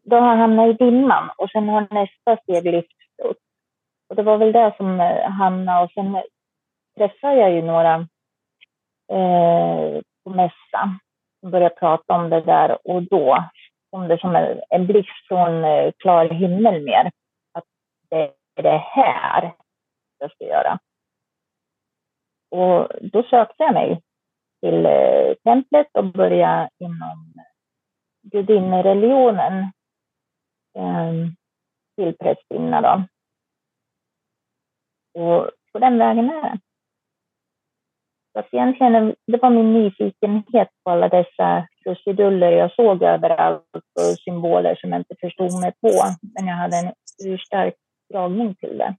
då 0.04 0.16
har 0.16 0.28
jag 0.30 0.38
hamnat 0.38 0.68
i 0.68 0.74
dimman 0.74 1.30
och 1.38 1.50
sen 1.50 1.70
har 1.70 1.88
nästa 1.92 2.44
steg 2.44 2.72
lyfts 2.72 3.20
upp. 3.24 3.38
Och 4.10 4.16
det 4.16 4.24
var 4.24 4.38
väl 4.38 4.52
det 4.52 4.74
som 4.78 5.00
eh, 5.00 5.30
hamnade 5.30 5.84
och 5.84 5.92
sen 5.92 6.24
träffade 6.98 7.36
jag 7.36 7.52
ju 7.52 7.62
några 7.62 7.96
eh, 9.12 10.02
på 10.24 10.30
mässan 10.30 11.00
och 11.42 11.50
började 11.50 11.76
prata 11.76 12.14
om 12.14 12.30
det 12.30 12.42
där 12.42 12.88
och 12.88 13.04
då 13.04 13.44
kom 13.90 14.08
det 14.08 14.20
som 14.20 14.36
en, 14.36 14.62
en 14.70 14.88
blixt 14.88 15.28
från 15.28 15.64
eh, 15.64 15.92
klar 15.98 16.30
himmel 16.30 16.84
mer. 16.84 17.12
Att 17.54 17.64
det 18.10 18.32
är 18.56 18.64
det 18.64 18.78
här 18.78 19.54
jag 20.20 20.32
ska 20.32 20.46
göra. 20.46 20.80
Och 22.52 22.88
då 23.02 23.24
sökte 23.24 23.64
jag 23.64 23.74
mig 23.74 24.02
till 24.62 24.86
eh, 24.86 25.34
templet 25.44 25.88
och 25.94 26.06
började 26.06 26.70
inom 26.80 27.34
gudinnereligionen 28.22 29.72
ehm, 30.78 31.36
till 31.98 32.18
prästinna. 32.18 32.82
Då. 32.82 33.04
Och 35.22 35.52
på 35.74 35.80
den 35.80 35.98
vägen 35.98 36.30
är 36.30 36.42
det. 36.42 36.60
Så 38.34 38.40
att 38.40 38.54
egentligen, 38.54 39.16
det 39.28 39.38
var 39.38 39.50
min 39.50 39.74
nyfikenhet 39.74 40.70
på 40.84 40.92
alla 40.92 41.10
dessa 41.10 41.68
krusiduller 41.84 42.52
jag 42.52 42.72
såg 42.76 43.04
överallt 43.04 43.76
och 43.76 44.20
symboler 44.24 44.76
som 44.76 44.92
jag 44.92 45.00
inte 45.00 45.16
förstod 45.22 45.62
mig 45.62 45.72
på. 45.82 45.92
Men 46.22 46.48
jag 46.48 46.56
hade 46.56 46.78
en 46.78 46.94
urstark 47.26 47.76
dragning 48.12 48.56
till 48.56 48.78
det. 48.78 48.96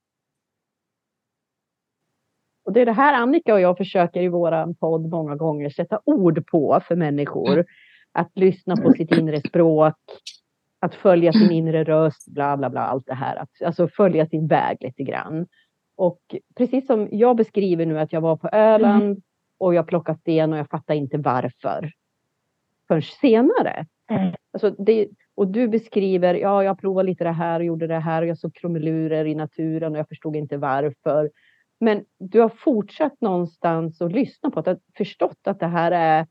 Och 2.64 2.72
det 2.72 2.80
är 2.80 2.86
det 2.86 2.92
här 2.92 3.14
Annika 3.14 3.54
och 3.54 3.60
jag 3.60 3.76
försöker 3.76 4.22
i 4.22 4.28
vår 4.28 4.74
podd 4.74 5.10
många 5.10 5.36
gånger 5.36 5.70
sätta 5.70 6.00
ord 6.04 6.46
på 6.46 6.80
för 6.88 6.96
människor. 6.96 7.64
Att 8.12 8.30
lyssna 8.34 8.76
på 8.76 8.92
sitt 8.92 9.12
inre 9.12 9.40
språk, 9.40 9.94
att 10.80 10.94
följa 10.94 11.32
sin 11.32 11.50
inre 11.50 11.84
röst, 11.84 12.28
bla 12.28 12.56
bla 12.56 12.70
bla, 12.70 12.80
allt 12.80 13.06
det 13.06 13.14
här. 13.14 13.36
Att, 13.36 13.62
alltså 13.64 13.88
följa 13.88 14.26
sin 14.26 14.46
väg 14.46 14.76
lite 14.80 15.02
grann. 15.02 15.46
Och 15.96 16.20
precis 16.56 16.86
som 16.86 17.08
jag 17.12 17.36
beskriver 17.36 17.86
nu 17.86 17.98
att 17.98 18.12
jag 18.12 18.20
var 18.20 18.36
på 18.36 18.48
Öland 18.48 19.02
mm. 19.02 19.22
och 19.58 19.74
jag 19.74 19.86
plockade 19.86 20.18
sten 20.18 20.52
och 20.52 20.58
jag 20.58 20.70
fattade 20.70 20.98
inte 20.98 21.18
varför. 21.18 21.92
Förrän 22.88 23.02
senare. 23.02 23.86
Mm. 24.10 24.34
Alltså 24.52 24.70
det, 24.70 25.08
och 25.34 25.48
du 25.48 25.68
beskriver, 25.68 26.34
ja 26.34 26.64
jag 26.64 26.80
provade 26.80 27.06
lite 27.06 27.24
det 27.24 27.32
här 27.32 27.60
och 27.60 27.66
gjorde 27.66 27.86
det 27.86 27.98
här 27.98 28.22
och 28.22 28.28
jag 28.28 28.38
såg 28.38 28.54
krumelurer 28.54 29.24
i 29.24 29.34
naturen 29.34 29.92
och 29.92 29.98
jag 29.98 30.08
förstod 30.08 30.36
inte 30.36 30.56
varför. 30.56 31.30
Men 31.80 32.04
du 32.18 32.40
har 32.40 32.48
fortsatt 32.48 33.20
någonstans 33.20 34.00
och 34.00 34.10
lyssnat 34.10 34.54
på 34.54 34.60
det, 34.60 34.78
förstått 34.96 35.40
att 35.44 35.60
det 35.60 35.66
här 35.66 35.92
är 35.92 36.26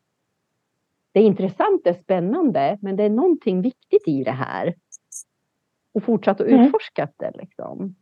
det 1.12 1.20
är 1.20 1.24
intressant, 1.24 1.84
det 1.84 1.90
är 1.90 2.02
spännande, 2.04 2.78
men 2.82 2.96
det 2.96 3.04
är 3.04 3.10
någonting 3.10 3.62
viktigt 3.62 4.08
i 4.08 4.24
det 4.24 4.32
här. 4.32 4.76
Och 5.94 6.04
fortsatt 6.04 6.42
att 6.42 6.48
mm. 6.48 6.66
utforska 6.66 7.10
det 7.18 7.32
liksom. 7.34 7.96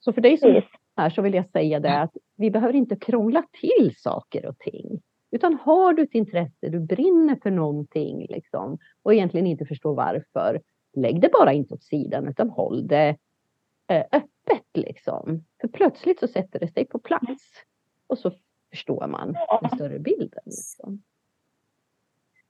Så 0.00 0.12
för 0.12 0.20
dig 0.20 0.38
som 0.38 0.50
är 0.50 0.68
här 0.96 1.10
så 1.10 1.22
vill 1.22 1.34
jag 1.34 1.50
säga 1.50 1.80
det 1.80 2.00
att 2.00 2.16
vi 2.36 2.50
behöver 2.50 2.74
inte 2.74 2.96
krångla 2.96 3.42
till 3.60 3.94
saker 3.96 4.46
och 4.46 4.58
ting. 4.58 5.02
Utan 5.34 5.54
har 5.54 5.92
du 5.92 6.02
ett 6.02 6.14
intresse, 6.14 6.68
du 6.68 6.80
brinner 6.80 7.36
för 7.42 7.50
någonting 7.50 8.26
liksom, 8.28 8.78
och 9.02 9.14
egentligen 9.14 9.46
inte 9.46 9.66
förstår 9.66 9.94
varför, 9.94 10.62
lägg 10.94 11.20
det 11.20 11.28
bara 11.32 11.52
inte 11.52 11.74
åt 11.74 11.82
sidan 11.82 12.28
utan 12.28 12.50
håll 12.50 12.86
det 12.86 13.16
eh, 13.86 14.04
öppet. 14.12 14.66
Liksom. 14.74 15.44
För 15.60 15.68
plötsligt 15.68 16.20
så 16.20 16.28
sätter 16.28 16.60
det 16.60 16.68
sig 16.68 16.84
på 16.84 16.98
plats 16.98 17.42
och 18.06 18.18
så 18.18 18.32
förstår 18.70 19.06
man 19.06 19.36
den 19.60 19.70
större 19.70 19.98
bilden. 19.98 20.42
Liksom. 20.44 21.02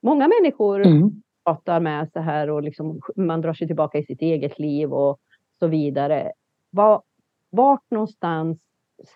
Många 0.01 0.29
människor 0.29 0.87
mm. 0.87 1.23
pratar 1.45 1.81
med 1.81 2.13
så 2.13 2.21
här 2.21 2.51
och 2.51 2.63
liksom, 2.63 3.01
man 3.17 3.41
drar 3.41 3.55
sig 3.55 3.67
tillbaka 3.67 3.99
i 3.99 4.05
sitt 4.05 4.23
eget 4.23 4.59
liv 4.59 4.93
och 4.93 5.21
så 5.59 5.67
vidare. 5.67 6.33
Vad, 6.71 7.03
vart 7.51 7.91
någonstans 7.91 8.61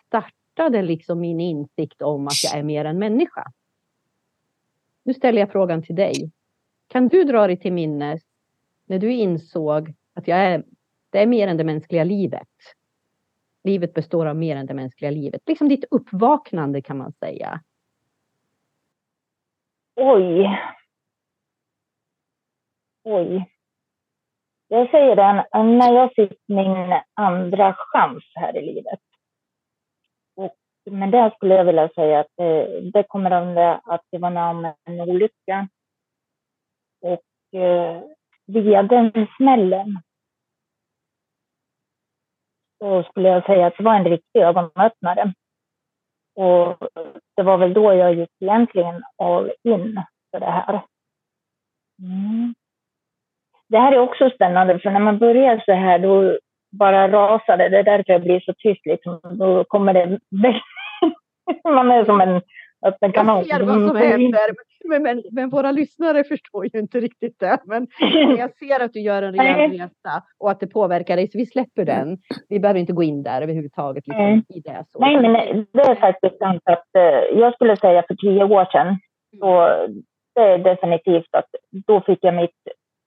startade 0.07 0.83
liksom 0.83 1.21
min 1.21 1.41
insikt 1.41 2.03
om 2.03 2.27
att 2.27 2.45
jag 2.45 2.59
är 2.59 2.63
mer 2.63 2.85
än 2.85 2.99
människa? 2.99 3.53
Nu 5.07 5.15
ställer 5.15 5.41
jag 5.41 5.53
frågan 5.53 5.83
till 5.83 5.95
dig. 5.95 6.31
Kan 6.89 7.09
du 7.09 7.25
dra 7.25 7.47
dig 7.47 7.57
till 7.57 7.73
minnes 7.73 8.23
när 8.87 8.99
du 8.99 9.13
insåg 9.13 9.95
att 10.15 10.29
jag 10.29 10.39
är, 10.39 10.65
det 11.11 11.23
är 11.23 11.27
mer 11.27 11.49
än 11.49 11.57
det 11.57 11.65
mänskliga 11.65 12.05
livet? 12.05 12.49
Livet 13.65 13.95
består 13.95 14.27
av 14.27 14.37
mer 14.37 14.57
än 14.57 14.67
det 14.67 14.75
mänskliga 14.75 15.11
livet. 15.11 15.43
Liksom 15.47 15.69
ditt 15.69 15.85
uppvaknande 15.91 16.83
kan 16.83 16.99
man 16.99 17.13
säga. 17.13 17.61
Oj. 19.97 20.59
Oj. 23.05 23.51
Jag 24.69 24.91
säger 24.91 25.17
den, 25.17 25.37
när 25.79 25.93
jag 25.93 26.15
fick 26.15 26.39
min 26.47 27.01
andra 27.15 27.77
chans 27.79 28.25
här 28.35 28.57
i 28.57 28.67
livet. 28.67 29.01
Men 30.91 31.11
där 31.11 31.31
skulle 31.31 31.55
jag 31.55 31.65
vilja 31.65 31.89
säga 31.89 32.21
att 32.21 32.33
det, 32.37 32.81
det 32.91 33.03
kommer 33.03 33.31
av 33.31 33.55
det 33.55 33.81
att 33.85 34.03
det 34.11 34.19
var 34.19 34.31
när 34.31 34.75
en 34.85 35.01
olycka. 35.01 35.69
Och 37.03 37.59
eh, 37.61 38.03
via 38.47 38.83
den 38.83 39.27
smällen 39.37 39.99
så 42.79 43.03
skulle 43.03 43.29
jag 43.29 43.47
säga 43.47 43.67
att 43.67 43.77
det 43.77 43.85
var 43.85 43.95
en 43.95 44.05
riktig 44.05 44.41
ögonöppnare. 44.41 45.35
Och 46.35 46.89
det 47.37 47.43
var 47.43 47.59
väl 47.59 47.75
då 47.75 47.95
jag 47.95 48.15
gick 48.15 48.31
egentligen 48.41 49.03
all 49.17 49.53
in 49.63 50.03
för 50.31 50.41
det 50.41 50.51
här. 50.51 50.83
Mm. 52.03 52.55
Det 53.69 53.79
här 53.79 53.93
är 53.93 53.99
också 53.99 54.31
spännande, 54.31 54.79
för 54.79 54.91
när 54.91 55.01
man 55.01 55.19
börjar 55.19 55.63
så 55.67 55.73
här 55.73 55.99
då 55.99 56.39
bara 56.71 57.09
rasar 57.09 57.57
det. 57.57 57.69
Det 57.69 57.79
är 57.79 57.83
därför 57.83 58.13
jag 58.13 58.23
blir 58.23 58.41
så 58.41 58.55
tyst. 58.55 58.87
Liksom. 58.87 59.21
Då 59.23 59.65
kommer 59.65 59.95
det... 59.95 60.19
man 61.65 61.91
är 61.91 62.05
som 62.05 62.21
en 62.21 62.41
öppen 62.87 63.13
kanal. 63.13 63.45
Jag 63.49 63.59
ser 63.59 63.67
vad 63.67 63.89
som 63.89 63.97
händer. 63.97 64.67
Men, 64.89 65.03
men, 65.03 65.23
men, 65.33 65.51
våra 65.51 65.73
lyssnare 65.73 66.25
förstår 66.25 66.75
ju 66.75 66.81
inte 66.81 67.01
riktigt 67.01 67.41
det. 67.41 67.59
Men 67.65 67.87
jag 68.39 68.57
ser 68.57 68.85
att 68.85 68.93
du 68.93 69.01
gör 69.01 69.23
en 69.23 69.35
rejäl 69.35 69.71
resa 69.71 70.23
och 70.39 70.51
att 70.51 70.61
det 70.61 70.67
påverkar 70.67 71.17
dig, 71.17 71.29
så 71.29 71.39
vi 71.39 71.47
släpper 71.47 71.85
den. 71.85 72.19
Vi 72.49 72.61
behöver 72.61 72.81
inte 72.81 72.93
gå 72.93 73.03
in 73.03 73.23
där 73.23 73.43
överhuvudtaget. 73.43 74.07
Liksom, 74.07 74.25
mm. 74.25 74.43
i 74.49 74.61
det, 74.61 74.85
så. 74.89 74.99
Nej, 74.99 75.23
men 75.23 75.33
det 75.73 75.81
är 75.81 75.95
faktiskt 75.95 76.39
sant 76.39 76.63
att 76.65 76.89
uh, 76.99 77.39
jag 77.41 77.55
skulle 77.55 77.77
säga 77.77 78.05
för 78.09 78.15
tio 78.15 78.45
år 78.45 78.65
sedan, 78.65 78.99
så 79.41 79.69
det 80.35 80.43
är 80.43 80.59
definitivt 80.59 81.35
att 81.35 81.49
då 81.87 82.01
fick 82.01 82.19
jag 82.23 82.35
mitt 82.35 82.61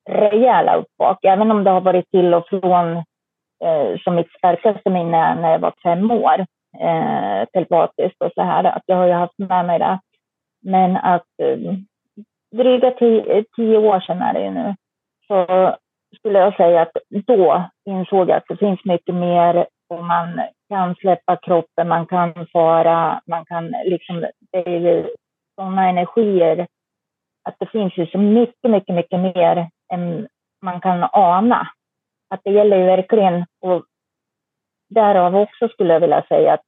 rejäla 0.09 0.75
uppvak, 0.75 1.25
även 1.25 1.51
om 1.51 1.63
det 1.63 1.69
har 1.69 1.81
varit 1.81 2.11
till 2.11 2.33
och 2.33 2.47
från 2.47 2.97
eh, 3.63 3.97
som 4.03 4.15
mitt 4.15 4.31
starkaste 4.37 4.89
minne 4.89 5.35
när 5.35 5.51
jag 5.51 5.59
var 5.59 5.73
fem 5.83 6.11
år, 6.11 6.45
eh, 6.79 7.45
telepatiskt 7.53 8.21
och 8.21 8.31
så 8.35 8.41
här, 8.41 8.63
att 8.63 8.83
jag 8.85 8.95
har 8.95 9.05
ju 9.05 9.13
haft 9.13 9.37
med 9.37 9.65
mig 9.65 9.79
det. 9.79 9.99
Men 10.61 10.97
att 10.97 11.27
eh, 11.41 11.57
dryga 12.55 12.91
tio, 12.91 13.45
tio 13.55 13.77
år 13.77 13.99
sedan 13.99 14.21
är 14.21 14.33
det 14.33 14.43
ju 14.43 14.51
nu, 14.51 14.75
så 15.27 15.75
skulle 16.17 16.39
jag 16.39 16.55
säga 16.55 16.81
att 16.81 16.97
då 17.27 17.69
insåg 17.85 18.29
jag 18.29 18.37
att 18.37 18.47
det 18.49 18.57
finns 18.57 18.85
mycket 18.85 19.15
mer 19.15 19.67
och 19.89 20.03
man 20.03 20.41
kan 20.69 20.95
släppa 20.95 21.35
kroppen, 21.35 21.87
man 21.87 22.05
kan 22.05 22.47
fara, 22.53 23.21
man 23.25 23.45
kan 23.45 23.73
liksom, 23.85 24.25
det 24.51 24.57
är 24.57 24.79
ju 24.79 25.09
sådana 25.55 25.89
energier 25.89 26.67
att 27.43 27.55
det 27.59 27.71
finns 27.71 27.97
ju 27.97 28.07
så 28.07 28.17
mycket, 28.17 28.71
mycket, 28.71 28.95
mycket 28.95 29.19
mer 29.19 29.69
än 29.93 30.27
man 30.61 30.81
kan 30.81 31.09
ana. 31.11 31.67
Att 32.29 32.41
det 32.43 32.51
gäller 32.51 32.77
ju 32.77 32.85
verkligen, 32.85 33.41
att 33.41 33.83
därav 34.89 35.35
också 35.35 35.67
skulle 35.67 35.93
jag 35.93 35.99
vilja 35.99 36.25
säga 36.27 36.53
att 36.53 36.65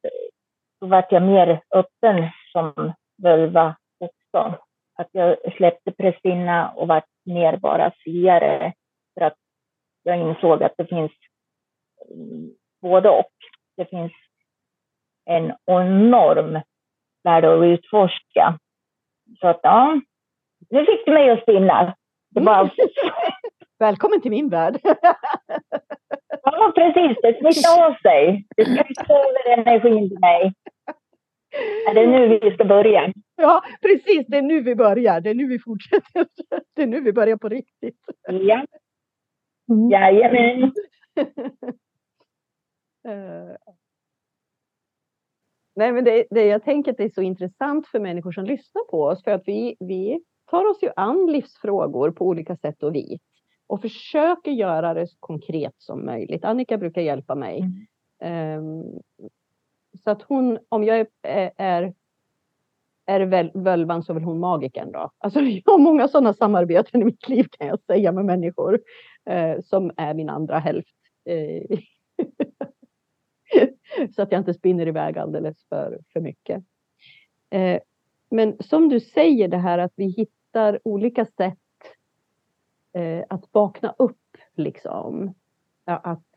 då 0.82 0.88
vart 0.88 1.12
jag 1.12 1.24
mer 1.24 1.62
öppen 1.76 2.30
som 2.52 2.94
völva 3.24 3.76
också. 4.00 4.58
Att 4.96 5.10
jag 5.12 5.54
släppte 5.58 5.92
prästinna 5.92 6.72
och 6.72 6.88
vart 6.88 7.08
mer 7.26 7.58
bara 7.58 7.92
siare 8.04 8.74
för 9.14 9.26
att 9.26 9.38
jag 10.04 10.18
insåg 10.18 10.64
att 10.64 10.74
det 10.78 10.86
finns 10.86 11.12
både 12.82 13.10
och. 13.10 13.32
Det 13.78 13.86
finns 13.86 14.12
en 15.26 15.54
enorm 15.66 16.62
värld 17.24 17.46
att 17.46 17.64
utforska. 17.64 18.60
Så 19.40 19.48
att 19.48 19.60
ja, 19.64 20.02
nu 20.70 20.86
fick 20.86 21.06
du 21.06 21.12
mig 21.12 21.30
att 21.30 21.42
spinna. 21.42 21.96
Det 22.30 22.42
bara... 22.42 22.60
Mm. 22.60 22.70
Välkommen 23.80 24.22
till 24.22 24.32
min 24.32 24.50
värld. 24.50 24.80
ja, 26.44 26.72
precis. 26.76 27.18
Det 27.22 27.38
smittar 27.40 27.86
av 27.86 27.94
sig. 27.94 28.46
Du 28.58 28.64
ska 28.64 28.88
inte 28.88 29.14
över 29.14 29.60
energin 29.60 30.10
till 30.10 30.20
mig. 30.20 30.54
Är 31.90 31.94
det 31.94 32.08
nu 32.08 32.40
vi 32.40 32.52
ska 32.52 32.66
börja? 32.66 33.14
Ja, 33.36 33.64
precis. 33.82 34.26
Det 34.28 34.38
är 34.38 34.42
nu 34.42 34.62
vi 34.62 34.76
börjar. 34.76 35.22
Det 35.22 35.30
är 35.30 35.34
nu 35.34 35.48
vi 35.48 35.60
fortsätter. 35.60 36.28
Det 36.76 36.82
är 36.82 36.88
nu 36.88 37.02
vi 37.02 37.14
börjar 37.14 37.38
på 37.38 37.50
riktigt. 37.50 38.00
Ja. 38.28 38.66
Mm. 39.72 39.90
Jajamän. 39.90 40.64
uh. 43.08 43.56
Nej, 45.76 45.92
men 45.92 46.04
det, 46.04 46.26
det, 46.30 46.46
jag 46.46 46.64
tänker 46.64 46.92
att 46.92 46.98
det 46.98 47.04
är 47.04 47.10
så 47.10 47.22
intressant 47.22 47.88
för 47.88 48.00
människor 48.00 48.32
som 48.32 48.46
lyssnar 48.46 48.84
på 48.92 49.04
oss 49.04 49.24
för 49.24 49.32
att 49.32 49.44
vi, 49.46 49.76
vi 49.80 50.24
tar 50.50 50.66
oss 50.66 50.84
ju 50.84 50.90
an 50.96 51.28
livsfrågor 51.32 52.12
på 52.12 52.26
olika 52.26 52.56
sätt 52.56 52.84
och 52.84 52.96
vis 52.96 53.22
och 53.72 53.82
försöker 53.82 54.52
göra 54.52 54.94
det 54.94 55.08
så 55.08 55.18
konkret 55.20 55.74
som 55.78 56.06
möjligt. 56.06 56.46
Annika 56.46 56.78
brukar 56.78 57.02
hjälpa 57.02 57.36
mig. 57.36 57.64
Mm. 58.20 58.60
Um, 58.60 59.02
så 60.04 60.12
att 60.12 60.22
hon, 60.22 60.60
om 60.70 60.84
jag 60.84 61.00
är, 61.22 61.52
är, 61.58 61.94
är 63.06 63.52
völvan 63.54 64.04
så 64.04 64.12
är 64.12 64.14
väl 64.14 64.24
hon 64.24 64.40
magiken 64.40 64.92
då. 64.92 65.12
Alltså 65.18 65.40
jag 65.66 65.72
har 65.72 65.78
många 65.78 66.08
sådana 66.08 66.34
samarbeten 66.34 67.02
i 67.02 67.06
mitt 67.06 67.30
liv 67.30 67.48
kan 67.52 67.68
jag 67.68 67.82
säga 67.82 68.12
med 68.12 68.26
människor 68.26 68.82
uh, 69.30 69.62
som 69.62 69.92
är 69.98 70.14
min 70.14 70.30
andra 70.30 70.60
hälft. 70.60 70.96
Uh, 71.30 71.80
så 74.16 74.22
att 74.22 74.32
jag 74.32 74.42
inte 74.42 74.54
spinner 74.54 74.88
iväg 74.88 75.18
alldeles 75.18 75.66
för, 75.70 76.00
för 76.14 76.20
mycket. 76.20 76.58
Uh, 77.56 77.78
men 78.32 78.58
som 78.60 78.90
du 78.90 79.00
säger 79.00 79.48
det 79.48 79.58
här 79.58 79.78
att 79.78 79.94
vi 79.96 80.06
hittar 80.06 80.80
olika 80.84 81.26
sätt 81.26 81.61
eh, 82.94 83.24
att 83.30 83.44
vakna 83.52 83.96
upp 83.98 84.38
liksom. 84.56 85.34
Ja, 85.86 85.98
att, 85.98 86.28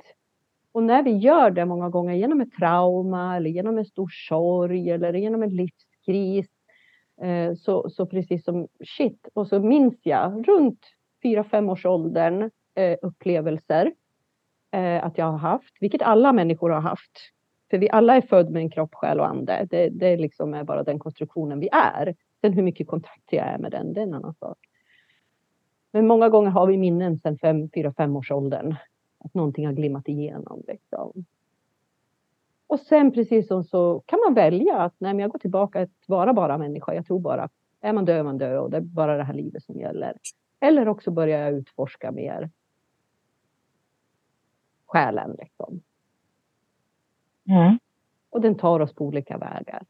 och 0.73 0.83
när 0.83 1.03
vi 1.03 1.17
gör 1.17 1.51
det 1.51 1.65
många 1.65 1.89
gånger 1.89 2.15
genom 2.15 2.41
ett 2.41 2.53
trauma 2.59 3.37
eller 3.37 3.51
genom 3.51 3.79
en 3.79 3.85
stor 3.85 4.09
sorg 4.29 4.91
eller 4.91 5.13
genom 5.13 5.43
en 5.43 5.57
livskris. 5.57 6.49
Eh, 7.23 7.55
så, 7.55 7.91
så 7.91 8.07
precis 8.07 8.45
som 8.45 8.69
shit, 8.85 9.29
och 9.35 9.49
så 9.49 9.61
minns 9.61 9.95
jag 10.03 10.49
runt 10.49 10.81
4-5 11.25 11.71
års 11.71 11.87
åldern 11.87 12.51
eh, 12.75 12.99
upplevelser 13.03 13.93
eh, 14.73 15.05
att 15.05 15.19
jag 15.19 15.25
har 15.25 15.39
haft, 15.39 15.77
vilket 15.81 16.03
alla 16.03 16.33
människor 16.33 16.71
har 16.71 16.81
haft. 16.81 17.31
För 17.71 17.79
vi 17.79 17.91
alla 17.91 18.17
är 18.17 18.21
födda 18.21 18.51
med 18.51 18.63
en 18.63 18.71
kropp, 18.71 18.95
själ 18.95 19.21
och 19.21 19.29
ande. 19.29 19.67
Det, 19.71 19.89
det 19.89 20.17
liksom 20.17 20.55
är 20.55 20.65
bara 20.65 20.83
den 20.83 20.99
konstruktionen 20.99 21.61
vi 21.61 21.69
är. 21.73 22.15
Sen 22.41 22.53
hur 22.53 22.63
mycket 22.63 22.87
kontakt 22.87 23.33
jag 23.33 23.47
är 23.47 23.59
med 23.59 23.71
den, 23.71 23.93
det 23.93 24.01
är 24.01 24.07
en 24.07 24.15
annan 24.15 24.35
sak. 24.35 24.59
Men 25.95 26.07
många 26.07 26.29
gånger 26.29 26.51
har 26.51 26.67
vi 26.67 26.77
minnen 26.77 27.19
sedan 27.19 27.39
4-5 27.39 28.17
års 28.17 28.31
åldern. 28.31 28.75
Att 29.19 29.35
någonting 29.35 29.67
har 29.67 29.73
glimmat 29.73 30.09
igenom. 30.09 30.63
Liksom. 30.67 31.25
Och 32.67 32.81
sen 32.81 33.13
precis 33.13 33.49
som 33.49 33.65
så 33.65 34.03
kan 34.07 34.19
man 34.27 34.35
välja 34.35 34.77
att 34.77 34.95
nej, 34.99 35.15
men 35.15 35.19
jag 35.19 35.31
går 35.31 35.39
tillbaka 35.39 35.83
att 35.83 35.91
vara 36.07 36.33
bara 36.33 36.59
människa. 36.59 36.95
Jag 36.95 37.07
tror 37.07 37.21
bara, 37.21 37.49
är 37.81 37.93
man 37.93 38.05
död 38.05 38.25
man 38.25 38.39
död 38.39 38.59
och 38.59 38.71
det 38.71 38.77
är 38.77 38.81
bara 38.81 39.17
det 39.17 39.25
här 39.25 39.35
livet 39.35 39.65
som 39.65 39.81
gäller. 39.81 40.17
Eller 40.61 40.89
också 40.89 41.11
börjar 41.11 41.41
jag 41.41 41.53
utforska 41.53 42.13
mer 42.13 42.51
själen. 44.87 45.37
Liksom. 45.39 45.81
Mm. 47.49 47.79
Och 48.31 48.41
den 48.41 48.55
tar 48.55 48.81
oss 48.81 48.95
på 48.95 49.05
olika 49.05 49.39
vägar. 49.39 49.83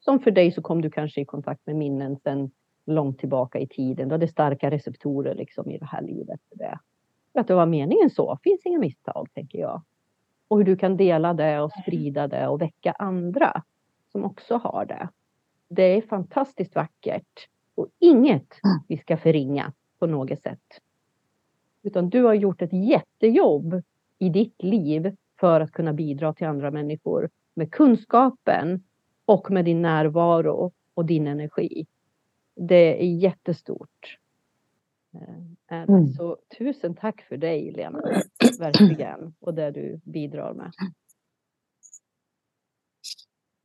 Som 0.00 0.20
för 0.20 0.30
dig 0.30 0.52
så 0.52 0.62
kom 0.62 0.82
du 0.82 0.90
kanske 0.90 1.20
i 1.20 1.24
kontakt 1.24 1.66
med 1.66 1.76
minnen 1.76 2.16
sedan 2.16 2.50
långt 2.88 3.18
tillbaka 3.18 3.58
i 3.58 3.66
tiden. 3.66 4.08
Du 4.08 4.14
hade 4.14 4.28
starka 4.28 4.70
receptorer 4.70 5.34
liksom 5.34 5.70
i 5.70 5.78
det 5.78 5.86
här 5.86 6.02
livet. 6.02 6.40
För 6.48 6.58
det. 6.58 6.78
För 7.32 7.40
att 7.40 7.46
det 7.46 7.54
var 7.54 7.66
meningen 7.66 8.10
så. 8.10 8.38
finns 8.42 8.66
inga 8.66 8.78
misstag, 8.78 9.28
tänker 9.34 9.58
jag. 9.58 9.82
Och 10.48 10.58
hur 10.58 10.64
du 10.64 10.76
kan 10.76 10.96
dela 10.96 11.34
det 11.34 11.60
och 11.60 11.72
sprida 11.82 12.28
det 12.28 12.48
och 12.48 12.62
väcka 12.62 12.92
andra 12.92 13.62
som 14.12 14.24
också 14.24 14.56
har 14.56 14.84
det. 14.84 15.08
Det 15.68 15.82
är 15.82 16.02
fantastiskt 16.02 16.74
vackert 16.74 17.48
och 17.74 17.88
inget 17.98 18.54
vi 18.88 18.96
ska 18.96 19.16
förringa 19.16 19.72
på 19.98 20.06
något 20.06 20.42
sätt. 20.42 20.80
Utan 21.82 22.10
du 22.10 22.22
har 22.22 22.34
gjort 22.34 22.62
ett 22.62 22.72
jättejobb 22.72 23.82
i 24.18 24.28
ditt 24.28 24.62
liv 24.62 25.16
för 25.40 25.60
att 25.60 25.72
kunna 25.72 25.92
bidra 25.92 26.32
till 26.32 26.46
andra 26.46 26.70
människor 26.70 27.30
med 27.54 27.72
kunskapen 27.72 28.82
och 29.24 29.50
med 29.50 29.64
din 29.64 29.82
närvaro 29.82 30.72
och 30.94 31.04
din 31.04 31.26
energi. 31.26 31.86
Det 32.58 33.02
är 33.02 33.06
jättestort. 33.06 34.18
Eh, 35.70 35.82
mm. 35.82 36.06
Så 36.06 36.38
tusen 36.58 36.94
tack 36.94 37.20
för 37.20 37.36
dig 37.36 37.72
Lena, 37.72 38.00
verkligen, 38.58 39.34
och 39.40 39.54
det 39.54 39.70
du 39.70 40.00
bidrar 40.04 40.54
med. 40.54 40.72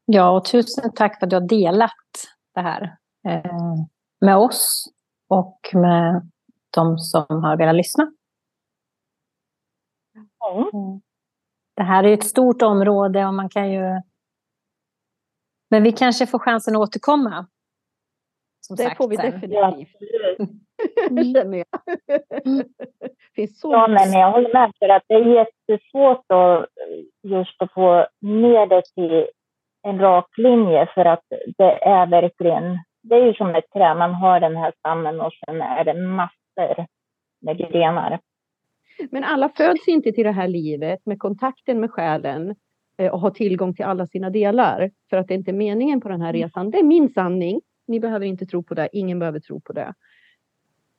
Ja, 0.05 0.37
och 0.37 0.45
tusen 0.45 0.93
tack 0.95 1.19
för 1.19 1.25
att 1.25 1.29
du 1.29 1.35
har 1.35 1.47
delat 1.47 1.91
det 2.53 2.61
här 2.61 2.97
eh, 3.27 3.75
med 4.21 4.37
oss 4.37 4.93
och 5.27 5.59
med 5.73 6.29
de 6.69 6.97
som 6.97 7.25
har 7.29 7.57
velat 7.57 7.75
lyssna. 7.75 8.13
Mm. 10.53 11.01
Det 11.75 11.83
här 11.83 12.03
är 12.03 12.13
ett 12.13 12.23
stort 12.23 12.61
område 12.61 13.25
och 13.25 13.33
man 13.33 13.49
kan 13.49 13.71
ju 13.71 14.01
men 15.73 15.83
vi 15.83 15.91
kanske 15.91 16.27
får 16.27 16.39
chansen 16.39 16.75
att 16.75 16.81
återkomma. 16.81 17.47
Det 18.69 18.83
sagt, 18.83 18.97
får 18.97 19.07
vi 19.09 19.15
sen. 19.15 19.31
definitivt. 19.31 19.95
Mm. 21.09 21.33
Känner 21.33 21.57
jag. 21.57 21.65
Finns 23.35 23.59
så 23.59 23.71
ja, 23.71 23.87
men 23.87 24.11
jag 24.11 24.31
håller 24.31 24.53
med 24.53 24.71
för 24.79 24.89
att 24.89 25.03
det 25.07 25.13
är 25.13 25.35
jättesvårt 25.35 26.25
att 26.27 26.65
just 27.23 27.61
att 27.61 27.73
få 27.73 28.07
ner 28.21 28.67
det 28.67 28.81
till 28.95 29.27
en 29.83 29.99
rak 29.99 30.27
linje 30.37 30.89
för 30.93 31.05
att 31.05 31.23
det 31.57 31.83
är 31.83 32.07
verkligen, 32.07 32.79
det 33.01 33.15
är 33.15 33.25
ju 33.25 33.33
som 33.33 33.55
ett 33.55 33.69
träd, 33.73 33.97
man 33.97 34.13
har 34.13 34.39
den 34.39 34.55
här 34.55 34.73
stammen 34.79 35.21
och 35.21 35.31
sen 35.33 35.61
är 35.61 35.83
det 35.83 35.93
massor 35.93 36.85
med 37.41 37.57
grenar. 37.57 38.19
Men 39.11 39.23
alla 39.23 39.49
föds 39.49 39.87
inte 39.87 40.11
till 40.11 40.23
det 40.23 40.31
här 40.31 40.47
livet 40.47 41.05
med 41.05 41.19
kontakten 41.19 41.79
med 41.79 41.91
själen 41.91 42.55
eh, 42.97 43.13
och 43.13 43.19
har 43.19 43.29
tillgång 43.29 43.73
till 43.73 43.85
alla 43.85 44.07
sina 44.07 44.29
delar 44.29 44.91
för 45.09 45.17
att 45.17 45.27
det 45.27 45.33
inte 45.33 45.51
är 45.51 45.55
meningen 45.55 46.01
på 46.01 46.09
den 46.09 46.21
här 46.21 46.29
mm. 46.29 46.41
resan. 46.41 46.71
Det 46.71 46.79
är 46.79 46.83
min 46.83 47.09
sanning. 47.09 47.61
Ni 47.85 47.99
behöver 47.99 48.25
inte 48.25 48.45
tro 48.45 48.63
på 48.63 48.73
det. 48.73 48.89
Ingen 48.91 49.19
behöver 49.19 49.39
tro 49.39 49.59
på 49.59 49.73
det. 49.73 49.93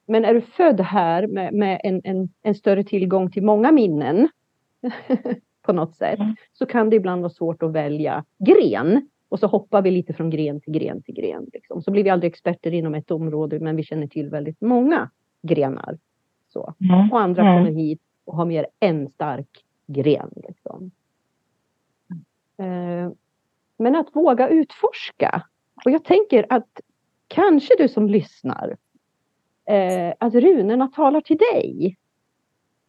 Men 0.07 0.24
är 0.24 0.35
du 0.35 0.41
född 0.41 0.80
här 0.80 1.26
med, 1.26 1.55
med 1.55 1.80
en, 1.85 2.01
en, 2.05 2.28
en, 2.43 2.55
större 2.55 2.85
tillgång 2.85 3.30
till 3.30 3.43
många 3.43 3.72
minnen 3.72 4.28
på 5.62 5.72
något 5.72 5.95
sätt 5.95 6.18
mm. 6.18 6.35
så 6.53 6.66
kan 6.66 6.91
det 6.91 6.97
ibland 6.97 7.22
vara 7.22 7.32
svårt 7.32 7.62
att 7.62 7.72
välja 7.72 8.24
gren. 8.39 9.09
Och 9.28 9.41
så 9.41 9.47
hoppar 9.47 9.82
vi 9.82 9.91
lite 9.91 10.12
från 10.12 10.30
gren 10.30 10.61
till 10.61 10.72
gren 10.72 11.03
till 11.03 11.14
gren. 11.14 11.47
Liksom. 11.53 11.82
Så 11.82 11.91
blir 11.91 12.05
vi 12.05 12.11
aldrig 12.11 12.32
experter 12.32 12.74
inom 12.74 12.95
ett 12.95 13.11
område 13.11 13.61
men 13.61 13.76
vi 13.76 13.82
känner 13.82 14.07
till 14.07 14.30
väldigt 14.30 14.61
många 14.61 15.11
grenar. 15.43 15.99
Så. 16.49 16.74
Mm. 16.80 17.12
Och 17.12 17.20
andra 17.20 17.43
mm. 17.43 17.55
kommer 17.55 17.80
hit 17.80 18.01
och 18.24 18.37
har 18.37 18.47
mer 18.47 18.66
en 18.80 19.09
stark 19.09 19.64
gren. 19.87 20.30
Liksom. 20.37 20.91
Eh, 22.57 23.11
men 23.76 23.97
att 23.97 24.16
våga 24.16 24.49
utforska. 24.49 25.43
Och 25.85 25.91
jag 25.91 26.05
tänker 26.05 26.47
att 26.49 26.81
kanske 27.29 27.75
du 27.79 27.89
som 27.89 28.09
lyssnar, 28.09 28.77
eh, 29.66 30.14
att 30.18 30.35
runorna 30.35 30.89
talar 30.89 31.20
till 31.20 31.37
dig. 31.37 31.97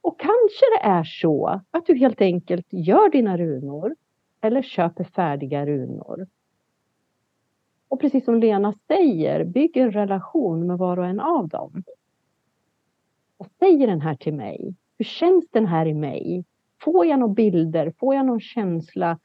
Och 0.01 0.19
kanske 0.19 0.65
det 0.79 0.87
är 0.87 1.03
så 1.03 1.61
att 1.71 1.85
du 1.85 1.97
helt 1.97 2.21
enkelt 2.21 2.67
gör 2.69 3.09
dina 3.09 3.37
runor 3.37 3.95
eller 4.41 4.61
köper 4.61 5.03
färdiga 5.03 5.65
runor. 5.65 6.27
Och 7.87 8.01
precis 8.01 8.25
som 8.25 8.39
Lena 8.39 8.73
säger, 8.87 9.43
bygg 9.43 9.77
en 9.77 9.91
relation 9.91 10.67
med 10.67 10.77
var 10.77 10.99
och 10.99 11.05
en 11.05 11.19
av 11.19 11.47
dem. 11.47 11.83
Vad 13.37 13.49
säger 13.59 13.87
den 13.87 14.01
här 14.01 14.15
till 14.15 14.33
mig? 14.33 14.75
Hur 14.97 15.05
känns 15.05 15.45
den 15.51 15.65
här 15.65 15.85
i 15.85 15.93
mig? 15.93 16.45
Får 16.81 17.05
jag 17.05 17.19
några 17.19 17.33
bilder? 17.33 17.93
Får 17.99 18.15
jag 18.15 18.25
någon 18.25 18.39
känsla? 18.39 19.19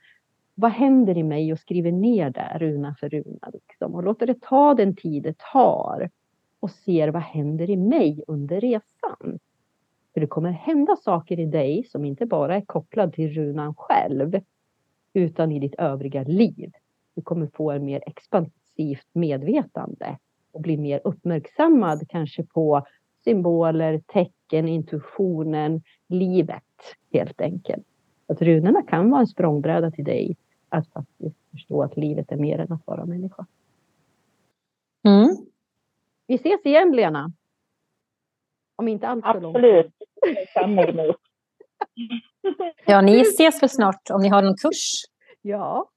Vad 0.61 0.71
händer 0.71 1.19
i 1.19 1.23
mig? 1.23 1.53
Och 1.53 1.59
skriver 1.59 1.93
ner 1.93 2.31
det 2.31 2.59
runa 2.59 2.95
för 3.01 3.09
runa. 3.09 3.51
Liksom. 3.53 3.95
Och 3.95 4.03
låter 4.03 4.27
det 4.27 4.41
ta 4.41 4.75
den 4.75 4.97
tid 4.97 5.23
det 5.23 5.39
tar. 5.53 6.11
Och 6.61 6.71
ser 6.71 7.09
vad 7.09 7.23
händer 7.23 7.71
i 7.71 7.77
mig 7.77 8.25
under 8.27 8.61
resan. 8.61 9.39
För 10.15 10.21
det 10.21 10.27
kommer 10.27 10.51
hända 10.51 10.97
saker 10.97 11.41
i 11.41 11.47
dig 11.47 11.85
som 11.85 12.05
inte 12.05 12.27
bara 12.27 12.57
är 12.57 12.61
kopplad 12.61 13.13
till 13.13 13.35
runan 13.35 13.75
själv. 13.75 14.41
Utan 15.15 15.53
i 15.53 15.59
ditt 15.59 15.75
övriga 15.75 16.23
liv. 16.23 16.73
Du 17.15 17.23
kommer 17.23 17.47
få 17.47 17.71
en 17.71 17.85
mer 17.85 18.03
expansivt 18.07 19.09
medvetande. 19.13 20.19
Och 20.53 20.61
bli 20.61 20.77
mer 20.77 21.01
uppmärksammad 21.05 22.09
kanske 22.09 22.43
på 22.43 22.87
symboler, 23.25 24.01
tecken, 24.07 24.69
intuitionen, 24.69 25.83
livet 26.09 26.63
helt 27.13 27.41
enkelt. 27.41 27.87
Att 28.27 28.43
runorna 28.43 28.83
kan 28.83 29.11
vara 29.11 29.21
en 29.21 29.27
språngbräda 29.27 29.91
till 29.91 30.05
dig 30.05 30.37
att 30.71 30.93
faktiskt 30.93 31.37
förstå 31.51 31.83
att 31.83 31.97
livet 31.97 32.33
är 32.33 32.37
mer 32.37 32.59
än 32.59 32.73
att 32.73 32.87
vara 32.87 33.07
människa. 33.07 33.47
Mm. 35.09 35.37
Vi 36.27 36.35
ses 36.35 36.67
igen 36.67 36.93
Lena. 36.93 37.33
Om 38.77 38.89
inte 38.89 39.09
allt 39.09 39.25
för 39.25 39.41
långt. 39.41 39.57
Absolut. 40.55 41.17
ja, 42.87 43.01
ni 43.01 43.21
ses 43.21 43.63
väl 43.63 43.69
snart 43.71 44.11
om 44.11 44.21
ni 44.21 44.29
har 44.29 44.43
någon 44.43 44.57
kurs? 44.57 45.05
Ja. 45.43 45.91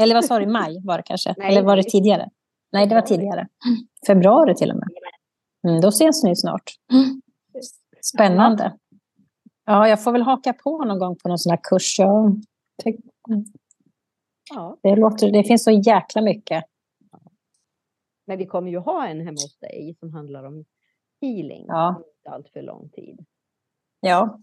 Eller 0.00 0.14
vad 0.14 0.24
sa 0.24 0.38
du, 0.38 0.46
maj 0.46 0.80
var 0.84 0.96
det 0.96 1.02
kanske? 1.02 1.34
Nej, 1.36 1.48
Eller 1.48 1.62
var 1.62 1.76
det 1.76 1.82
tidigare? 1.82 2.28
Nej, 2.72 2.86
det 2.86 2.94
var 2.94 3.02
tidigare. 3.02 3.48
Februari 4.06 4.54
till 4.54 4.70
och 4.70 4.76
med. 4.76 4.88
Mm, 5.68 5.80
då 5.80 5.88
ses 5.88 6.24
ni 6.24 6.36
snart. 6.36 6.62
Spännande. 8.02 8.76
Ja, 9.66 9.88
jag 9.88 10.04
får 10.04 10.12
väl 10.12 10.22
haka 10.22 10.52
på 10.52 10.84
någon 10.84 10.98
gång 10.98 11.16
på 11.16 11.28
någon 11.28 11.38
sån 11.38 11.50
här 11.50 11.60
kurs. 11.62 11.98
Jag... 11.98 12.42
Ja. 14.50 14.78
Det, 14.82 14.96
låter, 14.96 15.30
det 15.30 15.44
finns 15.44 15.64
så 15.64 15.70
jäkla 15.70 16.22
mycket. 16.22 16.64
Men 18.26 18.38
vi 18.38 18.46
kommer 18.46 18.70
ju 18.70 18.78
ha 18.78 19.06
en 19.06 19.18
hemma 19.20 19.40
hos 19.40 19.58
dig 19.58 19.96
som 20.00 20.14
handlar 20.14 20.44
om 20.44 20.64
healing. 21.20 21.64
Ja. 21.68 22.02
Inte 22.18 22.30
allt 22.30 22.48
för 22.48 22.62
lång 22.62 22.88
tid. 22.88 23.24
Ja. 24.00 24.40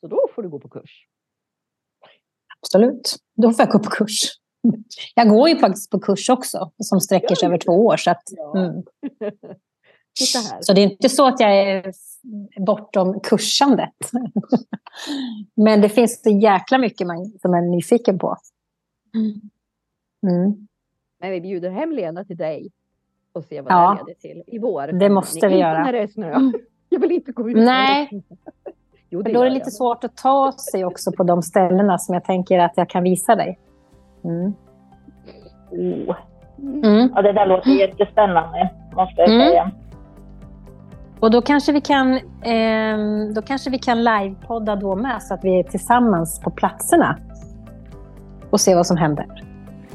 Så 0.00 0.06
då 0.06 0.20
får 0.34 0.42
du 0.42 0.48
gå 0.48 0.60
på 0.60 0.68
kurs. 0.68 1.06
Absolut. 2.60 3.16
Då 3.34 3.52
får 3.52 3.60
jag 3.60 3.72
gå 3.72 3.78
på 3.78 3.90
kurs. 3.90 4.40
Jag 5.14 5.28
går 5.28 5.48
ju 5.48 5.58
faktiskt 5.58 5.90
på 5.90 6.00
kurs 6.00 6.30
också, 6.30 6.72
som 6.78 7.00
sträcker 7.00 7.34
sig 7.34 7.46
över 7.46 7.58
två 7.58 7.72
år. 7.72 7.96
Så, 7.96 8.10
att, 8.10 8.22
mm. 8.56 8.82
så 10.60 10.72
det 10.72 10.80
är 10.80 10.90
inte 10.90 11.08
så 11.08 11.26
att 11.26 11.40
jag 11.40 11.58
är 11.58 11.92
bortom 12.66 13.20
kursandet. 13.20 13.94
Men 15.54 15.80
det 15.80 15.88
finns 15.88 16.22
så 16.22 16.30
jäkla 16.30 16.78
mycket 16.78 17.06
man, 17.06 17.26
som 17.26 17.54
jag 17.54 17.64
är 17.64 17.68
nyfiken 17.68 18.18
på. 18.18 18.36
Mm. 20.22 20.68
Men 21.20 21.30
vi 21.30 21.40
bjuder 21.40 21.70
hem 21.70 21.92
Lena 21.92 22.24
till 22.24 22.36
dig 22.36 22.70
och 23.32 23.44
ser 23.44 23.62
vad 23.62 23.72
ja. 23.72 23.98
det 23.98 24.06
leder 24.06 24.20
till 24.20 24.42
i 24.46 24.58
vår. 24.58 24.86
Det 24.86 25.10
måste 25.10 25.48
vi 25.48 25.58
göra. 25.58 25.82
När 25.82 25.92
det 25.92 25.98
är 25.98 26.06
snö. 26.06 26.52
Jag 26.88 27.00
vill 27.00 27.12
inte 27.12 27.32
gå 27.32 27.50
ut. 27.50 27.56
Nej. 27.56 28.22
Jo, 29.08 29.22
det 29.22 29.32
då 29.32 29.40
är 29.40 29.44
det 29.44 29.50
lite 29.50 29.66
jag. 29.66 29.72
svårt 29.72 30.04
att 30.04 30.16
ta 30.16 30.52
sig 30.52 30.84
också 30.84 31.12
på 31.12 31.22
de 31.22 31.42
ställena 31.42 31.98
som 31.98 32.14
jag 32.14 32.24
tänker 32.24 32.58
att 32.58 32.72
jag 32.76 32.88
kan 32.88 33.02
visa 33.02 33.36
dig. 33.36 33.58
Mm. 34.24 34.52
Oh. 35.70 36.16
Mm. 36.58 37.12
Ja, 37.14 37.22
det 37.22 37.32
där 37.32 37.46
låter 37.46 37.70
jättespännande, 37.70 38.70
måste 38.96 39.20
jag 39.20 39.28
mm. 39.30 39.48
säga. 39.48 39.70
Och 41.20 41.30
då 41.30 41.42
kanske 41.42 41.72
vi 41.72 41.80
kan, 41.80 42.12
eh, 42.42 42.98
då 43.34 43.42
kanske 43.42 43.70
vi 43.70 43.78
kan 43.78 44.04
livepodda 44.04 44.76
då 44.76 44.96
med, 44.96 45.22
så 45.22 45.34
att 45.34 45.44
vi 45.44 45.58
är 45.58 45.62
tillsammans 45.62 46.40
på 46.40 46.50
platserna. 46.50 47.18
Och 48.50 48.60
se 48.60 48.74
vad 48.74 48.86
som 48.86 48.96
händer. 48.96 49.26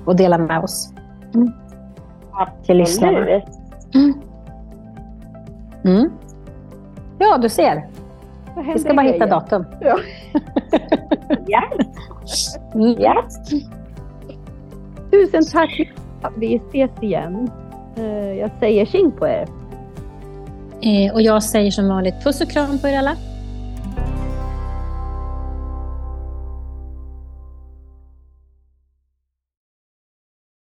Och 0.05 0.15
dela 0.15 0.37
med 0.37 0.63
oss. 0.63 0.93
Mm. 1.33 1.51
Till 2.65 2.77
lyssnarna. 2.77 3.19
Mm. 3.19 4.13
mm. 5.83 6.11
Ja, 7.19 7.37
du 7.37 7.49
ser. 7.49 7.87
Vi 8.73 8.79
ska 8.79 8.93
bara 8.93 9.05
hitta 9.05 9.25
datum. 9.25 9.65
Ja. 9.81 9.97
ja. 11.47 11.63
Mm. 12.73 12.95
ja. 12.99 13.23
Tusen 15.11 15.43
tack. 15.51 15.91
Vi 16.37 16.55
ses 16.55 16.91
igen. 17.01 17.49
Eh, 17.97 18.33
jag 18.33 18.51
säger 18.59 18.85
tjing 18.85 19.11
på 19.11 19.27
er. 19.27 19.47
Eh, 20.85 21.13
och 21.13 21.21
jag 21.21 21.43
säger 21.43 21.71
som 21.71 21.87
vanligt 21.87 22.23
puss 22.23 22.41
och 22.41 22.49
kram 22.49 22.79
på 22.79 22.87
er 22.87 22.97
alla. 22.97 23.15